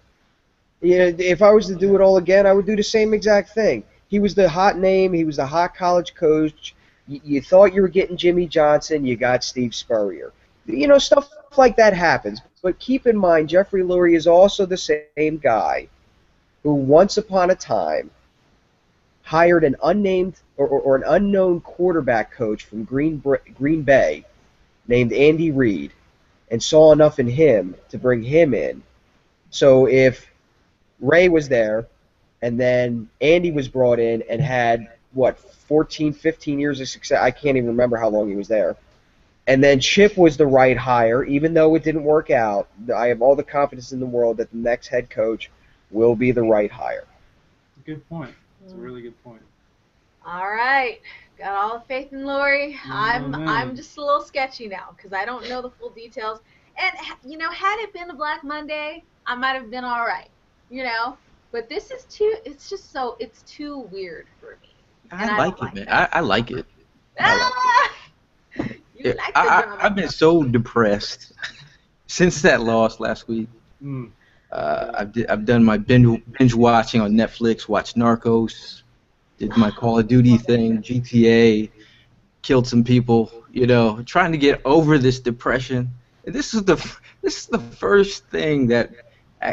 Yeah, 0.81 1.11
if 1.17 1.41
I 1.41 1.51
was 1.51 1.67
to 1.67 1.75
do 1.75 1.95
it 1.95 2.01
all 2.01 2.17
again, 2.17 2.45
I 2.45 2.53
would 2.53 2.65
do 2.67 2.75
the 2.75 2.83
same 2.83 3.13
exact 3.13 3.49
thing. 3.49 3.83
He 4.09 4.19
was 4.19 4.35
the 4.35 4.47
hot 4.47 4.77
name. 4.77 5.11
He 5.11 5.25
was 5.25 5.37
the 5.37 5.45
hot 5.45 5.75
college 5.75 6.13
coach. 6.13 6.75
You, 7.07 7.19
you 7.23 7.41
thought 7.41 7.73
you 7.73 7.81
were 7.81 7.87
getting 7.87 8.15
Jimmy 8.15 8.45
Johnson. 8.45 9.03
You 9.03 9.17
got 9.17 9.43
Steve 9.43 9.73
Spurrier. 9.73 10.31
You 10.67 10.87
know, 10.87 10.99
stuff 10.99 11.29
like 11.57 11.75
that 11.77 11.93
happens. 11.93 12.41
But 12.61 12.79
keep 12.79 13.07
in 13.07 13.17
mind, 13.17 13.49
Jeffrey 13.49 13.81
Lurie 13.81 14.15
is 14.15 14.27
also 14.27 14.65
the 14.65 14.77
same 14.77 15.37
guy 15.37 15.87
who, 16.63 16.73
once 16.73 17.17
upon 17.17 17.49
a 17.49 17.55
time, 17.55 18.09
hired 19.21 19.63
an 19.63 19.75
unnamed 19.83 20.39
or, 20.55 20.67
or, 20.67 20.79
or 20.79 20.95
an 20.95 21.03
unknown 21.05 21.59
quarterback 21.61 22.31
coach 22.31 22.65
from 22.65 22.83
Green 22.83 23.21
Green 23.55 23.81
Bay 23.83 24.25
named 24.87 25.11
Andy 25.11 25.51
Reid 25.51 25.91
and 26.49 26.63
saw 26.63 26.93
enough 26.93 27.19
in 27.19 27.27
him 27.27 27.75
to 27.89 27.97
bring 27.97 28.23
him 28.23 28.53
in. 28.53 28.81
So 29.49 29.87
if 29.87 30.31
Ray 31.01 31.29
was 31.29 31.49
there 31.49 31.87
and 32.41 32.59
then 32.59 33.09
Andy 33.19 33.51
was 33.51 33.67
brought 33.67 33.99
in 33.99 34.23
and 34.29 34.41
had 34.41 34.87
what 35.13 35.37
14 35.39 36.13
15 36.13 36.59
years 36.59 36.79
of 36.79 36.87
success 36.87 37.19
I 37.21 37.31
can't 37.31 37.57
even 37.57 37.67
remember 37.67 37.97
how 37.97 38.09
long 38.09 38.29
he 38.29 38.35
was 38.35 38.47
there. 38.47 38.77
And 39.47 39.63
then 39.63 39.79
Chip 39.79 40.17
was 40.17 40.37
the 40.37 40.45
right 40.47 40.77
hire 40.77 41.23
even 41.23 41.53
though 41.53 41.75
it 41.75 41.83
didn't 41.83 42.03
work 42.03 42.29
out. 42.29 42.69
I 42.93 43.07
have 43.07 43.21
all 43.21 43.35
the 43.35 43.43
confidence 43.43 43.91
in 43.93 43.99
the 43.99 44.05
world 44.05 44.37
that 44.37 44.51
the 44.51 44.57
next 44.57 44.87
head 44.87 45.09
coach 45.09 45.49
will 45.91 46.15
be 46.15 46.31
the 46.31 46.43
right 46.43 46.71
hire. 46.71 47.07
Good 47.85 48.07
point. 48.09 48.35
It's 48.63 48.73
a 48.73 48.77
really 48.77 49.01
good 49.01 49.21
point. 49.23 49.41
All 50.25 50.49
right, 50.49 50.99
got 51.37 51.55
all 51.55 51.79
the 51.79 51.85
faith 51.85 52.11
in 52.13 52.19
Lurie. 52.19 52.75
I'm 52.89 53.31
man. 53.31 53.47
I'm 53.47 53.75
just 53.75 53.97
a 53.97 54.01
little 54.01 54.21
sketchy 54.21 54.67
now 54.67 54.93
because 54.95 55.13
I 55.13 55.25
don't 55.25 55.47
know 55.49 55.61
the 55.61 55.69
full 55.71 55.89
details. 55.89 56.39
And 56.77 56.93
you 57.23 57.37
know, 57.37 57.49
had 57.51 57.79
it 57.81 57.93
been 57.93 58.09
a 58.09 58.15
Black 58.15 58.43
Monday, 58.43 59.03
I 59.25 59.35
might 59.35 59.53
have 59.53 59.69
been 59.71 59.83
all 59.85 60.05
right. 60.05 60.29
You 60.69 60.83
know, 60.83 61.17
but 61.51 61.69
this 61.69 61.91
is 61.91 62.03
too. 62.05 62.35
It's 62.45 62.69
just 62.69 62.91
so. 62.91 63.15
It's 63.19 63.41
too 63.43 63.79
weird 63.91 64.27
for 64.39 64.57
me. 64.61 64.69
And 65.19 65.29
I 65.29 65.31
I 65.31 65.37
like 65.37 65.57
don't 65.57 65.59
it, 65.59 65.61
like 65.61 65.73
man. 65.73 65.87
I, 65.89 66.07
I 66.11 66.19
like 66.21 66.51
it. 66.51 66.65
Ah! 67.19 67.25
You 67.29 67.39
like 67.39 67.53
the 67.53 67.73
I, 69.35 69.45
drama. 69.45 69.77
I, 69.79 69.85
I've 69.85 69.95
been 69.95 70.09
so 70.09 70.43
depressed 70.43 71.33
since 72.07 72.41
that 72.41 72.61
loss 72.61 72.99
last 72.99 73.27
week, 73.27 73.47
Mm. 73.83 74.09
uh, 74.51 74.91
I've 74.95 75.11
di- 75.11 75.27
I've 75.27 75.45
done 75.45 75.63
my 75.63 75.77
binge 75.77 76.19
binge 76.39 76.55
watching 76.55 76.99
on 76.99 77.11
Netflix. 77.13 77.67
Watched 77.67 77.95
Narcos, 77.95 78.81
did 79.37 79.55
my 79.55 79.69
Call 79.69 79.99
of 79.99 80.07
Duty 80.07 80.37
thing, 80.39 80.81
GTA, 80.81 81.69
killed 82.41 82.67
some 82.67 82.83
people. 82.83 83.31
You 83.51 83.67
know, 83.67 84.01
trying 84.03 84.31
to 84.31 84.37
get 84.37 84.61
over 84.65 84.97
this 84.97 85.19
depression. 85.19 85.91
And 86.25 86.33
this 86.33 86.53
is 86.55 86.63
the 86.63 86.75
this 87.21 87.37
is 87.41 87.45
the 87.47 87.59
first 87.59 88.25
thing 88.29 88.67
that 88.67 88.91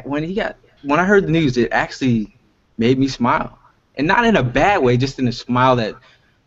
when 0.05 0.23
he 0.25 0.35
got 0.35 0.57
when 0.83 0.99
I 0.99 1.05
heard 1.05 1.27
the 1.27 1.33
news, 1.33 1.59
it 1.59 1.71
actually 1.71 2.35
made 2.79 2.99
me 2.99 3.09
smile, 3.09 3.59
and 3.97 4.07
not 4.07 4.25
in 4.25 4.37
a 4.37 4.43
bad 4.43 4.83
way, 4.83 4.97
just 4.97 5.19
in 5.19 5.29
a 5.29 5.33
smile 5.33 5.77
that 5.77 5.97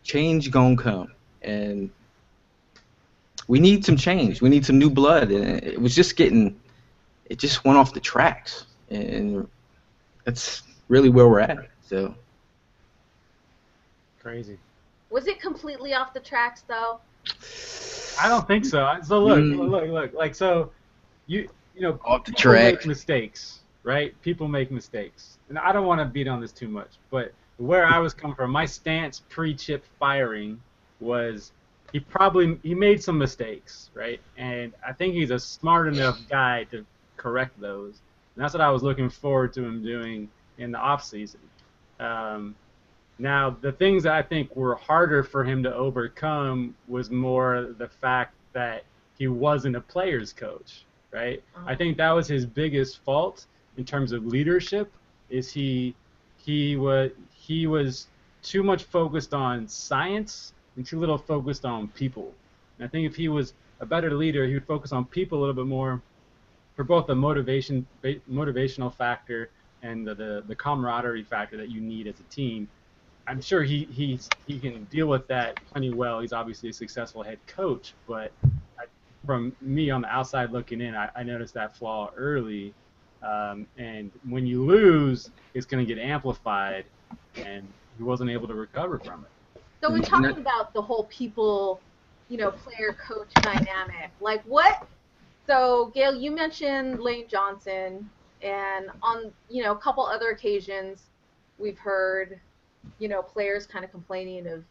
change 0.03 0.49
gonna 0.49 0.75
come, 0.75 1.13
and 1.43 1.89
we 3.47 3.59
need 3.59 3.85
some 3.85 3.97
change. 3.97 4.41
We 4.41 4.49
need 4.49 4.65
some 4.65 4.77
new 4.77 4.89
blood, 4.89 5.31
and 5.31 5.63
it 5.63 5.79
was 5.79 5.95
just 5.95 6.15
getting, 6.15 6.59
it 7.25 7.39
just 7.39 7.63
went 7.65 7.77
off 7.77 7.93
the 7.93 7.99
tracks, 7.99 8.65
and 8.89 9.47
that's 10.25 10.63
really 10.89 11.09
where 11.09 11.27
we're 11.27 11.39
at. 11.39 11.69
So 11.81 12.13
Crazy. 14.21 14.57
Was 15.09 15.27
it 15.27 15.39
completely 15.39 15.93
off 15.93 16.13
the 16.13 16.19
tracks 16.19 16.63
though? 16.67 16.99
I 18.19 18.27
don't 18.27 18.45
think 18.47 18.65
so. 18.65 18.97
So 19.03 19.23
look, 19.23 19.39
Mm. 19.39 19.69
look, 19.69 19.87
look. 19.89 20.13
Like 20.13 20.35
so, 20.35 20.71
you 21.27 21.47
you 21.75 21.81
know, 21.81 21.99
Off 22.05 22.25
the 22.25 22.31
people 22.31 22.53
make 22.53 22.73
tracks. 22.73 22.85
mistakes, 22.85 23.59
right? 23.83 24.19
People 24.23 24.47
make 24.47 24.71
mistakes, 24.71 25.37
and 25.47 25.57
I 25.59 25.71
don't 25.71 25.85
want 25.85 25.99
to 26.01 26.05
beat 26.05 26.27
on 26.27 26.41
this 26.41 26.51
too 26.51 26.67
much, 26.67 26.89
but 27.11 27.33
where 27.57 27.85
I 27.85 27.99
was 27.99 28.13
coming 28.13 28.35
from, 28.35 28.51
my 28.51 28.65
stance 28.65 29.21
pre-chip 29.29 29.85
firing 29.99 30.59
was 30.99 31.51
he 31.91 31.99
probably 31.99 32.59
he 32.63 32.75
made 32.75 33.01
some 33.01 33.17
mistakes, 33.17 33.89
right? 33.93 34.19
And 34.37 34.73
I 34.85 34.93
think 34.93 35.13
he's 35.13 35.31
a 35.31 35.39
smart 35.39 35.87
enough 35.87 36.19
guy 36.29 36.65
to 36.65 36.85
correct 37.15 37.59
those. 37.59 38.01
And 38.35 38.43
that's 38.43 38.53
what 38.53 38.61
I 38.61 38.69
was 38.69 38.83
looking 38.83 39.09
forward 39.09 39.53
to 39.53 39.63
him 39.63 39.83
doing 39.83 40.29
in 40.57 40.71
the 40.71 40.77
off 40.77 41.03
season. 41.03 41.39
Um, 41.99 42.55
now, 43.19 43.57
the 43.61 43.71
things 43.71 44.03
that 44.03 44.13
I 44.13 44.21
think 44.21 44.55
were 44.55 44.75
harder 44.75 45.23
for 45.23 45.43
him 45.43 45.63
to 45.63 45.73
overcome 45.73 46.75
was 46.87 47.09
more 47.09 47.73
the 47.77 47.87
fact 47.87 48.35
that 48.53 48.83
he 49.17 49.27
wasn't 49.27 49.75
a 49.75 49.81
player's 49.81 50.31
coach, 50.33 50.85
right? 51.11 51.41
I 51.65 51.73
think 51.73 51.97
that 51.97 52.11
was 52.11 52.27
his 52.27 52.45
biggest 52.45 53.03
fault 53.03 53.47
in 53.77 53.85
terms 53.85 54.11
of 54.11 54.25
leadership. 54.25 54.91
Is 55.29 55.51
he 55.51 55.95
he 56.37 56.75
was 56.75 57.11
he 57.33 57.65
was 57.65 58.07
too 58.43 58.61
much 58.61 58.83
focused 58.83 59.33
on 59.33 59.67
science 59.67 60.53
and 60.77 60.85
too 60.85 60.99
little 60.99 61.17
focused 61.17 61.65
on 61.65 61.89
people. 61.89 62.33
And 62.77 62.87
I 62.87 62.89
think 62.89 63.09
if 63.09 63.15
he 63.15 63.27
was 63.27 63.53
a 63.81 63.85
better 63.85 64.13
leader, 64.13 64.45
he 64.45 64.53
would 64.53 64.65
focus 64.65 64.91
on 64.93 65.05
people 65.05 65.39
a 65.39 65.41
little 65.41 65.55
bit 65.55 65.65
more 65.65 66.01
for 66.75 66.83
both 66.83 67.07
the 67.07 67.15
motivation 67.15 67.85
motivational 68.31 68.93
factor 68.93 69.49
and 69.81 70.07
the, 70.07 70.15
the, 70.15 70.43
the 70.47 70.55
camaraderie 70.55 71.23
factor 71.23 71.57
that 71.57 71.69
you 71.69 71.81
need 71.81 72.07
as 72.07 72.19
a 72.19 72.23
team. 72.33 72.67
I'm 73.27 73.41
sure 73.41 73.61
he 73.63 73.85
he's, 73.91 74.29
he 74.45 74.57
can 74.59 74.85
deal 74.85 75.07
with 75.07 75.27
that 75.27 75.59
plenty 75.71 75.93
well. 75.93 76.21
He's 76.21 76.33
obviously 76.33 76.69
a 76.69 76.73
successful 76.73 77.23
head 77.23 77.39
coach, 77.47 77.93
but 78.07 78.31
I, 78.79 78.85
from 79.25 79.55
me 79.59 79.89
on 79.89 80.01
the 80.01 80.07
outside 80.07 80.51
looking 80.51 80.79
in, 80.79 80.95
I, 80.95 81.09
I 81.15 81.23
noticed 81.23 81.53
that 81.55 81.75
flaw 81.75 82.11
early. 82.15 82.73
Um, 83.23 83.67
and 83.77 84.11
when 84.29 84.45
you 84.45 84.63
lose, 84.63 85.31
it's 85.55 85.65
going 85.65 85.85
to 85.85 85.95
get 85.95 86.01
amplified, 86.01 86.85
and 87.35 87.67
he 87.97 88.03
wasn't 88.03 88.29
able 88.29 88.47
to 88.47 88.53
recover 88.53 88.99
from 88.99 89.25
it. 89.25 89.36
So 89.81 89.91
we're 89.91 90.01
talking 90.01 90.37
about 90.37 90.73
the 90.73 90.81
whole 90.81 91.03
people, 91.05 91.79
you 92.29 92.37
know, 92.37 92.51
player 92.51 92.93
coach 92.93 93.31
dynamic. 93.35 94.11
Like 94.19 94.41
what? 94.43 94.87
So 95.45 95.91
Gail, 95.93 96.15
you 96.15 96.31
mentioned 96.31 96.99
Lane 96.99 97.27
Johnson, 97.27 98.09
and 98.41 98.89
on 99.01 99.31
you 99.49 99.63
know 99.63 99.71
a 99.71 99.77
couple 99.77 100.05
other 100.05 100.29
occasions, 100.29 101.03
we've 101.57 101.77
heard, 101.77 102.39
you 102.99 103.07
know, 103.07 103.21
players 103.21 103.65
kind 103.65 103.85
of 103.85 103.91
complaining 103.91 104.47
of 104.47 104.63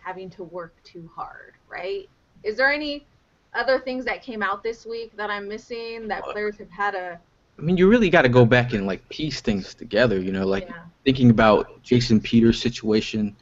having 0.00 0.30
to 0.30 0.44
work 0.44 0.74
too 0.84 1.08
hard, 1.14 1.54
right? 1.68 2.08
Is 2.44 2.56
there 2.56 2.72
any 2.72 3.04
other 3.54 3.78
things 3.78 4.04
that 4.06 4.22
came 4.22 4.42
out 4.42 4.62
this 4.62 4.86
week 4.86 5.14
that 5.16 5.28
I'm 5.28 5.46
missing 5.46 6.08
that 6.08 6.24
players 6.24 6.56
have 6.56 6.70
had 6.70 6.94
a 6.94 7.20
I 7.58 7.62
mean, 7.62 7.76
you 7.76 7.88
really 7.88 8.08
got 8.08 8.22
to 8.22 8.28
go 8.28 8.46
back 8.46 8.72
and 8.72 8.86
like 8.86 9.06
piece 9.08 9.40
things 9.40 9.74
together. 9.74 10.18
You 10.18 10.32
know, 10.32 10.46
like 10.46 10.68
yeah. 10.68 10.84
thinking 11.04 11.30
about 11.30 11.82
Jason 11.82 12.20
Peters' 12.20 12.60
situation 12.60 13.36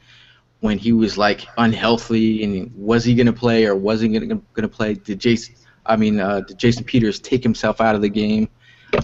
when 0.61 0.77
he 0.77 0.93
was 0.93 1.17
like 1.17 1.45
unhealthy 1.57 2.43
and 2.43 2.71
was 2.75 3.03
he 3.03 3.13
gonna 3.13 3.33
play 3.33 3.65
or 3.65 3.75
wasn't 3.75 4.13
gonna 4.13 4.41
gonna 4.53 4.67
play? 4.67 4.95
Did 4.95 5.19
Jason? 5.19 5.55
I 5.85 5.95
mean, 5.95 6.19
uh, 6.19 6.41
did 6.41 6.57
Jason 6.57 6.83
Peters 6.83 7.19
take 7.19 7.43
himself 7.43 7.81
out 7.81 7.95
of 7.95 8.01
the 8.01 8.09
game? 8.09 8.49
Uh, 8.93 9.01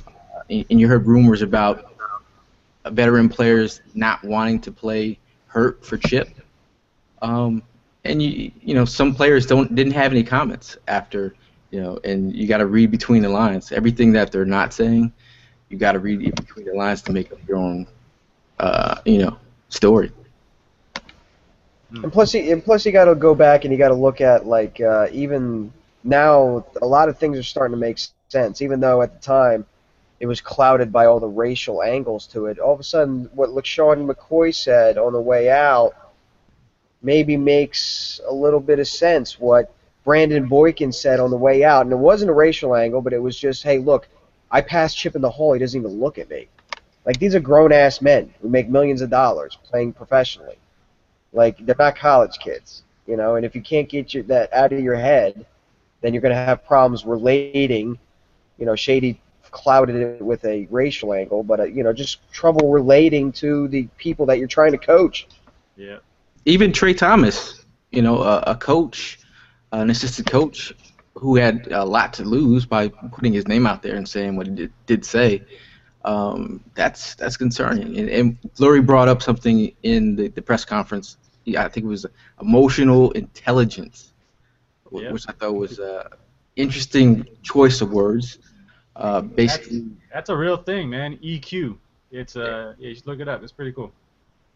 and, 0.49 0.65
and 0.69 0.79
you 0.79 0.87
heard 0.87 1.05
rumors 1.05 1.41
about 1.41 1.93
veteran 2.91 3.27
players 3.27 3.81
not 3.93 4.23
wanting 4.23 4.61
to 4.61 4.71
play 4.71 5.19
hurt 5.47 5.85
for 5.85 5.97
Chip. 5.97 6.29
Um, 7.21 7.63
and 8.05 8.21
you 8.21 8.51
you 8.61 8.73
know 8.73 8.85
some 8.85 9.13
players 9.13 9.45
don't 9.45 9.75
didn't 9.75 9.93
have 9.93 10.11
any 10.11 10.23
comments 10.23 10.77
after 10.87 11.35
you 11.71 11.81
know, 11.81 11.99
and 12.03 12.35
you 12.35 12.47
got 12.47 12.57
to 12.57 12.65
read 12.65 12.91
between 12.91 13.21
the 13.21 13.29
lines. 13.29 13.71
Everything 13.71 14.13
that 14.13 14.31
they're 14.31 14.45
not 14.45 14.73
saying, 14.73 15.11
you 15.69 15.77
got 15.77 15.93
to 15.93 15.99
read 15.99 16.19
between 16.35 16.65
the 16.65 16.73
lines 16.73 17.01
to 17.03 17.11
make 17.11 17.31
up 17.31 17.39
your 17.47 17.57
own, 17.57 17.87
uh, 18.59 19.01
you 19.05 19.19
know, 19.19 19.37
story. 19.69 20.11
And 21.91 22.11
plus, 22.11 22.33
you, 22.33 22.51
and 22.51 22.63
plus, 22.63 22.85
you 22.85 22.91
got 22.91 23.05
to 23.05 23.15
go 23.15 23.33
back 23.33 23.63
and 23.63 23.71
you 23.71 23.77
got 23.77 23.89
to 23.89 23.95
look 23.95 24.19
at 24.19 24.45
like 24.45 24.81
uh, 24.81 25.07
even 25.11 25.71
now, 26.03 26.65
a 26.81 26.85
lot 26.85 27.09
of 27.09 27.17
things 27.17 27.37
are 27.37 27.43
starting 27.43 27.73
to 27.73 27.79
make 27.79 27.97
sense. 28.29 28.61
Even 28.61 28.79
though 28.79 29.01
at 29.01 29.13
the 29.13 29.19
time 29.25 29.65
it 30.19 30.25
was 30.25 30.41
clouded 30.41 30.91
by 30.91 31.05
all 31.05 31.19
the 31.19 31.27
racial 31.27 31.81
angles 31.81 32.27
to 32.27 32.47
it, 32.47 32.59
all 32.59 32.73
of 32.73 32.79
a 32.79 32.83
sudden, 32.83 33.29
what 33.33 33.49
LeSean 33.49 34.09
McCoy 34.09 34.53
said 34.53 34.97
on 34.97 35.13
the 35.13 35.21
way 35.21 35.49
out 35.49 35.95
maybe 37.01 37.37
makes 37.37 38.19
a 38.27 38.33
little 38.33 38.59
bit 38.59 38.79
of 38.79 38.87
sense. 38.87 39.39
What 39.39 39.73
Brandon 40.03 40.47
Boykin 40.47 40.91
said 40.91 41.19
on 41.19 41.31
the 41.31 41.37
way 41.37 41.63
out, 41.63 41.83
and 41.83 41.91
it 41.91 41.97
wasn't 41.97 42.31
a 42.31 42.33
racial 42.33 42.75
angle, 42.75 43.01
but 43.01 43.13
it 43.13 43.21
was 43.21 43.37
just, 43.37 43.63
hey, 43.63 43.77
look, 43.77 44.07
I 44.49 44.61
passed 44.61 44.97
Chip 44.97 45.15
in 45.15 45.21
the 45.21 45.29
hall. 45.29 45.53
He 45.53 45.59
doesn't 45.59 45.79
even 45.79 45.99
look 45.99 46.17
at 46.17 46.29
me. 46.29 46.47
Like 47.05 47.19
these 47.19 47.35
are 47.35 47.39
grown 47.39 47.71
ass 47.71 48.01
men 48.01 48.33
who 48.41 48.49
make 48.49 48.69
millions 48.69 49.01
of 49.01 49.09
dollars 49.09 49.57
playing 49.63 49.93
professionally. 49.93 50.57
Like 51.33 51.65
they're 51.65 51.75
not 51.77 51.95
college 51.95 52.37
kids, 52.39 52.83
you 53.05 53.17
know. 53.17 53.35
And 53.35 53.45
if 53.45 53.55
you 53.55 53.61
can't 53.61 53.89
get 53.89 54.13
your, 54.13 54.23
that 54.23 54.53
out 54.53 54.73
of 54.73 54.79
your 54.79 54.95
head, 54.95 55.45
then 56.01 56.13
you're 56.13 56.21
going 56.21 56.33
to 56.33 56.39
have 56.39 56.65
problems 56.65 57.05
relating. 57.05 57.97
You 58.57 58.65
know, 58.65 58.75
Shady 58.75 59.19
clouded 59.51 59.95
it 59.95 60.21
with 60.21 60.43
a 60.45 60.67
racial 60.69 61.13
angle, 61.13 61.43
but 61.43 61.59
uh, 61.59 61.63
you 61.63 61.83
know, 61.83 61.93
just 61.93 62.19
trouble 62.31 62.71
relating 62.71 63.31
to 63.33 63.67
the 63.67 63.87
people 63.97 64.25
that 64.27 64.39
you're 64.39 64.47
trying 64.47 64.71
to 64.71 64.77
coach. 64.77 65.27
Yeah. 65.75 65.97
Even 66.45 66.71
Tra 66.71 66.93
Thomas, 66.93 67.65
you 67.91 68.01
know, 68.01 68.21
a, 68.21 68.39
a 68.47 68.55
coach, 68.55 69.19
an 69.71 69.89
assistant 69.89 70.29
coach 70.29 70.73
who 71.15 71.35
had 71.35 71.67
a 71.71 71.83
lot 71.83 72.13
to 72.13 72.23
lose 72.23 72.65
by 72.65 72.87
putting 72.87 73.33
his 73.33 73.47
name 73.47 73.65
out 73.65 73.81
there 73.81 73.95
and 73.95 74.07
saying 74.07 74.35
what 74.35 74.47
he 74.47 74.53
did, 74.53 74.73
did 74.85 75.05
say. 75.05 75.43
Um, 76.05 76.63
that's 76.75 77.15
that's 77.15 77.35
concerning. 77.37 77.97
And, 77.97 78.09
and 78.09 78.41
Lurie 78.57 78.85
brought 78.85 79.07
up 79.09 79.21
something 79.21 79.73
in 79.83 80.15
the, 80.15 80.29
the 80.29 80.41
press 80.41 80.63
conference. 80.63 81.17
He, 81.43 81.57
I 81.57 81.67
think 81.67 81.85
it 81.85 81.89
was 81.89 82.05
emotional 82.41 83.11
intelligence, 83.11 84.13
wh- 84.91 85.01
Yeah. 85.01 85.11
which 85.11 85.25
I 85.27 85.33
thought 85.33 85.53
was 85.55 85.79
uh, 85.79 86.07
interesting 86.55 87.25
choice 87.43 87.81
of 87.81 87.91
words. 87.91 88.39
Uh, 88.95 89.21
basically, 89.21 89.85
That's 90.13 90.29
a 90.29 90.35
real 90.35 90.57
thing, 90.57 90.89
man. 90.89 91.17
EQ. 91.17 91.77
It's 92.11 92.35
uh, 92.35 92.73
yeah, 92.79 92.89
you 92.89 92.95
should 92.95 93.07
look 93.07 93.19
it 93.19 93.27
up. 93.27 93.43
It's 93.43 93.51
pretty 93.51 93.71
cool. 93.73 93.91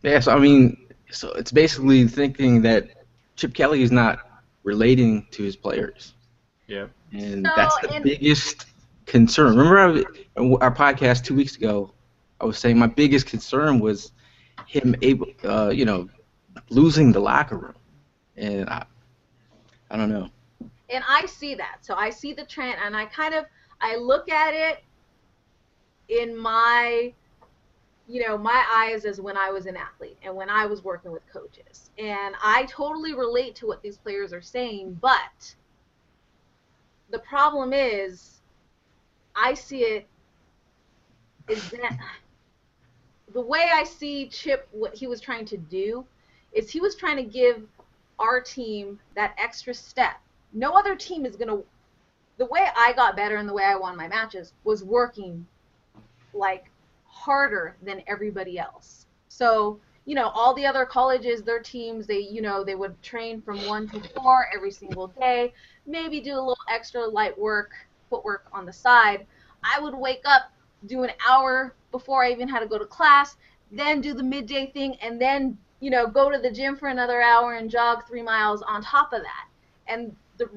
Yeah, 0.04 0.20
so 0.20 0.34
I 0.36 0.40
mean, 0.40 0.78
so 1.12 1.32
it's 1.34 1.52
basically 1.52 2.08
thinking 2.08 2.62
that 2.64 2.90
Chip 3.36 3.54
Kelly 3.54 3.82
is 3.84 3.92
not 3.92 4.20
relating 4.64 5.28
to 5.32 5.44
his 5.44 5.56
players, 5.56 6.14
Yeah. 6.68 6.86
and 7.12 7.44
No, 7.44 7.52
that's 7.56 7.78
the 7.80 7.92
and- 7.94 8.04
biggest 8.04 8.68
concern. 9.12 9.58
Remember 9.58 9.78
our, 10.38 10.64
our 10.64 10.74
podcast 10.74 11.26
two 11.26 11.36
weeks 11.36 11.58
ago? 11.58 11.94
I 12.40 12.46
was 12.46 12.58
saying 12.58 12.80
my 12.80 12.88
biggest 12.88 13.28
concern 13.28 13.80
was 13.80 14.14
him 14.68 14.96
able, 15.02 15.28
uh, 15.44 15.70
you 15.70 15.84
know, 15.84 16.10
losing 16.70 17.12
the 17.12 17.20
locker 17.20 17.58
room, 17.58 17.76
and 18.38 18.70
I, 18.70 18.86
I 19.92 19.98
don't 19.98 20.10
know. 20.10 20.30
and 20.90 21.04
I 21.08 21.26
see 21.26 21.56
that. 21.56 21.80
So 21.82 21.94
I 21.96 22.10
see 22.10 22.34
the 22.34 22.46
trend, 22.46 22.78
and 22.84 22.96
I 22.96 23.06
kind 23.06 23.34
of 23.34 23.46
I 23.82 23.98
look 23.98 24.30
at 24.30 24.54
it 24.54 24.84
in 26.08 26.36
my 26.36 27.14
you 28.08 28.26
know 28.26 28.38
my 28.38 28.66
eyes 28.74 29.04
as 29.04 29.20
when 29.20 29.36
I 29.36 29.50
was 29.52 29.66
an 29.66 29.76
athlete 29.76 30.18
and 30.24 30.36
when 30.36 30.50
I 30.50 30.66
was 30.66 30.86
working 30.86 31.12
with 31.12 31.24
coaches, 31.32 31.92
and 31.98 32.34
I 32.42 32.66
totally 32.70 33.14
relate 33.14 33.56
to 33.56 33.68
what 33.68 33.82
these 33.82 33.98
players 33.98 34.32
are 34.32 34.42
saying. 34.42 34.98
But 35.02 35.54
the 37.10 37.20
problem 37.20 37.74
is, 37.74 38.41
I 39.36 39.54
see 39.54 39.84
it 39.84 40.08
is 41.48 41.70
that 41.72 41.98
the 43.34 43.42
way 43.42 43.70
I 43.74 43.84
see 43.84 44.28
Chip, 44.28 44.68
what 44.72 44.94
he 44.96 45.08
was 45.08 45.22
trying 45.22 45.46
to 45.46 45.58
do, 45.58 46.06
is 46.54 46.70
he 46.70 46.82
was 46.82 46.96
trying 46.96 47.18
to 47.18 47.24
give 47.24 47.64
our 48.20 48.42
team 48.42 49.00
that 49.16 49.34
extra 49.38 49.74
step 49.74 50.16
no 50.54 50.74
other 50.74 50.96
team 50.96 51.26
is 51.26 51.36
going 51.36 51.48
to 51.48 51.64
the 52.38 52.46
way 52.46 52.68
I 52.76 52.94
got 52.94 53.16
better 53.16 53.36
and 53.38 53.48
the 53.48 53.54
way 53.54 53.64
I 53.64 53.76
won 53.76 53.96
my 53.96 54.08
matches 54.08 54.54
was 54.64 54.84
working 54.84 55.46
like 56.34 56.72
harder 57.06 57.76
than 57.84 58.02
everybody 58.08 58.58
else. 58.58 59.06
So, 59.28 59.80
you 60.06 60.16
know, 60.16 60.30
all 60.30 60.54
the 60.56 60.66
other 60.66 60.86
colleges, 60.86 61.44
their 61.44 61.60
teams, 61.60 62.08
they, 62.08 62.20
you 62.20 62.42
know, 62.42 62.64
they 62.64 62.76
would 62.76 63.00
train 63.04 63.42
from 63.42 63.66
1 63.68 63.90
to 63.90 64.02
4 64.16 64.48
every 64.56 64.72
single 64.72 65.08
day, 65.08 65.54
maybe 65.86 66.20
do 66.20 66.34
a 66.34 66.40
little 66.40 66.58
extra 66.70 67.06
light 67.06 67.38
work, 67.38 67.72
footwork 68.12 68.46
on 68.54 68.68
the 68.68 68.74
side. 68.74 69.26
I 69.64 69.80
would 69.80 69.96
wake 69.96 70.22
up, 70.26 70.52
do 70.86 71.02
an 71.04 71.12
hour 71.28 71.74
before 71.92 72.24
I 72.24 72.32
even 72.32 72.48
had 72.48 72.60
to 72.60 72.68
go 72.68 72.78
to 72.78 72.86
class, 72.86 73.38
then 73.72 74.02
do 74.02 74.14
the 74.14 74.24
midday 74.24 74.68
thing, 74.68 74.98
and 75.02 75.20
then, 75.20 75.58
you 75.80 75.90
know, 75.90 76.06
go 76.06 76.30
to 76.30 76.38
the 76.38 76.52
gym 76.52 76.76
for 76.76 76.90
another 76.90 77.22
hour 77.22 77.54
and 77.54 77.72
jog 77.72 78.08
three 78.08 78.22
miles 78.22 78.62
on 78.62 78.84
top 78.84 79.14
of 79.14 79.22
that. 79.24 79.48
And 79.88 80.16
the 80.38 80.50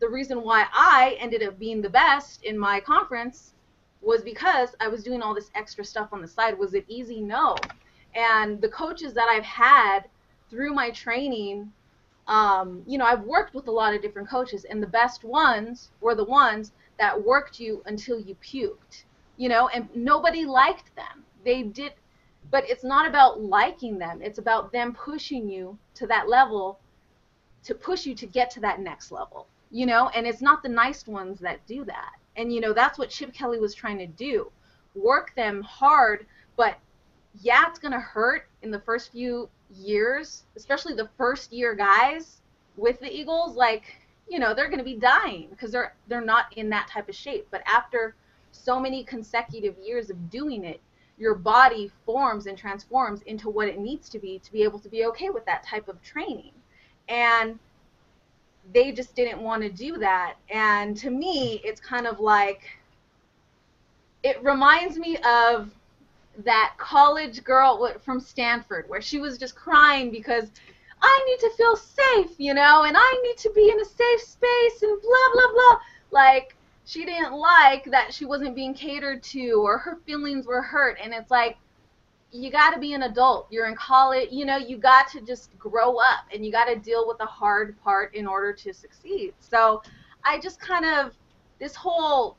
the 0.00 0.08
reason 0.08 0.42
why 0.42 0.66
I 0.72 1.16
ended 1.20 1.42
up 1.42 1.58
being 1.58 1.82
the 1.82 1.90
best 1.90 2.42
in 2.42 2.58
my 2.58 2.80
conference 2.80 3.52
was 4.00 4.22
because 4.22 4.74
I 4.80 4.88
was 4.88 5.04
doing 5.04 5.20
all 5.20 5.34
this 5.34 5.50
extra 5.54 5.84
stuff 5.84 6.08
on 6.12 6.22
the 6.22 6.28
side. 6.28 6.58
Was 6.58 6.72
it 6.72 6.86
easy? 6.88 7.20
No. 7.20 7.54
And 8.14 8.60
the 8.62 8.68
coaches 8.70 9.12
that 9.12 9.28
I've 9.28 9.44
had 9.44 10.06
through 10.48 10.72
my 10.72 10.90
training, 10.90 11.70
um, 12.26 12.82
you 12.86 12.96
know, 12.96 13.04
I've 13.04 13.24
worked 13.24 13.54
with 13.54 13.68
a 13.68 13.70
lot 13.70 13.94
of 13.94 14.00
different 14.00 14.28
coaches, 14.28 14.64
and 14.64 14.82
the 14.82 14.86
best 14.86 15.22
ones 15.22 15.90
were 16.00 16.14
the 16.14 16.24
ones 16.24 16.72
that 17.00 17.24
worked 17.24 17.58
you 17.58 17.82
until 17.86 18.20
you 18.20 18.36
puked, 18.36 19.04
you 19.36 19.48
know, 19.48 19.68
and 19.68 19.88
nobody 19.94 20.44
liked 20.44 20.94
them. 20.94 21.24
They 21.44 21.64
did, 21.64 21.94
but 22.52 22.68
it's 22.68 22.84
not 22.84 23.08
about 23.08 23.40
liking 23.42 23.98
them, 23.98 24.20
it's 24.22 24.38
about 24.38 24.70
them 24.70 24.92
pushing 24.94 25.48
you 25.50 25.76
to 25.94 26.06
that 26.06 26.28
level 26.28 26.78
to 27.64 27.74
push 27.74 28.06
you 28.06 28.14
to 28.14 28.26
get 28.26 28.50
to 28.52 28.60
that 28.60 28.80
next 28.80 29.10
level 29.10 29.46
you 29.70 29.86
know, 29.86 30.08
and 30.10 30.26
it's 30.26 30.42
not 30.42 30.62
the 30.62 30.68
nice 30.68 31.06
ones 31.06 31.38
that 31.40 31.64
do 31.66 31.84
that. 31.84 32.14
And 32.36 32.52
you 32.52 32.60
know, 32.60 32.72
that's 32.72 32.98
what 32.98 33.10
Chip 33.10 33.32
Kelly 33.32 33.58
was 33.58 33.74
trying 33.74 33.98
to 33.98 34.06
do. 34.06 34.50
Work 34.94 35.34
them 35.36 35.62
hard, 35.62 36.26
but 36.56 36.76
yeah, 37.40 37.64
it's 37.68 37.78
going 37.78 37.92
to 37.92 38.00
hurt 38.00 38.48
in 38.62 38.70
the 38.70 38.80
first 38.80 39.12
few 39.12 39.48
years, 39.72 40.44
especially 40.56 40.94
the 40.94 41.08
first 41.16 41.52
year 41.52 41.74
guys 41.74 42.40
with 42.76 42.98
the 43.00 43.10
Eagles 43.10 43.56
like, 43.56 43.99
you 44.30 44.38
know, 44.38 44.54
they're 44.54 44.68
going 44.68 44.78
to 44.78 44.84
be 44.84 44.94
dying 44.94 45.48
because 45.50 45.72
they're 45.72 45.92
they're 46.06 46.24
not 46.24 46.56
in 46.56 46.70
that 46.70 46.86
type 46.88 47.08
of 47.08 47.16
shape. 47.16 47.48
But 47.50 47.62
after 47.66 48.14
so 48.52 48.78
many 48.78 49.02
consecutive 49.02 49.76
years 49.84 50.08
of 50.08 50.30
doing 50.30 50.64
it, 50.64 50.80
your 51.18 51.34
body 51.34 51.90
forms 52.06 52.46
and 52.46 52.56
transforms 52.56 53.22
into 53.22 53.50
what 53.50 53.68
it 53.68 53.78
needs 53.78 54.08
to 54.10 54.20
be 54.20 54.38
to 54.38 54.52
be 54.52 54.62
able 54.62 54.78
to 54.78 54.88
be 54.88 55.04
okay 55.06 55.30
with 55.30 55.44
that 55.46 55.64
type 55.64 55.88
of 55.88 56.00
training. 56.02 56.52
And 57.08 57.58
they 58.72 58.92
just 58.92 59.16
didn't 59.16 59.42
want 59.42 59.62
to 59.62 59.68
do 59.68 59.98
that. 59.98 60.36
And 60.48 60.96
to 60.98 61.10
me, 61.10 61.60
it's 61.64 61.80
kind 61.80 62.06
of 62.06 62.20
like 62.20 62.62
it 64.22 64.40
reminds 64.44 64.96
me 64.96 65.16
of 65.26 65.70
that 66.44 66.74
college 66.78 67.42
girl 67.42 67.92
from 68.00 68.20
Stanford 68.20 68.88
where 68.88 69.02
she 69.02 69.18
was 69.18 69.38
just 69.38 69.56
crying 69.56 70.12
because 70.12 70.52
I 71.02 71.24
need 71.26 71.40
to 71.40 71.56
feel 71.56 71.76
safe, 71.76 72.34
you 72.38 72.54
know, 72.54 72.84
and 72.84 72.96
I 72.96 73.20
need 73.22 73.36
to 73.38 73.50
be 73.54 73.70
in 73.70 73.80
a 73.80 73.84
safe 73.84 74.20
space 74.20 74.82
and 74.82 75.00
blah 75.00 75.32
blah 75.32 75.52
blah. 75.52 75.80
Like 76.10 76.56
she 76.84 77.04
didn't 77.04 77.32
like 77.32 77.84
that 77.84 78.12
she 78.12 78.24
wasn't 78.24 78.54
being 78.54 78.74
catered 78.74 79.22
to 79.22 79.62
or 79.62 79.78
her 79.78 79.98
feelings 80.06 80.46
were 80.46 80.62
hurt 80.62 80.98
and 81.02 81.14
it's 81.14 81.30
like 81.30 81.56
you 82.32 82.50
got 82.50 82.70
to 82.70 82.78
be 82.78 82.94
an 82.94 83.02
adult. 83.02 83.46
You're 83.50 83.66
in 83.66 83.74
college, 83.74 84.28
you 84.30 84.44
know, 84.44 84.56
you 84.56 84.76
got 84.76 85.08
to 85.10 85.20
just 85.20 85.56
grow 85.58 85.96
up 85.96 86.26
and 86.32 86.44
you 86.44 86.52
got 86.52 86.66
to 86.66 86.76
deal 86.76 87.06
with 87.06 87.18
the 87.18 87.26
hard 87.26 87.80
part 87.82 88.14
in 88.14 88.26
order 88.26 88.52
to 88.52 88.72
succeed. 88.72 89.34
So 89.40 89.82
I 90.24 90.38
just 90.38 90.60
kind 90.60 90.84
of, 90.84 91.14
this 91.58 91.74
whole, 91.74 92.36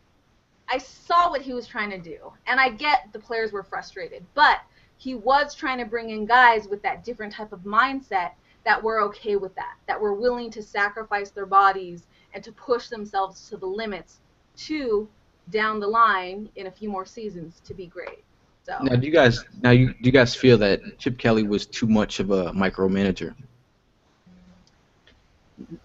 I 0.70 0.78
saw 0.78 1.30
what 1.30 1.42
he 1.42 1.54
was 1.54 1.68
trying 1.68 1.90
to 1.90 1.98
do. 1.98 2.32
And 2.48 2.60
I 2.60 2.70
get 2.70 3.10
the 3.12 3.20
players 3.20 3.52
were 3.52 3.64
frustrated, 3.64 4.24
but 4.34 4.62
he 4.98 5.16
was 5.16 5.54
trying 5.54 5.80
to 5.80 5.86
bring 5.86 6.12
in 6.12 6.26
guys 6.26 6.68
with 6.68 6.82
that 6.84 7.04
different 7.04 7.34
type 7.34 7.52
of 7.52 7.62
mindset 7.62 8.32
that 8.66 8.82
were 8.82 9.02
okay 9.02 9.36
with 9.36 9.56
that, 9.56 9.76
that 9.88 10.00
were 10.00 10.14
willing 10.14 10.52
to 10.52 10.62
sacrifice 10.62 11.32
their 11.32 11.46
bodies 11.46 12.06
and 12.34 12.44
to 12.44 12.52
push 12.52 12.90
themselves 12.90 13.50
to 13.50 13.58
the 13.58 13.66
limits 13.66 14.20
to 14.56 15.08
down 15.50 15.80
the 15.80 15.88
line 15.88 16.50
in 16.56 16.68
a 16.68 16.72
few 16.72 16.90
more 16.90 17.06
seasons 17.06 17.62
to 17.66 17.74
be 17.74 17.88
great. 17.88 18.24
So 18.64 18.78
now, 18.84 18.96
do 18.96 19.06
you 19.08 19.12
guys 19.12 19.44
now 19.62 19.72
you 19.72 19.88
do 19.88 20.00
you 20.04 20.12
guys 20.12 20.36
feel 20.36 20.58
that 20.60 21.00
Chip 21.00 21.18
Kelly 21.18 21.44
was 21.44 21.66
too 21.66 21.88
much 21.88 22.20
of 22.20 22.30
a 22.30 22.52
micromanager? 22.52 23.34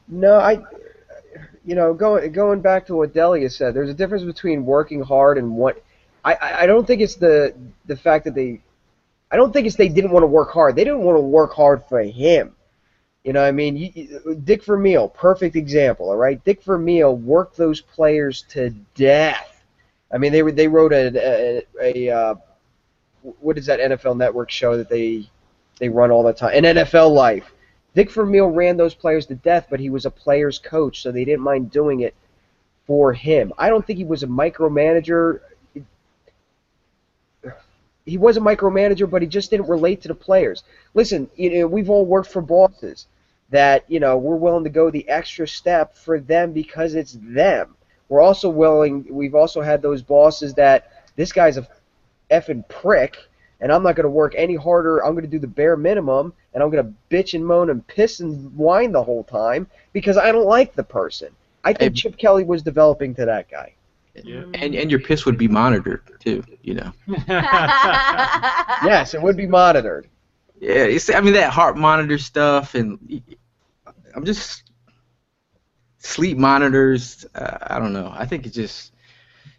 No, 0.08 0.36
I, 0.36 0.62
you 1.64 1.74
know, 1.74 1.94
going 1.94 2.30
going 2.32 2.60
back 2.60 2.86
to 2.86 2.94
what 2.94 3.14
Delia 3.14 3.48
said, 3.48 3.74
there's 3.74 3.90
a 3.90 3.94
difference 3.94 4.24
between 4.24 4.64
working 4.64 5.02
hard 5.02 5.38
and 5.38 5.56
what. 5.56 5.82
I, 6.24 6.62
I 6.62 6.66
don't 6.66 6.84
think 6.84 7.00
it's 7.00 7.14
the 7.14 7.54
the 7.86 7.96
fact 7.96 8.24
that 8.24 8.34
they, 8.34 8.60
I 9.30 9.36
don't 9.36 9.52
think 9.52 9.66
it's 9.66 9.76
they 9.76 9.88
didn't 9.88 10.10
want 10.10 10.24
to 10.24 10.28
work 10.28 10.50
hard. 10.50 10.74
They 10.74 10.82
didn't 10.82 11.02
want 11.02 11.16
to 11.16 11.20
work 11.20 11.54
hard 11.54 11.84
for 11.88 12.02
him. 12.02 12.55
You 13.26 13.32
know, 13.32 13.42
I 13.42 13.50
mean, 13.50 13.76
you, 13.76 14.36
Dick 14.44 14.64
Vermeil, 14.64 15.08
perfect 15.08 15.56
example. 15.56 16.10
All 16.10 16.16
right, 16.16 16.42
Dick 16.44 16.62
Vermeil 16.62 17.16
worked 17.16 17.56
those 17.56 17.80
players 17.80 18.42
to 18.50 18.70
death. 18.94 19.64
I 20.12 20.18
mean, 20.18 20.30
they 20.30 20.44
were 20.44 20.52
they 20.52 20.68
wrote 20.68 20.92
a 20.92 21.64
a, 21.82 22.08
a, 22.08 22.16
uh, 22.16 22.34
what 23.40 23.58
is 23.58 23.66
that 23.66 23.80
NFL 23.80 24.16
Network 24.16 24.48
show 24.48 24.76
that 24.76 24.88
they 24.88 25.28
they 25.80 25.88
run 25.88 26.12
all 26.12 26.22
the 26.22 26.32
time? 26.32 26.52
An 26.54 26.76
NFL 26.76 27.10
Life. 27.10 27.52
Dick 27.96 28.12
Vermeil 28.12 28.46
ran 28.46 28.76
those 28.76 28.94
players 28.94 29.26
to 29.26 29.34
death, 29.34 29.66
but 29.68 29.80
he 29.80 29.90
was 29.90 30.06
a 30.06 30.10
player's 30.10 30.60
coach, 30.60 31.02
so 31.02 31.10
they 31.10 31.24
didn't 31.24 31.42
mind 31.42 31.72
doing 31.72 32.00
it 32.02 32.14
for 32.86 33.12
him. 33.12 33.52
I 33.58 33.70
don't 33.70 33.84
think 33.84 33.96
he 33.96 34.04
was 34.04 34.22
a 34.22 34.28
micromanager. 34.28 35.40
He 38.04 38.18
was 38.18 38.36
a 38.36 38.40
micromanager, 38.40 39.10
but 39.10 39.20
he 39.20 39.26
just 39.26 39.50
didn't 39.50 39.68
relate 39.68 40.02
to 40.02 40.08
the 40.08 40.14
players. 40.14 40.62
Listen, 40.94 41.28
you 41.34 41.58
know, 41.58 41.66
we've 41.66 41.90
all 41.90 42.06
worked 42.06 42.30
for 42.30 42.40
bosses 42.40 43.08
that 43.50 43.84
you 43.88 44.00
know 44.00 44.16
we're 44.16 44.36
willing 44.36 44.64
to 44.64 44.70
go 44.70 44.90
the 44.90 45.08
extra 45.08 45.46
step 45.46 45.96
for 45.96 46.20
them 46.20 46.52
because 46.52 46.94
it's 46.94 47.16
them. 47.20 47.76
We're 48.08 48.22
also 48.22 48.48
willing. 48.48 49.06
We've 49.10 49.34
also 49.34 49.60
had 49.60 49.82
those 49.82 50.02
bosses 50.02 50.54
that 50.54 50.90
this 51.16 51.32
guy's 51.32 51.56
a 51.56 51.66
effing 52.30 52.68
prick, 52.68 53.16
and 53.60 53.72
I'm 53.72 53.82
not 53.82 53.96
going 53.96 54.04
to 54.04 54.10
work 54.10 54.34
any 54.36 54.54
harder. 54.54 55.04
I'm 55.04 55.12
going 55.12 55.24
to 55.24 55.30
do 55.30 55.38
the 55.38 55.46
bare 55.46 55.76
minimum, 55.76 56.32
and 56.54 56.62
I'm 56.62 56.70
going 56.70 56.84
to 56.84 56.92
bitch 57.14 57.34
and 57.34 57.44
moan 57.44 57.70
and 57.70 57.86
piss 57.86 58.20
and 58.20 58.54
whine 58.56 58.92
the 58.92 59.02
whole 59.02 59.24
time 59.24 59.66
because 59.92 60.16
I 60.16 60.32
don't 60.32 60.46
like 60.46 60.74
the 60.74 60.84
person. 60.84 61.28
I 61.64 61.72
think 61.72 61.96
hey, 61.96 62.00
Chip 62.00 62.16
Kelly 62.16 62.44
was 62.44 62.62
developing 62.62 63.14
to 63.16 63.24
that 63.24 63.50
guy. 63.50 63.74
Yeah. 64.24 64.44
And 64.54 64.74
and 64.74 64.90
your 64.90 65.00
piss 65.00 65.26
would 65.26 65.36
be 65.36 65.48
monitored 65.48 66.00
too, 66.20 66.42
you 66.62 66.74
know. 66.74 66.92
yes, 67.28 69.14
it 69.14 69.20
would 69.20 69.36
be 69.36 69.46
monitored. 69.46 70.08
Yeah, 70.60 70.98
I 71.14 71.20
mean 71.20 71.34
that 71.34 71.52
heart 71.52 71.76
monitor 71.76 72.18
stuff, 72.18 72.74
and 72.74 73.22
I'm 74.14 74.24
just 74.24 74.70
sleep 75.98 76.38
monitors. 76.38 77.26
Uh, 77.34 77.58
I 77.62 77.78
don't 77.78 77.92
know. 77.92 78.12
I 78.14 78.26
think 78.26 78.46
it 78.46 78.50
just 78.50 78.92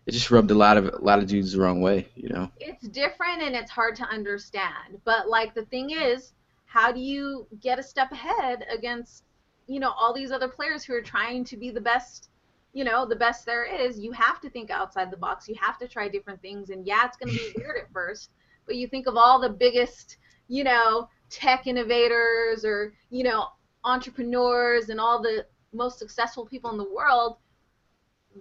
it 0.06 0.12
just 0.12 0.32
rubbed 0.32 0.52
a 0.52 0.56
lot 0.56 0.78
of 0.78 0.86
a 0.86 0.98
lot 0.98 1.20
of 1.20 1.28
dudes 1.28 1.54
the 1.54 1.62
wrong 1.62 1.82
way, 1.82 2.08
you 2.16 2.30
know. 2.30 2.50
It's 2.60 2.88
different 2.88 3.42
and 3.42 3.56
it's 3.56 3.70
hard 3.70 3.96
to 3.98 4.04
understand, 4.04 5.00
but 5.04 5.28
like 5.28 5.54
the 5.54 5.66
thing 5.66 5.92
is, 5.92 6.34
how 6.66 6.92
do 6.92 7.00
you 7.00 7.48
get 7.62 7.80
a 7.80 7.84
step 7.84 8.12
ahead 8.12 8.66
against 8.72 9.24
you 9.68 9.80
know 9.80 9.92
all 9.92 10.14
these 10.14 10.32
other 10.32 10.48
players 10.48 10.84
who 10.84 10.94
are 10.94 11.02
trying 11.02 11.44
to 11.44 11.58
be 11.58 11.70
the 11.70 11.82
best 11.82 12.30
you 12.74 12.84
know 12.84 13.06
the 13.06 13.16
best 13.16 13.46
there 13.46 13.66
is 13.66 14.00
you 14.00 14.12
have 14.12 14.40
to 14.42 14.50
think 14.50 14.70
outside 14.70 15.12
the 15.12 15.18
box 15.18 15.48
you 15.48 15.56
have 15.60 15.78
to 15.78 15.88
try 15.88 16.08
different 16.08 16.42
things 16.42 16.70
and 16.70 16.86
yeah 16.86 17.06
it's 17.06 17.18
going 17.18 17.32
to 17.32 17.38
be 17.38 17.54
weird 17.58 17.78
at 17.78 17.92
first 17.92 18.32
but 18.66 18.76
you 18.76 18.88
think 18.88 19.08
of 19.08 19.16
all 19.16 19.40
the 19.40 19.50
biggest 19.50 20.18
you 20.48 20.64
know 20.64 21.10
tech 21.30 21.68
innovators 21.68 22.64
or 22.64 22.94
you 23.10 23.24
know 23.24 23.48
entrepreneurs 23.84 24.90
and 24.90 25.00
all 25.00 25.22
the 25.22 25.46
most 25.74 26.00
successful 26.00 26.46
people 26.46 26.72
in 26.72 26.78
the 26.78 26.90
world 26.94 27.38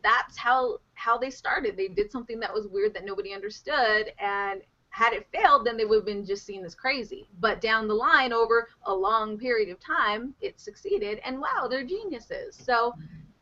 that's 0.02 0.36
how 0.36 0.78
how 0.94 1.18
they 1.18 1.30
started. 1.30 1.76
They 1.76 1.88
did 1.88 2.10
something 2.10 2.40
that 2.40 2.52
was 2.52 2.66
weird 2.66 2.94
that 2.94 3.04
nobody 3.04 3.32
understood, 3.32 4.12
and 4.18 4.62
had 4.90 5.12
it 5.12 5.26
failed, 5.32 5.66
then 5.66 5.76
they 5.76 5.84
would 5.84 5.96
have 5.96 6.06
been 6.06 6.24
just 6.24 6.46
seen 6.46 6.64
as 6.64 6.74
crazy. 6.74 7.28
But 7.38 7.60
down 7.60 7.86
the 7.86 7.94
line, 7.94 8.32
over 8.32 8.68
a 8.84 8.94
long 8.94 9.38
period 9.38 9.68
of 9.68 9.78
time, 9.78 10.34
it 10.40 10.58
succeeded, 10.58 11.20
and 11.24 11.40
wow, 11.40 11.68
they're 11.68 11.84
geniuses. 11.84 12.56
So 12.56 12.94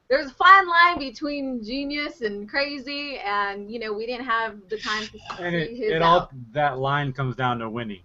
there's 0.09 0.31
a 0.31 0.35
fine 0.35 0.69
line 0.69 0.99
between 0.99 1.63
genius 1.63 2.21
and 2.23 2.49
crazy, 2.49 3.19
and 3.19 3.71
you 3.71 3.79
know 3.79 3.93
we 3.93 4.07
didn't 4.07 4.27
have 4.27 4.69
the 4.69 4.79
time 4.79 5.07
to 5.07 5.19
and 5.41 5.55
it, 5.55 5.71
it 5.71 6.03
all 6.03 6.31
that 6.53 6.79
line 6.79 7.13
comes 7.13 7.37
down 7.37 7.59
to 7.61 7.71
winning, 7.71 8.03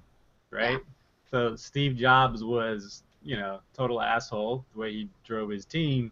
right? 0.51 0.71
Yeah. 0.71 0.77
So 1.31 1.55
Steve 1.55 1.95
Jobs 1.95 2.43
was, 2.43 3.03
you 3.23 3.35
know, 3.35 3.59
total 3.73 4.01
asshole 4.01 4.65
the 4.73 4.79
way 4.79 4.91
he 4.91 5.09
drove 5.23 5.49
his 5.49 5.65
team, 5.65 6.11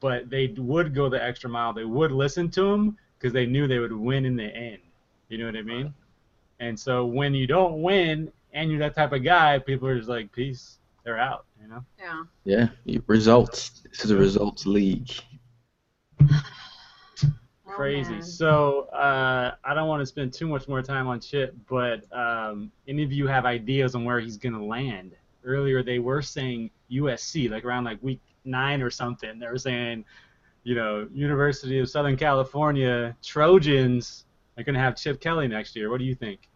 but 0.00 0.28
they 0.28 0.48
would 0.56 0.94
go 0.94 1.08
the 1.08 1.22
extra 1.22 1.48
mile. 1.48 1.72
They 1.72 1.84
would 1.84 2.12
listen 2.12 2.50
to 2.52 2.72
him 2.72 2.96
because 3.18 3.32
they 3.32 3.46
knew 3.46 3.66
they 3.66 3.78
would 3.78 3.92
win 3.92 4.24
in 4.24 4.36
the 4.36 4.44
end. 4.44 4.78
You 5.28 5.38
know 5.38 5.46
what 5.46 5.56
I 5.56 5.62
mean? 5.62 5.94
And 6.60 6.78
so 6.78 7.04
when 7.04 7.34
you 7.34 7.46
don't 7.46 7.82
win 7.82 8.32
and 8.52 8.70
you're 8.70 8.80
that 8.80 8.94
type 8.94 9.12
of 9.12 9.22
guy, 9.22 9.58
people 9.58 9.88
are 9.88 9.96
just 9.96 10.08
like, 10.08 10.32
peace, 10.32 10.78
they're 11.04 11.18
out. 11.18 11.44
You 11.60 11.68
know? 11.68 11.84
Yeah. 12.44 12.68
Yeah. 12.84 12.98
Results. 13.06 13.82
This 13.90 14.04
is 14.04 14.10
a 14.10 14.16
results 14.16 14.66
league. 14.66 15.10
crazy. 17.76 18.12
man. 18.12 18.22
so 18.22 18.88
uh, 18.92 19.54
I 19.64 19.74
don't 19.74 19.88
want 19.88 20.00
to 20.00 20.06
spend 20.06 20.32
too 20.32 20.48
much 20.48 20.68
more 20.68 20.82
time 20.82 21.06
on 21.06 21.20
Chip, 21.20 21.54
but 21.68 22.04
um, 22.16 22.70
any 22.88 23.02
of 23.02 23.12
you 23.12 23.26
have 23.26 23.44
ideas 23.44 23.94
on 23.94 24.04
where 24.04 24.20
he's 24.20 24.36
gonna 24.36 24.64
land? 24.64 25.12
Earlier 25.44 25.82
they 25.82 25.98
were 25.98 26.22
saying 26.22 26.70
USC, 26.90 27.50
like 27.50 27.64
around 27.64 27.84
like 27.84 28.02
week 28.02 28.20
nine 28.44 28.82
or 28.82 28.90
something. 28.90 29.38
They 29.38 29.46
were 29.46 29.58
saying, 29.58 30.04
you 30.64 30.74
know, 30.74 31.08
University 31.12 31.78
of 31.78 31.88
Southern 31.88 32.16
California 32.16 33.16
Trojans 33.22 34.24
are 34.56 34.64
gonna 34.64 34.80
have 34.80 34.96
Chip 34.96 35.20
Kelly 35.20 35.46
next 35.48 35.76
year. 35.76 35.90
What 35.90 35.98
do 35.98 36.04
you 36.04 36.14
think? 36.14 36.48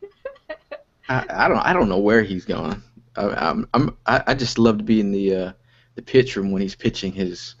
I, 1.08 1.26
I 1.28 1.48
don't 1.48 1.58
I 1.58 1.72
don't 1.72 1.88
know 1.88 1.98
where 1.98 2.22
he's 2.22 2.44
going. 2.44 2.82
I, 3.16 3.28
I'm, 3.50 3.68
I'm 3.74 3.96
I, 4.06 4.22
I 4.28 4.34
just 4.34 4.58
love 4.58 4.78
to 4.78 4.84
be 4.84 5.00
in 5.00 5.12
the 5.12 5.34
uh, 5.34 5.52
the 5.94 6.02
pitch 6.02 6.36
room 6.36 6.52
when 6.52 6.62
he's 6.62 6.74
pitching 6.74 7.12
his 7.12 7.56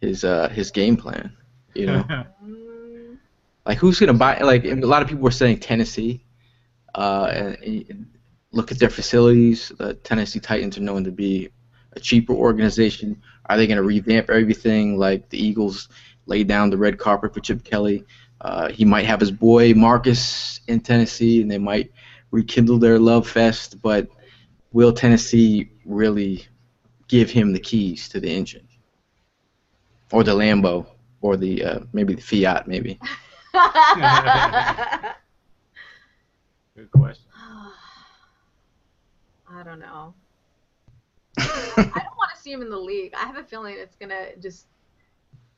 his 0.00 0.24
uh, 0.24 0.48
his 0.48 0.70
game 0.70 0.96
plan. 0.96 1.36
You 1.74 1.86
know, 1.86 2.24
like 3.66 3.78
who's 3.78 3.98
gonna 3.98 4.14
buy? 4.14 4.38
Like 4.38 4.64
a 4.64 4.74
lot 4.74 5.02
of 5.02 5.08
people 5.08 5.24
were 5.24 5.30
saying 5.30 5.60
Tennessee. 5.60 6.24
Uh, 6.94 7.32
and, 7.34 7.56
and 7.64 8.06
look 8.52 8.70
at 8.70 8.78
their 8.78 8.90
facilities. 8.90 9.72
The 9.78 9.94
Tennessee 9.94 10.40
Titans 10.40 10.78
are 10.78 10.82
known 10.82 11.04
to 11.04 11.10
be 11.10 11.50
a 11.92 12.00
cheaper 12.00 12.32
organization. 12.32 13.20
Are 13.46 13.56
they 13.56 13.66
gonna 13.66 13.82
revamp 13.82 14.30
everything 14.30 14.96
like 14.96 15.28
the 15.28 15.44
Eagles 15.44 15.88
laid 16.26 16.48
down 16.48 16.70
the 16.70 16.78
red 16.78 16.98
carpet 16.98 17.34
for 17.34 17.40
Chip 17.40 17.64
Kelly? 17.64 18.04
Uh, 18.40 18.70
he 18.70 18.84
might 18.84 19.06
have 19.06 19.20
his 19.20 19.30
boy 19.30 19.74
Marcus 19.74 20.60
in 20.68 20.80
Tennessee, 20.80 21.42
and 21.42 21.50
they 21.50 21.58
might 21.58 21.92
rekindle 22.30 22.78
their 22.78 22.98
love 22.98 23.28
fest. 23.28 23.80
But 23.82 24.08
will 24.72 24.92
Tennessee 24.92 25.70
really 25.84 26.46
give 27.08 27.30
him 27.30 27.52
the 27.52 27.60
keys 27.60 28.08
to 28.10 28.20
the 28.20 28.30
engine, 28.30 28.66
or 30.12 30.24
the 30.24 30.34
Lambo, 30.34 30.86
or 31.24 31.36
the 31.38 31.64
uh, 31.64 31.80
maybe 31.94 32.12
the 32.14 32.20
Fiat, 32.20 32.68
maybe? 32.68 33.00
Good 36.76 36.90
question. 36.90 37.24
I 39.50 39.62
don't 39.64 39.78
know. 39.78 40.12
I 41.38 41.74
don't 41.76 41.86
want 42.18 42.30
to 42.34 42.40
see 42.40 42.52
him 42.52 42.60
in 42.60 42.68
the 42.68 42.76
league. 42.76 43.14
I 43.16 43.20
have 43.24 43.38
a 43.38 43.42
feeling 43.42 43.76
it's 43.78 43.96
gonna 43.96 44.36
just 44.38 44.66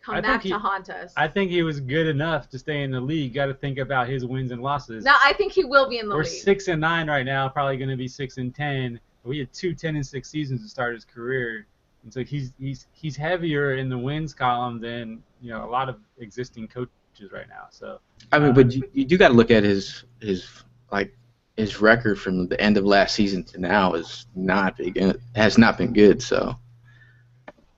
come 0.00 0.14
I 0.14 0.20
back 0.20 0.42
think 0.42 0.54
to 0.54 0.58
haunt 0.60 0.88
us. 0.88 1.12
I 1.16 1.26
think 1.26 1.50
he 1.50 1.64
was 1.64 1.80
good 1.80 2.06
enough 2.06 2.48
to 2.50 2.60
stay 2.60 2.82
in 2.84 2.92
the 2.92 3.00
league. 3.00 3.34
Got 3.34 3.46
to 3.46 3.54
think 3.54 3.78
about 3.78 4.08
his 4.08 4.24
wins 4.24 4.52
and 4.52 4.62
losses. 4.62 5.04
no, 5.04 5.14
I 5.20 5.32
think 5.32 5.50
he 5.52 5.64
will 5.64 5.88
be 5.88 5.98
in 5.98 6.08
the 6.08 6.14
We're 6.14 6.22
league. 6.22 6.30
six 6.32 6.68
and 6.68 6.80
nine 6.80 7.08
right 7.08 7.26
now. 7.26 7.48
Probably 7.48 7.76
going 7.76 7.90
to 7.90 7.96
be 7.96 8.06
six 8.06 8.36
and 8.38 8.54
ten. 8.54 9.00
We 9.24 9.40
had 9.40 9.52
two 9.52 9.74
ten 9.74 9.96
and 9.96 10.06
six 10.06 10.30
seasons 10.30 10.62
to 10.62 10.68
start 10.68 10.94
his 10.94 11.04
career, 11.04 11.66
and 12.06 12.14
so 12.14 12.22
he's 12.22 12.52
he's 12.56 12.86
he's 12.92 13.16
heavier 13.16 13.74
in 13.74 13.88
the 13.88 13.98
wins 13.98 14.32
column 14.32 14.80
than 14.80 15.20
you 15.42 15.50
know 15.50 15.64
a 15.64 15.70
lot 15.70 15.88
of 15.88 15.96
existing 16.18 16.68
coaches 16.68 17.32
right 17.32 17.48
now. 17.48 17.66
So 17.70 17.98
I 18.30 18.38
mean, 18.38 18.50
Uh, 18.50 18.52
but 18.52 18.72
you, 18.72 18.88
you 18.92 19.04
do 19.04 19.18
got 19.18 19.28
to 19.28 19.34
look 19.34 19.50
at 19.50 19.64
his 19.64 20.04
his 20.20 20.46
like 20.92 21.12
his 21.56 21.80
record 21.80 22.20
from 22.20 22.46
the 22.46 22.60
end 22.60 22.76
of 22.76 22.84
last 22.84 23.16
season 23.16 23.42
to 23.42 23.60
now 23.60 23.94
is 23.94 24.26
not 24.36 24.76
big. 24.76 24.96
Has 25.34 25.58
not 25.58 25.78
been 25.78 25.92
good. 25.92 26.22
So 26.22 26.56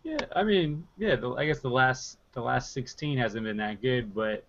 yeah, 0.02 0.18
I 0.36 0.44
mean, 0.44 0.86
yeah, 0.98 1.16
the, 1.16 1.30
I 1.30 1.46
guess 1.46 1.60
the 1.60 1.70
last 1.70 2.18
the 2.32 2.42
last 2.42 2.74
16 2.74 3.16
hasn't 3.16 3.44
been 3.44 3.56
that 3.56 3.80
good, 3.80 4.14
but 4.14 4.44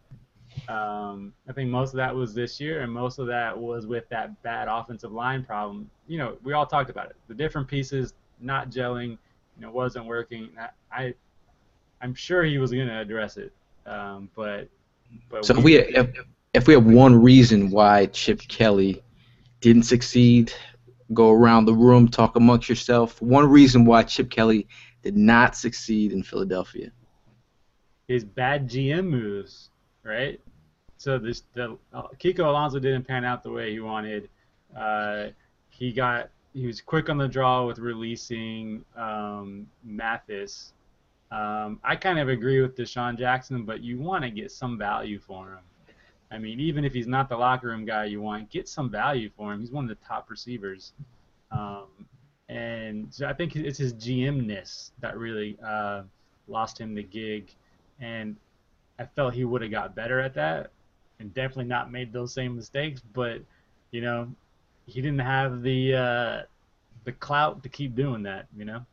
um, 0.67 1.31
I 1.47 1.53
think 1.53 1.69
most 1.69 1.91
of 1.91 1.97
that 1.97 2.13
was 2.13 2.33
this 2.33 2.59
year, 2.59 2.81
and 2.81 2.91
most 2.91 3.17
of 3.17 3.27
that 3.27 3.57
was 3.57 3.87
with 3.87 4.09
that 4.09 4.43
bad 4.43 4.67
offensive 4.67 5.13
line 5.13 5.45
problem. 5.45 5.89
You 6.05 6.17
know, 6.17 6.37
we 6.43 6.51
all 6.51 6.65
talked 6.65 6.89
about 6.89 7.09
it. 7.09 7.15
The 7.29 7.33
different 7.33 7.69
pieces 7.69 8.13
not 8.41 8.69
gelling, 8.69 9.17
you 9.59 9.65
know, 9.65 9.71
wasn't 9.71 10.05
working. 10.05 10.49
I, 10.57 10.69
I 10.91 11.13
I'm 12.01 12.13
sure 12.13 12.43
he 12.43 12.57
was 12.57 12.71
going 12.71 12.87
to 12.87 12.99
address 12.99 13.37
it, 13.37 13.51
um, 13.85 14.29
but 14.35 14.69
but 15.29 15.45
so 15.45 15.57
if 15.57 15.63
we 15.63 15.77
if, 15.77 16.07
if 16.53 16.67
we 16.67 16.73
have 16.73 16.85
one 16.85 17.21
reason 17.21 17.69
why 17.69 18.05
Chip 18.07 18.41
Kelly 18.47 19.03
didn't 19.59 19.83
succeed, 19.83 20.53
go 21.13 21.31
around 21.31 21.65
the 21.65 21.73
room, 21.73 22.07
talk 22.07 22.37
amongst 22.37 22.69
yourself. 22.69 23.21
One 23.21 23.49
reason 23.49 23.83
why 23.83 24.03
Chip 24.03 24.29
Kelly 24.29 24.67
did 25.01 25.17
not 25.17 25.57
succeed 25.57 26.13
in 26.13 26.23
Philadelphia. 26.23 26.91
his 28.07 28.23
bad 28.23 28.67
GM 28.69 29.07
moves, 29.07 29.69
right? 30.03 30.39
So 30.97 31.17
this 31.17 31.43
the 31.53 31.77
uh, 31.93 32.03
Kiko 32.17 32.45
Alonso 32.45 32.79
didn't 32.79 33.05
pan 33.07 33.25
out 33.25 33.43
the 33.43 33.51
way 33.51 33.71
he 33.71 33.79
wanted. 33.79 34.29
Uh, 34.77 35.27
he 35.69 35.91
got 35.91 36.29
he 36.53 36.65
was 36.65 36.81
quick 36.81 37.09
on 37.09 37.17
the 37.17 37.27
draw 37.27 37.65
with 37.65 37.79
releasing 37.79 38.83
um, 38.95 39.67
Mathis. 39.83 40.73
Um, 41.31 41.79
I 41.83 41.95
kind 41.95 42.19
of 42.19 42.27
agree 42.27 42.61
with 42.61 42.75
DeSean 42.75 43.17
Jackson, 43.17 43.63
but 43.63 43.81
you 43.83 43.99
want 43.99 44.23
to 44.23 44.31
get 44.31 44.51
some 44.51 44.77
value 44.77 45.19
for 45.19 45.53
him. 45.53 45.59
I 46.31 46.37
mean, 46.37 46.59
even 46.59 46.85
if 46.85 46.93
he's 46.93 47.07
not 47.07 47.29
the 47.29 47.37
locker 47.37 47.67
room 47.67 47.85
guy 47.85 48.05
you 48.05 48.21
want, 48.21 48.49
get 48.49 48.67
some 48.67 48.89
value 48.89 49.29
for 49.35 49.53
him. 49.53 49.61
He's 49.61 49.71
one 49.71 49.83
of 49.83 49.89
the 49.89 50.05
top 50.05 50.29
receivers. 50.29 50.93
Um, 51.51 51.87
and 52.49 53.07
so 53.13 53.27
I 53.27 53.33
think 53.33 53.55
it's 53.55 53.77
his 53.77 53.93
GMness 53.93 54.91
that 55.01 55.17
really 55.17 55.57
uh, 55.65 56.03
lost 56.47 56.79
him 56.79 56.93
the 56.93 57.03
gig. 57.03 57.51
And 57.99 58.35
I 58.99 59.05
felt 59.05 59.33
he 59.33 59.45
would 59.45 59.61
have 59.61 59.71
got 59.71 59.95
better 59.95 60.19
at 60.19 60.33
that 60.35 60.71
and 61.19 61.33
definitely 61.33 61.65
not 61.65 61.91
made 61.91 62.13
those 62.13 62.33
same 62.33 62.55
mistakes. 62.55 63.01
But, 63.13 63.41
you 63.91 64.01
know, 64.01 64.27
he 64.89 65.01
didn't 65.01 65.19
have 65.19 65.61
the 65.61 65.93
uh, 65.93 66.41
the 67.05 67.11
clout 67.13 67.63
to 67.63 67.69
keep 67.69 67.95
doing 67.95 68.23
that, 68.23 68.47
you 68.55 68.65
know? 68.65 68.85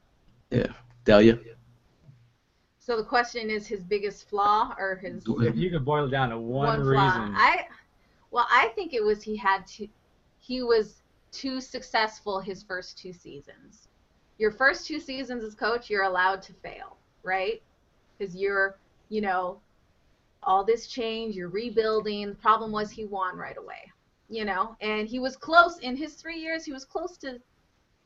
Yeah, 0.51 0.68
Delia. 1.05 1.38
so 2.78 2.97
the 2.97 3.05
question 3.05 3.51
is 3.51 3.66
his 3.66 3.82
biggest 3.82 4.28
flaw 4.28 4.74
or 4.78 4.97
his 4.97 5.24
If 5.26 5.57
you 5.57 5.70
could 5.70 5.84
boil 5.84 6.05
it 6.05 6.11
down 6.11 6.30
to 6.30 6.38
one, 6.38 6.80
flaw. 6.80 6.90
reason. 6.90 7.34
I 7.34 7.66
well, 8.30 8.47
I 8.51 8.68
think 8.74 8.92
it 8.92 9.03
was 9.03 9.22
he 9.22 9.36
had 9.36 9.66
to 9.68 9.88
he 10.38 10.62
was 10.62 11.03
too 11.32 11.61
successful 11.61 12.40
his 12.40 12.62
first 12.62 12.99
two 12.99 13.12
seasons. 13.12 13.88
Your 14.38 14.51
first 14.51 14.86
two 14.86 15.01
seasons 15.01 15.42
as 15.42 15.55
coach, 15.55 15.88
you're 15.90 16.05
allowed 16.05 16.42
to 16.42 16.53
fail, 16.53 16.99
right? 17.22 17.62
Because 18.16 18.36
you're, 18.36 18.76
you 19.09 19.20
know, 19.22 19.59
all 20.42 20.62
this 20.64 20.86
change, 20.86 21.34
you're 21.34 21.49
rebuilding. 21.49 22.28
The 22.28 22.34
problem 22.34 22.70
was 22.70 22.90
he 22.90 23.07
won 23.07 23.36
right 23.36 23.57
away, 23.57 23.90
you 24.29 24.45
know, 24.45 24.77
and 24.81 25.09
he 25.09 25.18
was 25.18 25.37
close 25.37 25.79
in 25.79 25.97
his 25.97 26.14
three 26.14 26.39
years. 26.39 26.64
He 26.64 26.72
was 26.72 26.85
close 26.85 27.16
to, 27.18 27.39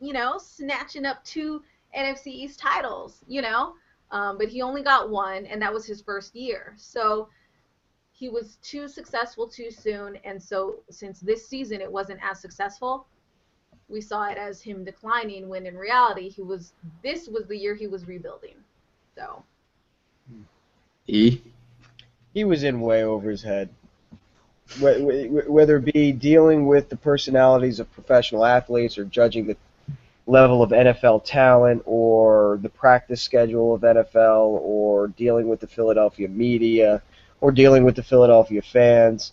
you 0.00 0.12
know, 0.12 0.38
snatching 0.38 1.06
up 1.06 1.24
two 1.24 1.62
NFC 1.96 2.28
East 2.28 2.58
titles, 2.58 3.24
you 3.26 3.42
know, 3.42 3.74
um, 4.10 4.38
but 4.38 4.48
he 4.48 4.62
only 4.62 4.82
got 4.82 5.10
one, 5.10 5.46
and 5.46 5.60
that 5.62 5.72
was 5.72 5.86
his 5.86 6.02
first 6.02 6.34
year. 6.34 6.74
So 6.76 7.28
he 8.12 8.28
was 8.28 8.58
too 8.62 8.86
successful 8.88 9.48
too 9.48 9.70
soon, 9.70 10.16
and 10.24 10.42
so 10.42 10.76
since 10.90 11.20
this 11.20 11.46
season 11.46 11.80
it 11.80 11.90
wasn't 11.90 12.20
as 12.22 12.40
successful, 12.40 13.06
we 13.88 14.00
saw 14.00 14.28
it 14.28 14.36
as 14.38 14.60
him 14.60 14.84
declining. 14.84 15.48
When 15.48 15.66
in 15.66 15.76
reality, 15.76 16.28
he 16.28 16.42
was 16.42 16.72
this 17.02 17.28
was 17.28 17.46
the 17.46 17.56
year 17.56 17.74
he 17.74 17.86
was 17.86 18.06
rebuilding. 18.06 18.56
So 19.16 19.42
E. 21.06 21.40
he 22.34 22.44
was 22.44 22.62
in 22.62 22.80
way 22.80 23.02
over 23.02 23.30
his 23.30 23.42
head. 23.42 23.70
Wh- 24.78 25.00
wh- 25.00 25.50
Whether 25.50 25.76
it 25.76 25.92
be 25.92 26.12
dealing 26.12 26.66
with 26.66 26.88
the 26.88 26.96
personalities 26.96 27.80
of 27.80 27.92
professional 27.92 28.44
athletes 28.44 28.98
or 28.98 29.04
judging 29.04 29.46
the 29.46 29.56
level 30.26 30.62
of 30.62 30.70
NFL 30.70 31.24
talent 31.24 31.82
or 31.86 32.58
the 32.62 32.68
practice 32.68 33.20
schedule 33.20 33.74
of 33.74 33.82
NFL 33.82 34.60
or 34.62 35.08
dealing 35.08 35.48
with 35.48 35.60
the 35.60 35.66
Philadelphia 35.66 36.28
media 36.28 37.02
or 37.40 37.50
dealing 37.50 37.84
with 37.84 37.96
the 37.96 38.02
Philadelphia 38.02 38.62
fans, 38.62 39.32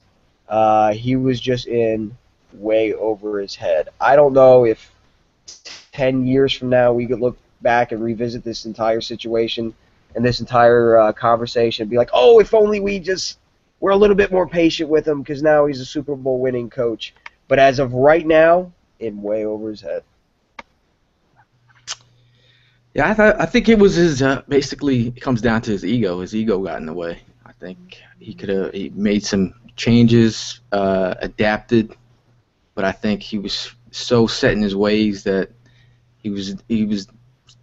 uh, 0.49 0.93
he 0.93 1.15
was 1.15 1.39
just 1.39 1.67
in 1.67 2.17
way 2.53 2.93
over 2.93 3.39
his 3.39 3.53
head. 3.55 3.89
I 3.99 4.15
don't 4.15 4.33
know 4.33 4.65
if 4.65 4.91
10 5.91 6.25
years 6.25 6.53
from 6.53 6.69
now 6.69 6.93
we 6.93 7.05
could 7.05 7.19
look 7.19 7.37
back 7.61 7.91
and 7.91 8.03
revisit 8.03 8.43
this 8.43 8.65
entire 8.65 9.01
situation 9.01 9.73
and 10.15 10.25
this 10.25 10.39
entire 10.39 10.97
uh, 10.97 11.13
conversation 11.13 11.83
and 11.83 11.91
be 11.91 11.97
like, 11.97 12.09
oh, 12.13 12.39
if 12.39 12.53
only 12.53 12.79
we 12.79 12.99
just 12.99 13.37
were 13.79 13.91
a 13.91 13.95
little 13.95 14.15
bit 14.15 14.31
more 14.31 14.47
patient 14.47 14.89
with 14.89 15.07
him 15.07 15.21
because 15.21 15.43
now 15.43 15.65
he's 15.65 15.79
a 15.79 15.85
Super 15.85 16.15
Bowl 16.15 16.39
winning 16.39 16.69
coach. 16.69 17.13
But 17.47 17.59
as 17.59 17.79
of 17.79 17.93
right 17.93 18.25
now, 18.25 18.71
in 18.99 19.21
way 19.21 19.45
over 19.45 19.69
his 19.69 19.81
head. 19.81 20.03
Yeah, 22.93 23.11
I, 23.11 23.13
th- 23.13 23.35
I 23.39 23.45
think 23.45 23.69
it 23.69 23.77
was 23.77 23.95
his. 23.95 24.21
Uh, 24.21 24.41
basically, 24.47 25.09
it 25.09 25.21
comes 25.21 25.41
down 25.41 25.61
to 25.63 25.71
his 25.71 25.85
ego. 25.85 26.21
His 26.21 26.35
ego 26.35 26.59
got 26.59 26.79
in 26.79 26.87
the 26.87 26.93
way. 26.93 27.19
I 27.45 27.51
think 27.53 28.01
he 28.19 28.33
could 28.33 28.49
have 28.49 28.73
he 28.73 28.89
made 28.89 29.23
some 29.23 29.53
changes, 29.75 30.61
uh, 30.71 31.13
adapted, 31.19 31.95
but 32.73 32.85
I 32.85 32.91
think 32.91 33.21
he 33.21 33.37
was 33.37 33.71
so 33.91 34.25
set 34.25 34.53
in 34.53 34.61
his 34.61 34.75
ways 34.75 35.23
that 35.23 35.51
he 36.17 36.31
was 36.31 36.55
he 36.67 36.85
was 36.85 37.07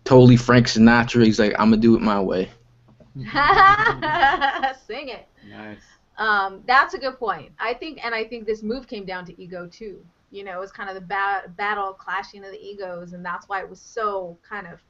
totally 0.04 0.36
Frank 0.36 0.66
Sinatra. 0.66 1.24
He's 1.24 1.40
like, 1.40 1.54
I'm 1.58 1.70
gonna 1.70 1.82
do 1.82 1.96
it 1.96 2.00
my 2.00 2.20
way. 2.20 2.48
sing 4.86 5.08
it. 5.08 5.26
nice. 5.50 5.93
Um, 6.18 6.62
that's 6.66 6.94
a 6.94 6.98
good 6.98 7.18
point. 7.18 7.52
I 7.58 7.74
think, 7.74 8.04
and 8.04 8.14
I 8.14 8.24
think 8.24 8.46
this 8.46 8.62
move 8.62 8.86
came 8.86 9.04
down 9.04 9.24
to 9.26 9.40
ego 9.42 9.66
too. 9.66 10.04
You 10.30 10.44
know, 10.44 10.52
it 10.56 10.60
was 10.60 10.72
kind 10.72 10.88
of 10.88 10.94
the 10.94 11.00
ba- 11.02 11.48
battle 11.56 11.92
clashing 11.94 12.44
of 12.44 12.50
the 12.52 12.60
egos, 12.60 13.12
and 13.12 13.24
that's 13.24 13.48
why 13.48 13.60
it 13.60 13.68
was 13.68 13.80
so 13.80 14.38
kind 14.48 14.66
of 14.66 14.80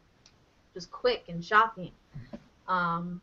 just 0.74 0.90
quick 0.90 1.24
and 1.28 1.44
shocking. 1.44 1.92
Um, 2.68 3.20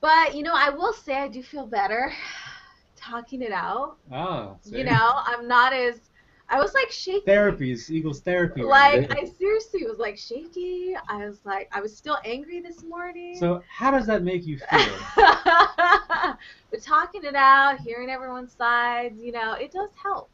But 0.00 0.34
you 0.34 0.42
know, 0.42 0.54
I 0.54 0.70
will 0.70 0.92
say 0.92 1.14
I 1.14 1.28
do 1.28 1.42
feel 1.42 1.66
better 1.66 2.12
talking 2.96 3.42
it 3.42 3.52
out. 3.52 3.96
Oh, 4.12 4.58
You 4.64 4.84
know, 4.84 5.12
I'm 5.26 5.46
not 5.48 5.72
as 5.72 6.09
I 6.50 6.58
was 6.60 6.74
like 6.74 6.90
shaky. 6.90 7.24
Therapies, 7.24 7.90
Eagles 7.90 8.20
therapy. 8.20 8.62
Like? 8.62 9.10
I 9.16 9.24
seriously 9.24 9.84
was 9.84 9.98
like 9.98 10.18
shaky. 10.18 10.96
I 11.08 11.28
was 11.28 11.38
like 11.44 11.68
I 11.72 11.80
was 11.80 11.96
still 11.96 12.18
angry 12.24 12.60
this 12.60 12.82
morning. 12.82 13.36
So 13.38 13.62
how 13.68 13.92
does 13.92 14.06
that 14.06 14.24
make 14.24 14.44
you 14.44 14.58
feel? 14.70 14.96
but 15.16 16.82
talking 16.82 17.22
it 17.24 17.36
out, 17.36 17.78
hearing 17.78 18.10
everyone's 18.10 18.52
sides, 18.52 19.22
you 19.22 19.30
know, 19.30 19.52
it 19.52 19.70
does 19.72 19.90
help. 20.02 20.28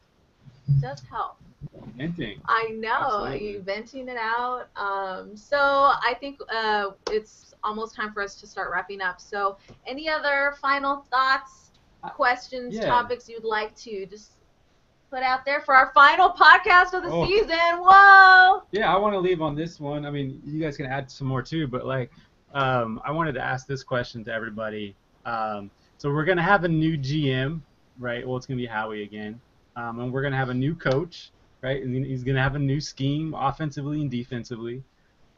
It 0.69 0.81
does 0.81 1.03
help. 1.11 1.37
Venting. 1.97 2.41
I 2.47 2.71
know 2.71 3.27
Absolutely. 3.27 3.49
you 3.53 3.61
venting 3.61 4.09
it 4.09 4.17
out. 4.19 4.69
Um, 4.77 5.37
so 5.37 5.59
I 5.59 6.15
think 6.19 6.41
uh, 6.53 6.91
it's 7.11 7.55
almost 7.63 7.95
time 7.95 8.13
for 8.13 8.23
us 8.23 8.35
to 8.41 8.47
start 8.47 8.71
wrapping 8.71 9.01
up. 9.03 9.21
So 9.21 9.59
any 9.87 10.09
other 10.09 10.55
final 10.61 11.07
thoughts, 11.11 11.73
questions, 12.03 12.75
yeah. 12.75 12.87
topics 12.87 13.29
you'd 13.29 13.45
like 13.45 13.75
to 13.77 14.07
just 14.07 14.33
put 15.11 15.23
out 15.23 15.45
there 15.45 15.61
for 15.63 15.75
our 15.75 15.93
final 15.95 16.31
podcast 16.31 16.93
of 16.95 17.03
the 17.03 17.11
Oh. 17.11 17.27
season? 17.27 17.59
Whoa! 17.79 18.63
Yeah, 18.73 18.93
I 18.93 18.99
want 18.99 19.15
to 19.15 19.19
leave 19.19 19.41
on 19.43 19.55
this 19.55 19.79
one. 19.81 20.05
I 20.05 20.11
mean, 20.11 20.41
you 20.45 20.61
guys 20.61 20.77
can 20.77 20.87
add 20.87 21.11
some 21.11 21.27
more 21.27 21.43
too, 21.43 21.67
but 21.67 21.87
like, 21.87 22.11
um, 22.55 23.01
I 23.05 23.13
wanted 23.13 23.33
to 23.35 23.41
ask 23.41 23.67
this 23.67 23.83
question 23.85 24.25
to 24.25 24.33
everybody. 24.33 24.95
Um, 25.25 25.71
so 25.99 26.11
we're 26.13 26.25
gonna 26.25 26.43
have 26.43 26.65
a 26.65 26.69
new 26.69 26.97
GM, 26.97 27.61
right? 27.99 28.27
Well, 28.27 28.37
it's 28.37 28.47
gonna 28.47 28.59
be 28.59 28.67
Howie 28.67 29.03
again, 29.03 29.41
um, 29.77 30.01
and 30.01 30.13
we're 30.13 30.23
gonna 30.23 30.37
have 30.37 30.51
a 30.51 30.55
new 30.55 30.75
coach, 30.75 31.31
right? 31.63 31.83
And 31.83 32.05
he's 32.05 32.23
gonna 32.25 32.43
have 32.43 32.55
a 32.55 32.59
new 32.61 32.81
scheme, 32.81 33.35
offensively 33.35 34.01
and 34.03 34.11
defensively. 34.11 34.83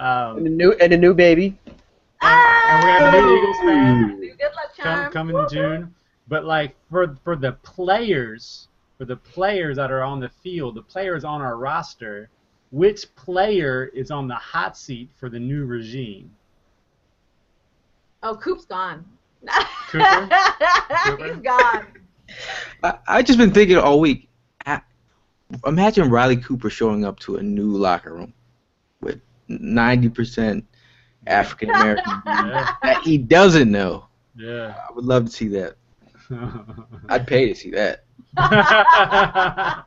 Um, 0.01 0.39
And 0.39 0.47
a 0.47 0.51
new 0.51 0.73
and 0.75 0.93
a 0.93 0.97
new 0.97 1.13
baby. 1.15 1.59
and 1.67 2.85
we're 2.85 2.99
gonna 2.99 3.11
have 3.11 3.15
a 3.15 3.21
new 3.21 3.27
Ah! 3.27 3.39
Eagles 3.39 3.57
fan. 3.59 4.21
Good 4.21 4.55
luck 4.55 4.77
come, 4.77 4.85
charm. 4.99 5.13
coming 5.13 5.37
in 5.39 5.49
June. 5.49 5.95
But 6.29 6.45
like 6.45 6.77
for 6.91 7.17
for 7.25 7.35
the 7.37 7.53
players, 7.53 8.68
for 8.99 9.05
the 9.05 9.17
players 9.17 9.77
that 9.77 9.91
are 9.93 10.03
on 10.03 10.21
the 10.21 10.29
field, 10.29 10.75
the 10.75 10.83
players 10.83 11.25
on 11.25 11.41
our 11.41 11.57
roster, 11.57 12.29
which 12.73 13.15
player 13.15 13.91
is 13.95 14.11
on 14.11 14.27
the 14.29 14.35
hot 14.35 14.77
seat 14.77 15.09
for 15.17 15.29
the 15.31 15.39
new 15.39 15.65
regime? 15.65 16.31
Oh, 18.23 18.35
Coop's 18.37 18.65
gone. 18.67 19.07
Cooper? 19.89 20.29
Cooper? 21.05 21.25
He's 21.33 21.37
gone. 21.39 21.87
I, 22.83 22.99
I 23.07 23.23
just 23.23 23.39
been 23.39 23.53
thinking 23.53 23.79
all 23.79 24.01
week. 24.01 24.29
I, 24.67 24.81
imagine 25.65 26.11
Riley 26.11 26.37
Cooper 26.37 26.69
showing 26.69 27.05
up 27.05 27.19
to 27.21 27.37
a 27.37 27.43
new 27.43 27.71
locker 27.71 28.13
room 28.13 28.35
with 29.01 29.21
90% 29.49 30.65
African 31.27 31.71
American 31.71 32.13
Yeah, 32.27 32.75
that 32.83 33.03
he 33.05 33.17
doesn't 33.17 33.71
know. 33.71 34.07
yeah. 34.37 34.75
I 34.89 34.93
would 34.93 35.05
love 35.05 35.27
to 35.27 35.31
see 35.31 35.49
that. 35.49 35.77
I'd 37.09 37.27
pay 37.27 37.49
to 37.49 37.55
see 37.55 37.71
that. 37.71 38.05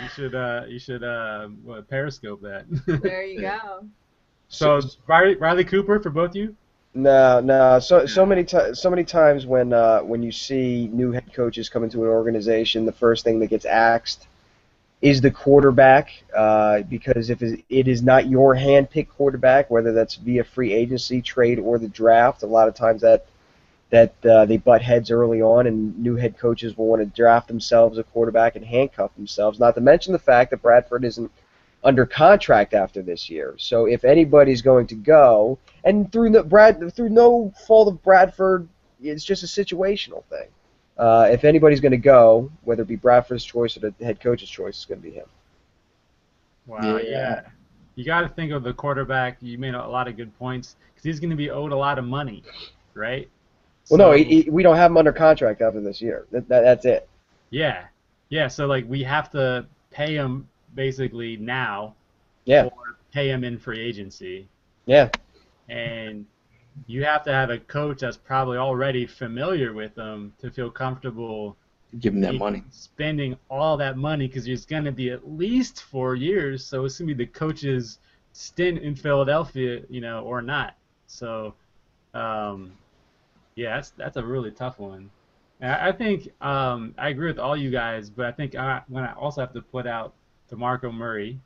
you 0.00 0.08
should 0.14 0.34
uh 0.34 0.62
you 0.66 0.78
should 0.78 1.04
uh 1.04 1.46
what, 1.62 1.88
periscope 1.88 2.40
that. 2.42 2.64
There 2.86 3.24
you 3.24 3.40
go. 3.40 3.86
so 4.48 4.80
Riley, 5.06 5.36
Riley 5.36 5.64
Cooper 5.64 6.00
for 6.00 6.10
both 6.10 6.34
you? 6.34 6.56
No, 6.96 7.40
no. 7.40 7.78
So 7.78 8.06
so 8.06 8.24
many 8.24 8.42
ti 8.42 8.72
so 8.72 8.88
many 8.88 9.04
times 9.04 9.44
when 9.44 9.74
uh, 9.74 10.00
when 10.00 10.22
you 10.22 10.32
see 10.32 10.88
new 10.92 11.12
head 11.12 11.30
coaches 11.34 11.68
come 11.68 11.84
into 11.84 12.02
an 12.02 12.08
organization, 12.08 12.86
the 12.86 12.92
first 12.92 13.22
thing 13.22 13.38
that 13.40 13.48
gets 13.48 13.66
asked 13.66 14.26
is 15.02 15.20
the 15.20 15.30
quarterback, 15.30 16.24
uh, 16.34 16.80
because 16.82 17.28
if 17.28 17.42
it 17.42 17.62
it 17.68 17.86
is 17.86 18.02
not 18.02 18.28
your 18.28 18.54
hand-picked 18.54 19.12
quarterback, 19.14 19.70
whether 19.70 19.92
that's 19.92 20.14
via 20.14 20.42
free 20.42 20.72
agency, 20.72 21.20
trade, 21.20 21.58
or 21.58 21.78
the 21.78 21.88
draft, 21.88 22.42
a 22.42 22.46
lot 22.46 22.66
of 22.66 22.74
times 22.74 23.02
that 23.02 23.26
that 23.96 24.26
uh, 24.26 24.44
they 24.44 24.58
butt 24.58 24.82
heads 24.82 25.10
early 25.10 25.40
on, 25.40 25.66
and 25.66 25.98
new 25.98 26.16
head 26.16 26.36
coaches 26.36 26.76
will 26.76 26.86
want 26.86 27.00
to 27.00 27.06
draft 27.06 27.48
themselves 27.48 27.96
a 27.96 28.02
quarterback 28.02 28.54
and 28.54 28.64
handcuff 28.64 29.14
themselves. 29.14 29.58
Not 29.58 29.74
to 29.76 29.80
mention 29.80 30.12
the 30.12 30.18
fact 30.18 30.50
that 30.50 30.60
Bradford 30.60 31.02
isn't 31.04 31.30
under 31.82 32.04
contract 32.04 32.74
after 32.74 33.00
this 33.00 33.30
year. 33.30 33.54
So 33.58 33.86
if 33.86 34.04
anybody's 34.04 34.60
going 34.60 34.86
to 34.88 34.94
go, 34.94 35.58
and 35.84 36.12
through 36.12 36.30
no, 36.30 36.42
Brad 36.42 36.94
through 36.94 37.08
no 37.08 37.54
fault 37.66 37.88
of 37.88 38.02
Bradford, 38.02 38.68
it's 39.00 39.24
just 39.24 39.42
a 39.42 39.46
situational 39.46 40.24
thing. 40.24 40.48
Uh, 40.98 41.28
if 41.30 41.44
anybody's 41.44 41.80
going 41.80 41.92
to 41.92 41.98
go, 41.98 42.50
whether 42.64 42.82
it 42.82 42.88
be 42.88 42.96
Bradford's 42.96 43.44
choice 43.44 43.76
or 43.78 43.80
the 43.80 43.94
head 44.04 44.20
coach's 44.20 44.50
choice, 44.50 44.76
it's 44.76 44.84
going 44.84 45.00
to 45.00 45.08
be 45.08 45.14
him. 45.14 45.26
Wow, 46.66 46.98
yeah. 46.98 47.02
Yeah. 47.02 47.40
You 47.94 48.04
got 48.04 48.22
to 48.22 48.28
think 48.28 48.52
of 48.52 48.62
the 48.62 48.74
quarterback. 48.74 49.38
You 49.40 49.56
made 49.56 49.74
a 49.74 49.86
lot 49.86 50.06
of 50.06 50.18
good 50.18 50.36
points 50.38 50.76
because 50.90 51.04
he's 51.04 51.18
going 51.18 51.30
to 51.30 51.36
be 51.36 51.48
owed 51.48 51.72
a 51.72 51.76
lot 51.76 51.98
of 51.98 52.04
money, 52.04 52.42
right? 52.92 53.30
Well, 53.90 53.98
no, 53.98 54.12
he, 54.12 54.42
he, 54.42 54.50
we 54.50 54.62
don't 54.62 54.76
have 54.76 54.90
him 54.90 54.96
under 54.96 55.12
contract 55.12 55.62
after 55.62 55.80
this 55.80 56.00
year. 56.00 56.26
That, 56.32 56.48
that, 56.48 56.62
that's 56.62 56.84
it. 56.84 57.08
Yeah, 57.50 57.84
yeah. 58.28 58.48
So 58.48 58.66
like 58.66 58.88
we 58.88 59.02
have 59.04 59.30
to 59.30 59.66
pay 59.90 60.14
him 60.14 60.48
basically 60.74 61.36
now, 61.36 61.94
Yeah, 62.44 62.64
or 62.64 62.96
pay 63.12 63.30
him 63.30 63.44
in 63.44 63.58
free 63.58 63.80
agency, 63.80 64.48
yeah. 64.86 65.10
and 65.68 66.26
you 66.86 67.04
have 67.04 67.22
to 67.24 67.32
have 67.32 67.50
a 67.50 67.58
coach 67.58 68.00
that's 68.00 68.16
probably 68.16 68.58
already 68.58 69.06
familiar 69.06 69.72
with 69.72 69.94
them 69.94 70.32
to 70.40 70.50
feel 70.50 70.70
comfortable 70.70 71.56
giving 72.00 72.22
him 72.22 72.32
that 72.32 72.38
money. 72.38 72.62
spending 72.70 73.36
all 73.48 73.76
that 73.76 73.96
money 73.96 74.26
because 74.26 74.46
it's 74.46 74.66
going 74.66 74.84
to 74.84 74.92
be 74.92 75.10
at 75.10 75.30
least 75.30 75.82
four 75.82 76.14
years. 76.14 76.64
So 76.64 76.84
it's 76.84 76.98
going 76.98 77.08
to 77.08 77.14
be 77.14 77.24
the 77.24 77.30
coach's 77.30 77.98
stint 78.32 78.78
in 78.78 78.94
Philadelphia, 78.94 79.82
you 79.88 80.00
know, 80.00 80.20
or 80.20 80.42
not. 80.42 80.76
So, 81.06 81.54
um, 82.14 82.72
yeah, 83.56 83.74
that's 83.76 83.90
that's 83.90 84.16
a 84.16 84.24
really 84.24 84.52
tough 84.52 84.78
one. 84.78 85.10
And 85.60 85.72
I 85.72 85.88
I 85.88 85.92
think 85.92 86.30
um, 86.40 86.94
I 86.96 87.08
agree 87.08 87.26
with 87.26 87.38
all 87.38 87.56
you 87.56 87.70
guys, 87.70 88.08
but 88.10 88.26
I 88.26 88.32
think 88.32 88.54
I, 88.54 88.82
when 88.88 89.02
I 89.04 89.12
also 89.14 89.40
have 89.40 89.52
to 89.54 89.62
put 89.62 89.86
out 89.86 90.14
DeMarco 90.50 90.92
Murray. 90.92 91.40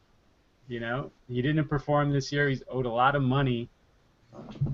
You 0.69 0.79
know, 0.79 1.11
he 1.29 1.43
didn't 1.43 1.67
perform 1.67 2.13
this 2.13 2.31
year. 2.31 2.49
He's 2.49 2.63
owed 2.69 2.87
a 2.87 2.91
lot 2.91 3.17
of 3.17 3.23
money. 3.23 3.69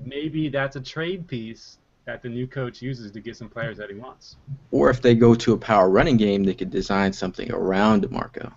Maybe 0.05 0.47
that's 0.49 0.75
a 0.75 0.81
trade 0.81 1.27
piece 1.27 1.79
that 2.05 2.21
the 2.21 2.29
new 2.29 2.45
coach 2.45 2.81
uses 2.81 3.11
to 3.11 3.19
get 3.19 3.35
some 3.35 3.49
players 3.49 3.77
that 3.77 3.89
he 3.89 3.95
wants. 3.95 4.35
Or 4.69 4.91
if 4.91 5.01
they 5.01 5.15
go 5.15 5.33
to 5.33 5.53
a 5.53 5.57
power 5.57 5.89
running 5.89 6.15
game, 6.15 6.43
they 6.43 6.53
could 6.53 6.69
design 6.69 7.11
something 7.13 7.51
around 7.51 8.03
DeMarco. 8.03 8.53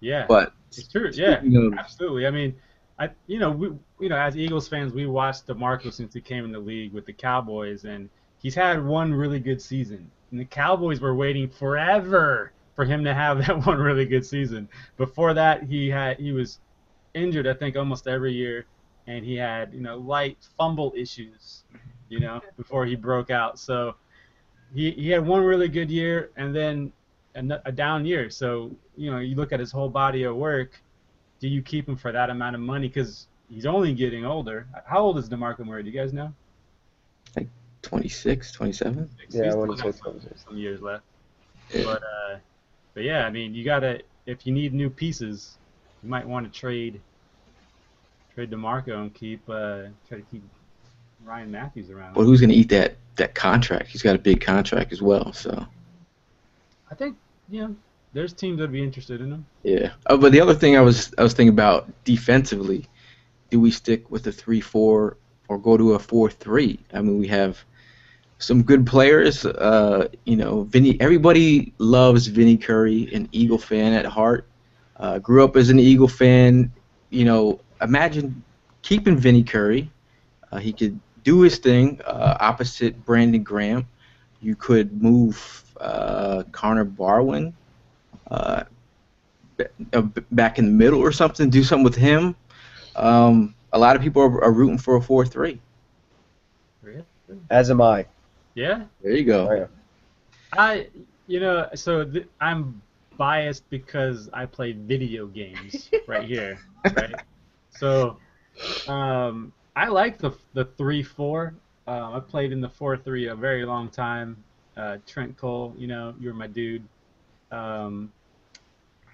Yeah. 0.00 0.24
But 0.26 0.54
It's 0.68 0.88
true. 0.88 1.10
Yeah, 1.12 1.42
of- 1.44 1.74
absolutely. 1.74 2.26
I 2.26 2.30
mean, 2.30 2.54
I 2.98 3.10
you 3.26 3.38
know 3.38 3.50
we 3.50 3.68
you 4.00 4.08
know 4.08 4.16
as 4.16 4.36
Eagles 4.36 4.66
fans 4.66 4.92
we 4.92 5.06
watched 5.06 5.46
DeMarco 5.46 5.92
since 5.92 6.14
he 6.14 6.20
came 6.20 6.44
in 6.44 6.52
the 6.52 6.58
league 6.58 6.92
with 6.92 7.04
the 7.06 7.12
Cowboys 7.12 7.84
and 7.84 8.08
he's 8.42 8.54
had 8.54 8.84
one 8.84 9.12
really 9.12 9.40
good 9.40 9.60
season. 9.60 10.10
And 10.30 10.40
the 10.40 10.44
Cowboys 10.44 11.00
were 11.00 11.14
waiting 11.14 11.48
forever 11.48 12.52
for 12.74 12.84
him 12.84 13.04
to 13.04 13.14
have 13.14 13.38
that 13.46 13.66
one 13.66 13.78
really 13.78 14.06
good 14.06 14.24
season. 14.24 14.68
Before 14.96 15.34
that, 15.34 15.64
he 15.64 15.88
had 15.88 16.18
he 16.18 16.32
was 16.32 16.60
injured 17.14 17.46
I 17.46 17.54
think 17.54 17.76
almost 17.76 18.06
every 18.06 18.32
year, 18.32 18.66
and 19.06 19.24
he 19.24 19.36
had 19.36 19.72
you 19.74 19.80
know 19.80 19.96
light 19.98 20.38
fumble 20.56 20.92
issues, 20.96 21.64
you 22.08 22.20
know 22.20 22.40
before 22.56 22.86
he 22.86 22.94
broke 22.94 23.30
out. 23.30 23.58
So 23.58 23.94
he 24.74 24.90
he 24.92 25.10
had 25.10 25.26
one 25.26 25.42
really 25.42 25.68
good 25.68 25.90
year 25.90 26.30
and 26.36 26.54
then 26.54 26.92
a 27.34 27.72
down 27.72 28.04
year. 28.04 28.30
So 28.30 28.70
you 28.96 29.10
know 29.10 29.18
you 29.18 29.36
look 29.36 29.52
at 29.52 29.60
his 29.60 29.72
whole 29.72 29.88
body 29.88 30.24
of 30.24 30.36
work. 30.36 30.80
Do 31.40 31.46
you 31.46 31.62
keep 31.62 31.88
him 31.88 31.96
for 31.96 32.10
that 32.10 32.30
amount 32.30 32.56
of 32.56 32.60
money? 32.60 32.88
Because 32.88 33.28
he's 33.48 33.64
only 33.64 33.94
getting 33.94 34.24
older. 34.24 34.66
How 34.86 34.98
old 34.98 35.18
is 35.18 35.28
DeMarco 35.28 35.64
Murray? 35.64 35.84
Do 35.84 35.90
you 35.90 35.98
guys 35.98 36.12
know? 36.12 36.34
26, 37.82 38.52
27? 38.52 39.10
Yeah, 39.30 39.44
He's 39.44 39.54
I 39.54 39.56
wanna 39.56 39.76
still 39.76 39.92
say 39.92 39.98
got 40.02 40.20
some, 40.20 40.30
some 40.46 40.56
years 40.56 40.80
left. 40.80 41.04
Yeah. 41.70 41.84
But 41.84 42.02
uh, 42.02 42.38
but 42.94 43.02
yeah, 43.04 43.26
I 43.26 43.30
mean, 43.30 43.54
you 43.54 43.64
gotta 43.64 44.02
if 44.26 44.46
you 44.46 44.52
need 44.52 44.74
new 44.74 44.90
pieces, 44.90 45.58
you 46.02 46.10
might 46.10 46.26
want 46.26 46.52
to 46.52 46.58
trade 46.58 47.00
trade 48.34 48.50
DeMarco 48.50 48.94
and 49.00 49.12
keep 49.14 49.40
uh, 49.48 49.84
try 50.08 50.18
to 50.18 50.24
keep 50.30 50.42
Ryan 51.24 51.50
Mathews 51.50 51.90
around. 51.90 52.14
But 52.14 52.24
who's 52.24 52.40
going 52.40 52.50
to 52.50 52.56
eat 52.56 52.68
that, 52.70 52.96
that 53.16 53.34
contract? 53.34 53.88
He's 53.88 54.02
got 54.02 54.14
a 54.14 54.18
big 54.18 54.40
contract 54.40 54.92
as 54.92 55.02
well, 55.02 55.32
so. 55.32 55.66
I 56.90 56.94
think 56.94 57.16
you 57.50 57.60
know 57.60 57.76
there's 58.12 58.32
teams 58.32 58.58
that'd 58.58 58.72
be 58.72 58.82
interested 58.82 59.20
in 59.20 59.32
him. 59.32 59.46
Yeah. 59.62 59.92
Oh, 60.06 60.16
but 60.16 60.32
the 60.32 60.40
other 60.40 60.54
thing 60.54 60.76
I 60.76 60.80
was 60.80 61.12
I 61.18 61.22
was 61.22 61.34
thinking 61.34 61.52
about 61.52 61.90
defensively, 62.04 62.86
do 63.50 63.60
we 63.60 63.70
stick 63.70 64.10
with 64.10 64.22
the 64.22 64.32
three 64.32 64.60
four 64.60 65.16
or 65.48 65.58
go 65.58 65.76
to 65.76 65.94
a 65.94 65.98
four 65.98 66.30
three? 66.30 66.78
I 66.92 67.00
mean, 67.00 67.18
we 67.18 67.26
have 67.28 67.64
some 68.38 68.62
good 68.62 68.86
players. 68.86 69.44
Uh, 69.44 70.08
you 70.24 70.36
know, 70.36 70.62
Vinny. 70.64 71.00
Everybody 71.00 71.72
loves 71.78 72.26
Vinny 72.26 72.56
Curry, 72.56 73.12
an 73.12 73.28
Eagle 73.32 73.58
fan 73.58 73.92
at 73.92 74.06
heart. 74.06 74.46
Uh, 74.96 75.18
grew 75.18 75.44
up 75.44 75.56
as 75.56 75.70
an 75.70 75.78
Eagle 75.78 76.08
fan. 76.08 76.72
You 77.10 77.24
know, 77.24 77.60
imagine 77.80 78.42
keeping 78.82 79.16
Vinny 79.16 79.42
Curry. 79.42 79.90
Uh, 80.50 80.58
he 80.58 80.72
could 80.72 80.98
do 81.24 81.40
his 81.40 81.58
thing 81.58 82.00
uh, 82.06 82.36
opposite 82.40 83.04
Brandon 83.04 83.42
Graham. 83.42 83.86
You 84.40 84.54
could 84.54 85.02
move 85.02 85.64
uh, 85.80 86.44
Connor 86.52 86.84
Barwin 86.84 87.52
uh, 88.30 88.64
back 90.30 90.58
in 90.58 90.66
the 90.66 90.72
middle 90.72 91.00
or 91.00 91.12
something. 91.12 91.50
Do 91.50 91.64
something 91.64 91.84
with 91.84 91.96
him. 91.96 92.36
Um, 92.96 93.54
a 93.72 93.78
lot 93.78 93.96
of 93.96 94.02
people 94.02 94.22
are, 94.22 94.44
are 94.44 94.52
rooting 94.52 94.78
for 94.78 94.96
a 94.96 95.00
four-three. 95.00 95.60
Really? 96.82 97.04
As 97.50 97.70
am 97.70 97.80
I. 97.80 98.06
Yeah. 98.54 98.84
There 99.02 99.12
you 99.12 99.24
go. 99.24 99.48
Oh, 99.50 99.54
yeah. 99.54 99.66
I, 100.52 100.88
you 101.26 101.40
know, 101.40 101.68
so 101.74 102.04
th- 102.04 102.26
I'm 102.40 102.80
biased 103.16 103.68
because 103.70 104.30
I 104.32 104.46
play 104.46 104.72
video 104.72 105.26
games 105.26 105.90
right 106.06 106.26
here, 106.26 106.58
right? 106.94 107.16
So, 107.70 108.16
um, 108.86 109.52
I 109.76 109.88
like 109.88 110.18
the 110.18 110.32
the 110.54 110.64
three 110.76 111.02
four. 111.02 111.54
Um, 111.86 112.14
I 112.14 112.20
played 112.20 112.52
in 112.52 112.60
the 112.60 112.68
four 112.68 112.96
three 112.96 113.28
a 113.28 113.34
very 113.34 113.64
long 113.64 113.88
time. 113.88 114.42
Uh, 114.76 114.98
Trent 115.06 115.36
Cole, 115.36 115.74
you 115.76 115.86
know, 115.86 116.14
you're 116.20 116.34
my 116.34 116.46
dude. 116.46 116.84
Um, 117.50 118.12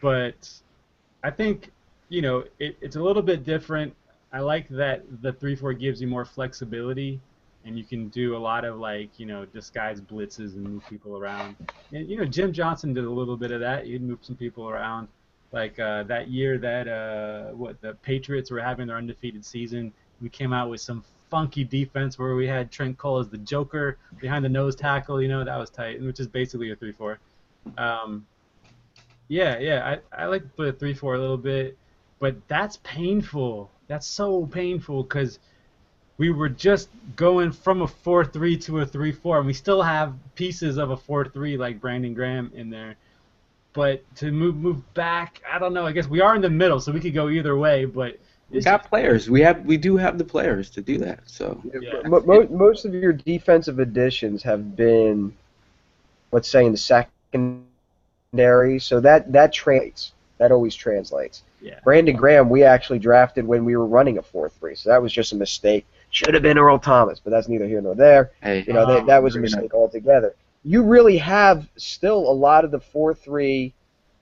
but 0.02 0.48
I 1.22 1.30
think, 1.30 1.70
you 2.11 2.20
know, 2.20 2.44
it, 2.59 2.76
it's 2.80 2.96
a 2.96 3.02
little 3.02 3.22
bit 3.22 3.44
different. 3.44 3.94
I 4.35 4.41
like 4.41 4.68
that 4.70 5.05
the 5.22 5.32
three 5.32 5.55
four 5.55 5.72
gives 5.72 6.01
you 6.03 6.09
more 6.09 6.24
flexibility 6.24 7.20
and 7.64 7.78
you 7.78 7.85
can 7.85 8.09
do 8.09 8.37
a 8.37 8.39
lot 8.39 8.64
of 8.64 8.78
like 8.78 9.18
you 9.18 9.26
know 9.26 9.45
disguise 9.47 10.01
blitzes 10.01 10.55
and 10.55 10.64
move 10.64 10.82
people 10.89 11.16
around. 11.16 11.57
And 11.93 12.09
you 12.09 12.16
know 12.16 12.24
Jim 12.24 12.53
Johnson 12.53 12.93
did 12.93 13.05
a 13.05 13.11
little 13.11 13.37
bit 13.37 13.51
of 13.51 13.61
that. 13.61 13.87
He'd 13.87 14.03
move 14.03 14.18
some 14.22 14.37
people 14.37 14.68
around. 14.68 15.09
Like 15.53 15.78
uh, 15.78 16.03
that 16.05 16.28
year 16.28 16.59
that 16.59 16.89
uh, 16.89 17.55
what 17.55 17.80
the 17.80 17.95
Patriots 17.95 18.51
were 18.51 18.61
having 18.61 18.89
their 18.89 18.97
undefeated 18.97 19.45
season, 19.45 19.93
we 20.20 20.28
came 20.28 20.53
out 20.53 20.68
with 20.68 20.80
some 20.80 21.05
funky 21.30 21.62
defense 21.64 22.18
where 22.18 22.35
we 22.35 22.47
had 22.47 22.72
Trent 22.72 22.99
Cole 22.99 23.20
as 23.20 23.28
the 23.28 23.39
Joker 23.39 23.99
behind 24.20 24.45
the 24.45 24.49
nose 24.49 24.74
tackle. 24.74 25.22
You 25.22 25.28
know 25.28 25.45
that 25.45 25.57
was 25.57 25.70
tight, 25.70 26.03
which 26.03 26.20
is 26.20 26.26
basically 26.26 26.72
a 26.72 26.76
three-four. 26.76 27.18
Um, 27.78 28.26
yeah, 29.28 29.59
yeah, 29.59 29.99
I 30.12 30.24
I 30.24 30.26
like 30.26 30.43
the 30.57 30.72
three-four 30.72 31.14
a 31.14 31.20
little 31.20 31.39
bit, 31.39 31.78
but 32.25 32.37
that's 32.49 32.79
painful. 32.85 33.70
That's 33.87 34.07
so 34.07 34.47
painful 34.47 35.03
because 35.03 35.39
we 36.16 36.31
were 36.31 36.49
just 36.49 36.89
going 37.16 37.53
from 37.53 37.83
a 37.83 37.87
4-3 37.87 38.64
to 38.64 38.81
a 38.81 38.87
3-4, 38.87 39.37
and 39.41 39.47
we 39.47 39.53
still 39.53 39.83
have 39.83 40.14
pieces 40.35 40.79
of 40.79 40.91
a 40.91 40.97
4-3 40.97 41.59
like 41.59 41.83
Brandon 41.83 42.14
Graham 42.14 42.51
in 42.55 42.70
there. 42.70 42.97
But 43.75 44.03
to 44.16 44.33
move 44.33 44.57
move 44.57 44.95
back, 44.95 45.43
I 45.53 45.59
don't 45.59 45.75
know. 45.75 45.85
I 45.85 45.93
guess 45.93 46.07
we 46.07 46.22
are 46.22 46.35
in 46.35 46.41
the 46.41 46.49
middle, 46.49 46.81
so 46.81 46.93
we 46.93 47.01
could 47.01 47.12
go 47.12 47.29
either 47.29 47.59
way. 47.59 47.85
But 47.85 48.18
We 48.49 48.62
got 48.62 48.89
players. 48.89 49.29
We 49.29 49.43
have 49.43 49.62
we 49.66 49.77
do 49.77 49.99
have 49.99 50.16
the 50.16 50.25
players 50.25 50.70
to 50.70 50.81
do 50.81 50.97
that. 51.01 51.20
So 51.27 51.61
Yeah. 51.79 52.09
Mo- 52.09 52.22
mo- 52.25 52.49
most 52.49 52.87
of 52.87 52.95
your 52.95 53.12
defensive 53.12 53.81
additions 53.81 54.43
have 54.45 54.75
been, 54.77 55.35
let's 56.33 56.49
say, 56.49 56.64
in 56.64 56.72
the 56.72 56.79
secondary, 58.33 58.79
so 58.79 58.99
that 59.01 59.31
that 59.31 59.53
translates. 59.53 60.12
That 60.39 60.53
always 60.53 60.75
translates. 60.75 61.43
Yeah, 61.64 61.80
Brandon 61.82 62.14
Graham, 62.14 62.50
we 62.50 62.62
actually 62.62 62.98
drafted 62.98 63.46
when 63.46 63.64
we 63.64 63.76
were 63.76 63.86
running 63.86 64.18
a 64.18 64.22
4-3, 64.22 64.76
so 64.76 64.90
that 64.90 65.00
was 65.00 65.12
just 65.12 65.32
a 65.32 65.36
mistake. 65.36 65.86
Should 66.10 66.34
have 66.34 66.42
been 66.42 66.58
Earl 66.58 66.78
Thomas, 66.78 67.20
but 67.20 67.30
that's 67.30 67.48
neither 67.48 67.66
here 67.66 67.80
nor 67.80 67.94
there. 67.94 68.32
hey, 68.42 68.64
You 68.66 68.74
know, 68.74 68.86
that, 68.86 69.00
um, 69.00 69.06
that 69.06 69.22
was 69.22 69.34
a 69.34 69.38
Very 69.38 69.48
nice. 69.48 69.54
mistake 69.56 69.74
altogether. 69.74 70.34
You 70.62 70.82
really 70.82 71.16
have 71.18 71.68
still 71.76 72.18
a 72.18 72.32
lot 72.32 72.64
of 72.64 72.70
the 72.70 72.80
4-3 72.80 73.72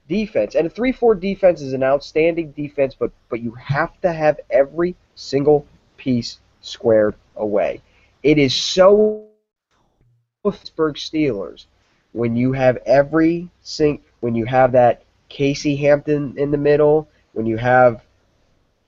defense. 0.09 0.55
And 0.55 0.66
a 0.66 0.70
3-4 0.70 1.20
defense 1.20 1.61
is 1.61 1.72
an 1.72 1.82
outstanding 1.82 2.53
defense, 2.53 2.95
but, 2.95 3.11
but 3.28 3.40
you 3.40 3.53
have 3.53 4.01
to 4.03 4.12
have 4.12 4.40
every 4.51 4.95
single 5.14 5.66
piece 5.97 6.38
squared 6.61 7.14
away. 7.36 7.80
It 8.22 8.38
is 8.38 8.55
so 8.55 9.26
Pittsburgh 10.45 10.95
Steelers 10.95 11.66
when 12.12 12.36
you 12.36 12.53
have 12.53 12.78
every 12.86 13.49
sing 13.62 14.01
when 14.20 14.34
you 14.34 14.45
have 14.45 14.72
that 14.72 15.03
Casey 15.28 15.76
Hampton 15.76 16.34
in 16.36 16.51
the 16.51 16.59
middle, 16.59 17.09
when 17.33 17.47
you 17.47 17.57
have 17.57 18.03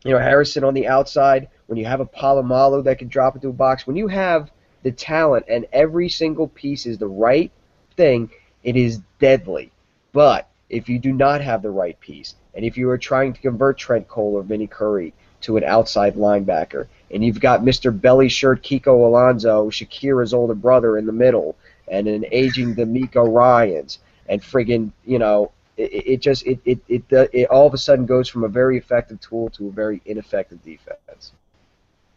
you 0.05 0.12
know 0.12 0.18
Harrison 0.18 0.64
on 0.64 0.74
the 0.74 0.86
outside, 0.86 1.49
when 1.66 1.78
you 1.78 1.86
have 1.86 2.01
a 2.01 2.07
Polamalu 2.07 2.84
that 2.84 2.99
can 2.99 3.09
drop 3.09 3.34
into 3.34 3.49
a 3.49 3.53
box, 3.53 3.86
when 3.86 3.97
you 3.97 4.09
have 4.09 4.51
the 4.82 4.92
talent 4.92 5.47
and 5.49 5.66
every 5.72 6.09
single 6.09 6.49
piece 6.49 6.86
is 6.86 6.99
the 6.99 7.07
right 7.07 7.51
thing, 7.97 8.30
it 8.62 8.76
is 8.76 9.01
deadly. 9.18 9.70
But 10.12 10.49
if 10.68 10.88
you 10.88 10.99
do 10.99 11.12
not 11.12 11.40
have 11.40 11.62
the 11.62 11.70
right 11.70 11.99
piece, 12.01 12.34
and 12.55 12.64
if 12.64 12.76
you 12.76 12.88
are 12.90 12.99
trying 12.99 13.32
to 13.32 13.40
convert 13.40 13.78
Trent 13.78 14.09
Cole 14.09 14.34
or 14.34 14.42
Vinny 14.42 14.66
Curry 14.66 15.12
to 15.42 15.57
an 15.57 15.64
outside 15.64 16.14
linebacker, 16.14 16.86
and 17.11 17.24
you've 17.24 17.40
got 17.40 17.62
Mr. 17.62 17.99
Belly 17.99 18.28
Shirt 18.28 18.62
Kiko 18.62 19.07
Alonso, 19.07 19.70
Shakira's 19.70 20.34
older 20.34 20.55
brother 20.55 20.97
in 20.97 21.07
the 21.07 21.12
middle, 21.12 21.57
and 21.88 22.07
an 22.07 22.24
aging 22.30 22.74
DeMeco 22.74 23.32
Ryans, 23.32 23.99
and 24.28 24.42
friggin', 24.42 24.92
you 25.05 25.18
know, 25.18 25.53
it, 25.77 25.93
it 25.93 26.07
it 26.12 26.20
just 26.20 26.47
it 26.47 26.61
it, 26.64 26.79
it 26.89 27.03
it 27.11 27.31
it 27.33 27.51
all 27.51 27.66
of 27.66 27.75
a 27.75 27.79
sudden 27.79 28.07
goes 28.07 28.29
from 28.29 28.45
a 28.45 28.49
very 28.49 28.79
effective 28.79 29.20
tool 29.20 29.49
to 29.51 29.68
a 29.68 29.70
very 29.70 30.01
ineffective 30.07 30.62
defense. 30.62 31.33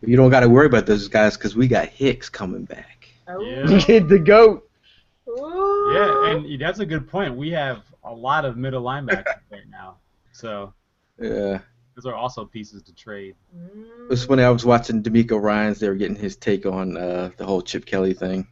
you 0.01 0.15
don't 0.15 0.29
got 0.29 0.41
to 0.41 0.49
worry 0.49 0.67
about 0.67 0.85
those 0.85 1.07
guys 1.07 1.37
because 1.37 1.55
we 1.55 1.67
got 1.67 1.87
Hicks 1.87 2.29
coming 2.29 2.65
back. 2.65 3.07
Yeah. 3.27 3.65
the 3.65 4.21
goat. 4.23 4.69
Ooh. 5.27 5.91
yeah, 5.93 6.31
and 6.31 6.61
that's 6.61 6.79
a 6.79 6.85
good 6.85 7.09
point. 7.09 7.35
We 7.35 7.51
have 7.51 7.83
a 8.03 8.13
lot 8.13 8.45
of 8.45 8.55
middle 8.55 8.81
linebackers 8.83 9.25
right 9.51 9.67
now, 9.69 9.97
so 10.31 10.73
Yeah, 11.19 11.59
those 11.95 12.05
are 12.05 12.15
also 12.15 12.45
pieces 12.45 12.81
to 12.83 12.95
trade. 12.95 13.35
it 13.53 14.09
was 14.09 14.27
when 14.29 14.39
I 14.39 14.49
was 14.49 14.63
watching 14.63 15.03
DeMeco 15.03 15.41
Ryan's. 15.41 15.79
They 15.79 15.89
were 15.89 15.95
getting 15.95 16.15
his 16.15 16.37
take 16.37 16.65
on 16.65 16.95
uh, 16.95 17.31
the 17.35 17.45
whole 17.45 17.61
Chip 17.61 17.85
Kelly 17.85 18.13
thing. 18.13 18.47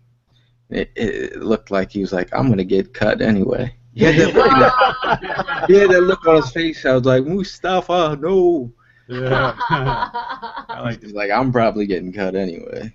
It, 0.70 0.92
it 0.96 1.38
looked 1.38 1.72
like 1.72 1.92
he 1.92 2.02
was 2.02 2.12
like, 2.12 2.30
"I'm 2.34 2.50
gonna 2.50 2.66
get 2.66 2.94
cut 2.94 3.22
anyway." 3.22 3.74
He 3.96 4.04
had 4.04 4.16
that 4.16 4.36
look, 4.36 5.70
he 5.70 5.76
had 5.76 5.90
that 5.90 6.02
look 6.02 6.26
on 6.28 6.36
his 6.38 6.52
face. 6.52 6.86
I 6.86 6.94
was 6.94 7.06
like, 7.06 7.26
"Mustafa, 7.26 8.18
no." 8.22 8.72
Yeah, 9.08 9.56
I 9.70 10.82
like 10.82 11.02
He's 11.02 11.14
like, 11.14 11.32
"I'm 11.32 11.52
probably 11.52 11.88
getting 11.88 12.12
cut 12.12 12.36
anyway." 12.36 12.94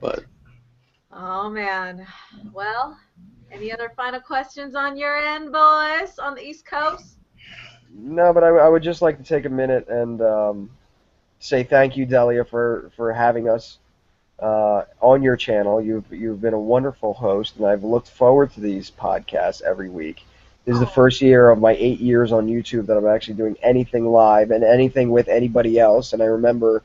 But 0.00 0.24
oh 1.12 1.48
man. 1.48 2.06
Well, 2.52 2.98
any 3.50 3.72
other 3.72 3.92
final 3.96 4.20
questions 4.20 4.74
on 4.74 4.96
your 4.96 5.16
end, 5.16 5.52
boys, 5.52 6.18
on 6.18 6.34
the 6.34 6.42
East 6.42 6.66
Coast? 6.66 7.18
No, 7.94 8.32
but 8.32 8.42
I, 8.42 8.48
I 8.48 8.68
would 8.68 8.82
just 8.82 9.02
like 9.02 9.18
to 9.18 9.24
take 9.24 9.44
a 9.44 9.50
minute 9.50 9.86
and 9.88 10.20
um, 10.22 10.70
say 11.38 11.62
thank 11.62 11.96
you, 11.96 12.06
Delia, 12.06 12.44
for, 12.44 12.90
for 12.96 13.12
having 13.12 13.48
us 13.48 13.78
uh, 14.42 14.84
on 15.00 15.22
your 15.22 15.36
channel. 15.36 15.80
You've 15.80 16.12
you've 16.12 16.40
been 16.40 16.52
a 16.52 16.60
wonderful 16.60 17.14
host, 17.14 17.56
and 17.56 17.66
I've 17.66 17.84
looked 17.84 18.10
forward 18.10 18.52
to 18.54 18.60
these 18.60 18.90
podcasts 18.90 19.62
every 19.62 19.88
week. 19.88 20.24
This 20.64 20.74
is 20.74 20.80
the 20.80 20.86
first 20.86 21.20
year 21.20 21.50
of 21.50 21.60
my 21.60 21.72
eight 21.72 22.00
years 22.00 22.32
on 22.32 22.46
YouTube 22.48 22.86
that 22.86 22.96
I'm 22.96 23.06
actually 23.06 23.34
doing 23.34 23.56
anything 23.62 24.06
live 24.06 24.50
and 24.50 24.62
anything 24.62 25.10
with 25.10 25.28
anybody 25.28 25.78
else. 25.78 26.12
And 26.12 26.22
I 26.22 26.26
remember 26.26 26.82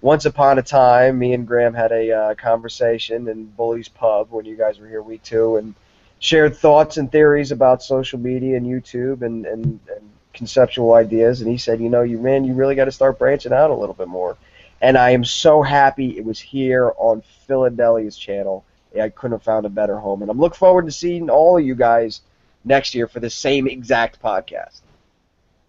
once 0.00 0.24
upon 0.24 0.58
a 0.58 0.62
time, 0.62 1.18
me 1.18 1.32
and 1.34 1.46
Graham 1.46 1.74
had 1.74 1.92
a 1.92 2.12
uh, 2.12 2.34
conversation 2.34 3.28
in 3.28 3.46
Bully's 3.46 3.88
Pub 3.88 4.28
when 4.30 4.46
you 4.46 4.56
guys 4.56 4.78
were 4.78 4.88
here 4.88 5.02
week 5.02 5.22
two, 5.22 5.56
and 5.56 5.74
shared 6.20 6.56
thoughts 6.56 6.96
and 6.96 7.10
theories 7.10 7.50
about 7.50 7.82
social 7.82 8.18
media 8.18 8.56
and 8.56 8.66
YouTube 8.66 9.22
and, 9.22 9.46
and, 9.46 9.64
and 9.64 10.10
conceptual 10.32 10.94
ideas. 10.94 11.40
And 11.40 11.50
he 11.50 11.58
said, 11.58 11.80
you 11.80 11.88
know, 11.88 12.02
you 12.02 12.18
man, 12.18 12.44
you 12.44 12.54
really 12.54 12.76
got 12.76 12.84
to 12.86 12.92
start 12.92 13.18
branching 13.18 13.52
out 13.52 13.70
a 13.70 13.74
little 13.74 13.94
bit 13.94 14.08
more. 14.08 14.36
And 14.80 14.96
I 14.96 15.10
am 15.10 15.24
so 15.24 15.62
happy 15.62 16.16
it 16.16 16.24
was 16.24 16.38
here 16.40 16.92
on 16.96 17.22
PhilaDelia's 17.48 18.16
channel. 18.16 18.64
I 19.00 19.08
couldn't 19.10 19.32
have 19.38 19.42
found 19.42 19.66
a 19.66 19.68
better 19.68 19.98
home, 19.98 20.22
and 20.22 20.30
I'm 20.30 20.38
looking 20.38 20.56
forward 20.56 20.86
to 20.86 20.92
seeing 20.92 21.30
all 21.30 21.58
of 21.58 21.64
you 21.64 21.74
guys 21.74 22.22
next 22.64 22.94
year 22.94 23.06
for 23.06 23.20
the 23.20 23.30
same 23.30 23.68
exact 23.68 24.20
podcast. 24.20 24.80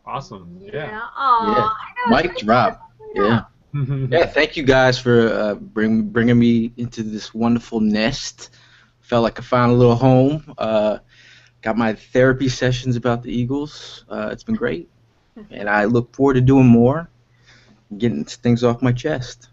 awesome. 0.06 0.58
Yeah. 0.62 0.72
Yeah. 0.74 1.00
Aw, 1.04 1.78
I 2.08 2.22
mic 2.22 2.38
drop. 2.38 2.82
Yeah. 3.14 3.44
Yeah, 3.74 4.26
thank 4.26 4.58
you 4.58 4.64
guys 4.64 5.00
for 5.00 5.30
uh, 5.32 5.56
bring, 5.56 6.10
bringing 6.10 6.38
me 6.38 6.74
into 6.76 7.04
this 7.04 7.34
wonderful 7.34 7.80
nest. 7.80 8.50
Felt 9.00 9.24
like 9.24 9.40
I 9.40 9.44
found 9.44 9.72
a 9.72 9.76
little 9.76 9.96
home. 9.96 10.54
Uh, 10.58 10.98
got 11.62 11.78
my 11.78 11.94
therapy 11.94 12.50
sessions 12.50 12.98
about 12.98 13.24
the 13.24 13.32
Eagles. 13.32 14.04
Uh, 14.10 14.28
it's 14.30 14.44
been 14.44 14.56
great, 14.56 14.90
and 15.52 15.70
I 15.70 15.86
look 15.86 16.14
forward 16.14 16.34
to 16.34 16.42
doing 16.42 16.68
more, 16.68 17.10
getting 17.98 18.26
things 18.26 18.64
off 18.64 18.82
my 18.82 18.92
chest. 18.92 19.50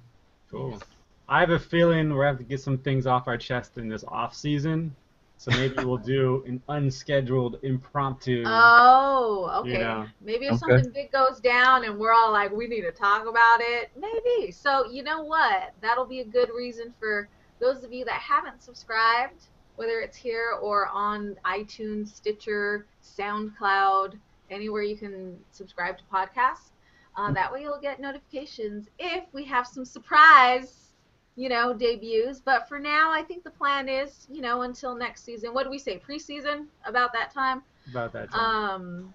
Cool. 0.50 0.80
I 1.28 1.40
have 1.40 1.50
a 1.50 1.58
feeling 1.58 2.14
we're 2.14 2.26
have 2.26 2.38
to 2.38 2.44
get 2.44 2.60
some 2.60 2.78
things 2.78 3.06
off 3.06 3.28
our 3.28 3.36
chest 3.36 3.76
in 3.76 3.88
this 3.88 4.04
off 4.08 4.34
season, 4.34 4.94
so 5.36 5.50
maybe 5.50 5.74
we'll 5.84 5.98
do 5.98 6.42
an 6.46 6.62
unscheduled 6.68 7.58
impromptu. 7.62 8.44
Oh, 8.46 9.62
okay. 9.62 9.80
Yeah. 9.80 10.06
Maybe 10.22 10.46
if 10.46 10.52
Okay. 10.54 10.58
something 10.58 10.90
big 10.92 11.12
goes 11.12 11.40
down 11.40 11.84
and 11.84 11.98
we're 11.98 12.12
all 12.12 12.32
like, 12.32 12.50
we 12.50 12.66
need 12.66 12.82
to 12.82 12.92
talk 12.92 13.26
about 13.26 13.60
it, 13.60 13.90
maybe. 13.96 14.50
So, 14.52 14.86
you 14.90 15.02
know 15.02 15.22
what? 15.22 15.74
That'll 15.82 16.06
be 16.06 16.20
a 16.20 16.24
good 16.24 16.48
reason 16.56 16.94
for 16.98 17.28
those 17.60 17.84
of 17.84 17.92
you 17.92 18.04
that 18.06 18.20
haven't 18.20 18.62
subscribed, 18.62 19.48
whether 19.76 20.00
it's 20.00 20.16
here 20.16 20.52
or 20.62 20.88
on 20.88 21.36
iTunes, 21.44 22.08
Stitcher, 22.08 22.86
SoundCloud, 23.02 24.14
anywhere 24.50 24.82
you 24.82 24.96
can 24.96 25.36
subscribe 25.50 25.98
to 25.98 26.04
podcasts. 26.04 26.70
Uh, 27.18 27.32
that 27.32 27.52
way 27.52 27.62
you'll 27.62 27.80
get 27.80 27.98
notifications 27.98 28.88
if 29.00 29.24
we 29.32 29.44
have 29.44 29.66
some 29.66 29.84
surprise, 29.84 30.92
you 31.34 31.48
know, 31.48 31.74
debuts. 31.74 32.40
But 32.40 32.68
for 32.68 32.78
now, 32.78 33.10
I 33.10 33.22
think 33.22 33.42
the 33.42 33.50
plan 33.50 33.88
is, 33.88 34.28
you 34.30 34.40
know, 34.40 34.62
until 34.62 34.94
next 34.94 35.24
season. 35.24 35.52
What 35.52 35.64
do 35.64 35.70
we 35.70 35.80
say? 35.80 36.00
Preseason? 36.08 36.66
About 36.86 37.12
that 37.14 37.34
time? 37.34 37.62
about 37.90 38.12
that 38.12 38.30
time. 38.30 38.40
Um, 38.40 39.14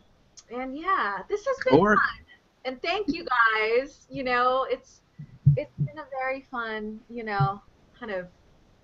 and 0.52 0.78
yeah, 0.78 1.20
this 1.30 1.46
has 1.46 1.56
been 1.66 1.80
Or 1.80 1.96
fun. 1.96 2.26
And 2.66 2.82
thank 2.82 3.08
you 3.08 3.26
guys. 3.56 4.06
You 4.10 4.24
know, 4.24 4.68
it's 4.70 5.02
it's 5.56 5.78
been 5.78 5.98
a 5.98 6.06
very 6.10 6.42
fun, 6.42 7.00
you 7.10 7.24
know, 7.24 7.62
kind 7.98 8.12
of 8.12 8.28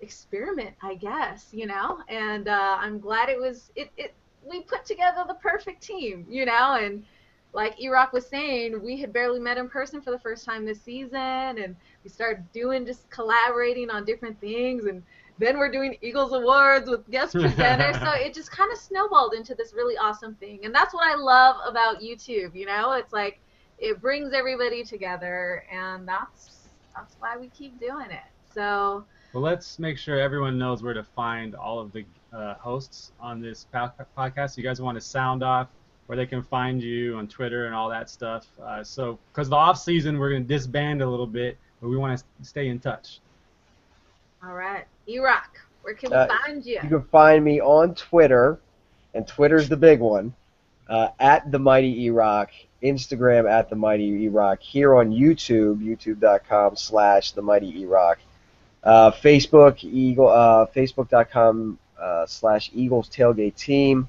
experiment, 0.00 0.74
I 0.82 0.94
guess, 0.94 1.48
you 1.52 1.66
know. 1.66 1.98
And 2.08 2.48
uh, 2.48 2.76
I'm 2.78 2.98
glad 2.98 3.28
it 3.28 3.38
was 3.38 3.70
it, 3.76 3.90
it 3.96 4.14
we 4.44 4.62
put 4.62 4.84
together 4.86 5.24
the 5.28 5.34
perfect 5.34 5.82
team, 5.82 6.26
you 6.28 6.46
know, 6.46 6.78
and 6.80 7.04
like 7.52 7.80
E-Rock 7.80 8.12
was 8.12 8.26
saying, 8.26 8.80
we 8.82 8.96
had 8.96 9.12
barely 9.12 9.40
met 9.40 9.58
in 9.58 9.68
person 9.68 10.00
for 10.00 10.10
the 10.10 10.18
first 10.18 10.44
time 10.44 10.64
this 10.64 10.80
season, 10.80 11.18
and 11.18 11.74
we 12.04 12.10
started 12.10 12.44
doing 12.52 12.86
just 12.86 13.08
collaborating 13.10 13.90
on 13.90 14.04
different 14.04 14.40
things, 14.40 14.84
and 14.84 15.02
then 15.38 15.58
we're 15.58 15.70
doing 15.70 15.96
Eagles 16.00 16.32
Awards 16.32 16.88
with 16.88 17.08
guest 17.10 17.34
presenters. 17.34 17.98
so 18.04 18.10
it 18.12 18.34
just 18.34 18.52
kind 18.52 18.70
of 18.72 18.78
snowballed 18.78 19.34
into 19.34 19.54
this 19.54 19.72
really 19.74 19.96
awesome 19.96 20.34
thing, 20.36 20.60
and 20.64 20.74
that's 20.74 20.94
what 20.94 21.04
I 21.04 21.16
love 21.16 21.56
about 21.66 22.00
YouTube. 22.00 22.54
You 22.54 22.66
know, 22.66 22.92
it's 22.92 23.12
like 23.12 23.40
it 23.78 24.00
brings 24.00 24.32
everybody 24.32 24.84
together, 24.84 25.64
and 25.72 26.06
that's 26.06 26.68
that's 26.94 27.16
why 27.18 27.36
we 27.36 27.48
keep 27.48 27.80
doing 27.80 28.10
it. 28.10 28.54
So. 28.54 29.04
Well, 29.32 29.44
let's 29.44 29.78
make 29.78 29.96
sure 29.96 30.18
everyone 30.18 30.58
knows 30.58 30.82
where 30.82 30.92
to 30.92 31.04
find 31.04 31.54
all 31.54 31.78
of 31.78 31.92
the 31.92 32.04
uh, 32.32 32.54
hosts 32.54 33.12
on 33.20 33.40
this 33.40 33.64
podcast. 33.72 34.56
You 34.56 34.64
guys 34.64 34.80
want 34.80 34.96
to 34.96 35.00
sound 35.00 35.44
off 35.44 35.68
where 36.10 36.16
they 36.16 36.26
can 36.26 36.42
find 36.42 36.82
you 36.82 37.16
on 37.18 37.28
Twitter 37.28 37.66
and 37.66 37.74
all 37.74 37.88
that 37.88 38.10
stuff. 38.10 38.44
Uh, 38.60 38.82
so, 38.82 39.16
because 39.32 39.48
the 39.48 39.54
off 39.54 39.78
season, 39.78 40.18
we're 40.18 40.30
going 40.30 40.42
to 40.42 40.48
disband 40.48 41.02
a 41.02 41.08
little 41.08 41.24
bit, 41.24 41.56
but 41.80 41.88
we 41.88 41.96
want 41.96 42.18
to 42.18 42.24
stay 42.44 42.66
in 42.66 42.80
touch. 42.80 43.20
All 44.44 44.54
right, 44.54 44.86
E-Rock, 45.06 45.60
where 45.82 45.94
can 45.94 46.10
we 46.10 46.16
uh, 46.16 46.26
find 46.26 46.66
you? 46.66 46.80
You 46.82 46.88
can 46.88 47.04
find 47.04 47.44
me 47.44 47.60
on 47.60 47.94
Twitter, 47.94 48.58
and 49.14 49.24
Twitter's 49.24 49.68
the 49.68 49.76
big 49.76 50.00
one, 50.00 50.34
uh, 50.88 51.10
at 51.20 51.48
the 51.52 51.60
Mighty 51.60 52.06
E-Rock. 52.06 52.50
Instagram 52.82 53.48
at 53.48 53.70
the 53.70 53.76
Mighty 53.76 54.24
E-Rock. 54.24 54.60
Here 54.62 54.96
on 54.96 55.12
YouTube, 55.12 55.78
youtube.com 55.78 56.74
slash 56.74 57.30
the 57.30 57.42
Mighty 57.42 57.82
E-Rock. 57.82 58.18
Uh, 58.82 59.12
Facebook, 59.12 59.84
Eagle, 59.84 60.26
uh, 60.26 60.66
Facebook.com 60.74 61.78
uh, 62.02 62.26
slash 62.26 62.68
Eagles 62.74 63.08
Tailgate 63.08 63.54
Team. 63.54 64.08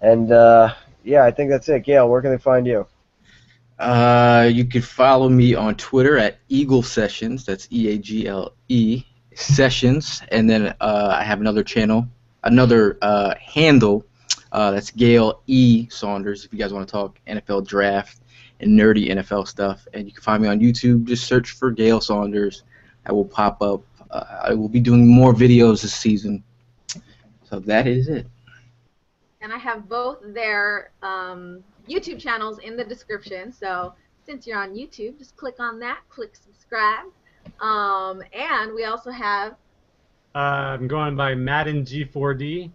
And 0.00 0.32
uh, 0.32 0.74
yeah, 1.04 1.24
I 1.24 1.30
think 1.30 1.50
that's 1.50 1.68
it. 1.68 1.84
Gail, 1.84 2.08
where 2.08 2.22
can 2.22 2.30
they 2.30 2.38
find 2.38 2.66
you? 2.66 2.86
Uh, 3.78 4.48
you 4.52 4.64
can 4.64 4.82
follow 4.82 5.28
me 5.28 5.54
on 5.54 5.74
Twitter 5.74 6.16
at 6.16 6.38
Eagle 6.48 6.82
Sessions. 6.82 7.44
That's 7.44 7.68
E 7.70 7.90
A 7.90 7.98
G 7.98 8.26
L 8.26 8.52
E 8.68 9.04
Sessions, 9.34 10.22
and 10.30 10.48
then 10.48 10.74
uh, 10.80 11.16
I 11.18 11.24
have 11.24 11.40
another 11.40 11.62
channel, 11.62 12.06
another 12.44 12.98
uh, 13.02 13.34
handle. 13.40 14.06
Uh, 14.52 14.70
that's 14.70 14.90
Gail 14.92 15.42
E 15.46 15.88
Saunders. 15.90 16.44
If 16.44 16.52
you 16.52 16.58
guys 16.58 16.72
want 16.72 16.86
to 16.88 16.92
talk 16.92 17.18
NFL 17.26 17.66
draft 17.66 18.20
and 18.60 18.78
nerdy 18.78 19.10
NFL 19.10 19.48
stuff, 19.48 19.86
and 19.92 20.06
you 20.06 20.12
can 20.12 20.22
find 20.22 20.42
me 20.42 20.48
on 20.48 20.60
YouTube. 20.60 21.04
Just 21.04 21.26
search 21.26 21.50
for 21.50 21.70
Gail 21.70 22.00
Saunders. 22.00 22.62
I 23.06 23.12
will 23.12 23.24
pop 23.24 23.60
up. 23.60 23.82
Uh, 24.10 24.24
I 24.44 24.54
will 24.54 24.68
be 24.68 24.80
doing 24.80 25.06
more 25.06 25.34
videos 25.34 25.82
this 25.82 25.94
season. 25.94 26.44
So 27.50 27.58
that 27.60 27.86
is 27.88 28.08
it 28.08 28.26
and 29.44 29.52
I 29.52 29.58
have 29.58 29.88
both 29.90 30.18
their 30.32 30.90
um, 31.02 31.62
YouTube 31.86 32.18
channels 32.18 32.58
in 32.60 32.78
the 32.78 32.84
description. 32.84 33.52
So 33.52 33.92
since 34.24 34.46
you're 34.46 34.58
on 34.58 34.70
YouTube, 34.70 35.18
just 35.18 35.36
click 35.36 35.56
on 35.60 35.78
that, 35.80 36.00
click 36.08 36.34
subscribe. 36.34 37.04
Um, 37.60 38.22
and 38.32 38.74
we 38.74 38.84
also 38.84 39.10
have. 39.10 39.52
Uh, 40.34 40.78
I'm 40.78 40.88
going 40.88 41.14
by 41.14 41.34
Madden 41.34 41.84
G4D 41.84 42.70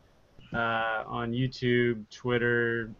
uh, 0.53 0.57
on 1.07 1.31
YouTube, 1.31 2.07
Twitter, 2.11 2.91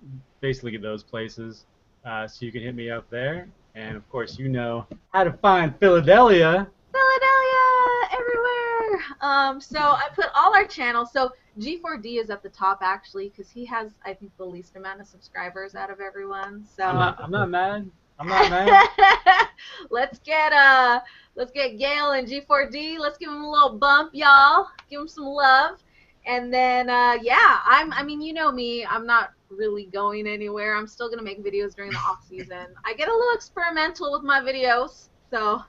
basically 0.41 0.75
those 0.77 1.03
places. 1.03 1.65
Uh, 2.03 2.27
so 2.27 2.47
you 2.47 2.51
can 2.51 2.63
hit 2.63 2.73
me 2.73 2.89
up 2.89 3.07
there. 3.11 3.47
And 3.75 3.95
of 3.95 4.09
course, 4.09 4.39
you 4.39 4.49
know 4.49 4.87
how 5.13 5.23
to 5.23 5.31
find 5.31 5.79
PhilaDelia. 5.79 6.67
PhilaDelia 6.95 8.19
everywhere. 8.19 9.01
Um, 9.21 9.61
so 9.61 9.77
I 9.77 10.07
put 10.15 10.25
all 10.33 10.55
our 10.55 10.65
channels. 10.65 11.11
So 11.13 11.31
G4D 11.57 12.21
is 12.21 12.29
at 12.29 12.43
the 12.43 12.49
top 12.49 12.79
actually 12.81 13.29
because 13.29 13.49
he 13.49 13.65
has 13.65 13.91
I 14.05 14.13
think 14.13 14.31
the 14.37 14.45
least 14.45 14.75
amount 14.75 15.01
of 15.01 15.07
subscribers 15.07 15.75
out 15.75 15.89
of 15.89 15.99
everyone. 15.99 16.65
So 16.75 16.83
I'm 16.83 16.95
not, 16.95 17.21
I'm 17.21 17.31
not 17.31 17.49
mad. 17.49 17.89
I'm 18.19 18.27
not 18.27 18.49
mad. 18.49 19.47
let's 19.89 20.19
get 20.19 20.51
uh 20.53 20.99
let's 21.35 21.51
get 21.51 21.77
Gail 21.77 22.11
and 22.11 22.27
G4D. 22.27 22.99
Let's 22.99 23.17
give 23.17 23.29
him 23.29 23.43
a 23.43 23.49
little 23.49 23.77
bump, 23.77 24.11
y'all. 24.13 24.67
Give 24.89 25.01
him 25.01 25.07
some 25.07 25.25
love. 25.25 25.79
And 26.25 26.53
then 26.53 26.89
uh, 26.89 27.17
yeah, 27.21 27.59
I'm 27.65 27.93
I 27.93 28.03
mean 28.03 28.21
you 28.21 28.33
know 28.33 28.51
me, 28.51 28.85
I'm 28.85 29.05
not 29.05 29.31
really 29.49 29.85
going 29.85 30.27
anywhere. 30.27 30.75
I'm 30.75 30.87
still 30.87 31.09
gonna 31.09 31.23
make 31.23 31.43
videos 31.43 31.75
during 31.75 31.91
the 31.91 31.97
off 31.97 32.25
season. 32.27 32.67
I 32.85 32.93
get 32.93 33.07
a 33.09 33.13
little 33.13 33.33
experimental 33.33 34.11
with 34.11 34.23
my 34.23 34.41
videos, 34.41 35.09
so 35.31 35.61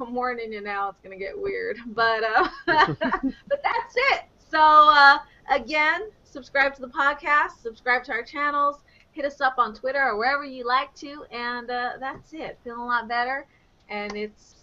I'm 0.00 0.14
warning 0.14 0.52
you 0.52 0.60
now. 0.60 0.90
It's 0.90 1.00
gonna 1.02 1.16
get 1.16 1.38
weird, 1.38 1.78
but 1.86 2.22
uh, 2.22 2.48
but 2.66 3.62
that's 3.62 3.94
it. 3.96 4.24
So 4.54 4.60
uh, 4.60 5.18
again, 5.50 6.10
subscribe 6.22 6.76
to 6.76 6.80
the 6.80 6.86
podcast, 6.86 7.60
subscribe 7.60 8.04
to 8.04 8.12
our 8.12 8.22
channels, 8.22 8.84
hit 9.10 9.24
us 9.24 9.40
up 9.40 9.54
on 9.58 9.74
Twitter 9.74 10.00
or 10.00 10.16
wherever 10.16 10.44
you 10.44 10.64
like 10.64 10.94
to, 10.94 11.24
and 11.32 11.68
uh, 11.68 11.94
that's 11.98 12.32
it. 12.32 12.56
Feeling 12.62 12.78
a 12.78 12.86
lot 12.86 13.08
better, 13.08 13.48
and 13.88 14.16
it's 14.16 14.54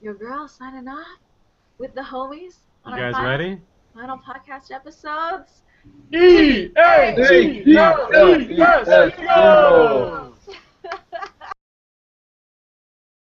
your 0.00 0.14
girl 0.14 0.48
signing 0.48 0.88
off 0.88 1.18
with 1.76 1.94
the 1.94 2.00
homies. 2.00 2.60
You 2.86 2.96
guys 2.96 3.12
final, 3.12 3.30
ready? 3.30 3.60
Final 3.92 4.16
podcast 4.16 4.70
episodes. 4.70 5.60
E 6.10 6.70
A 6.78 7.14
G 7.14 7.76
O 7.78 8.38
E 8.38 8.60
S 8.62 10.33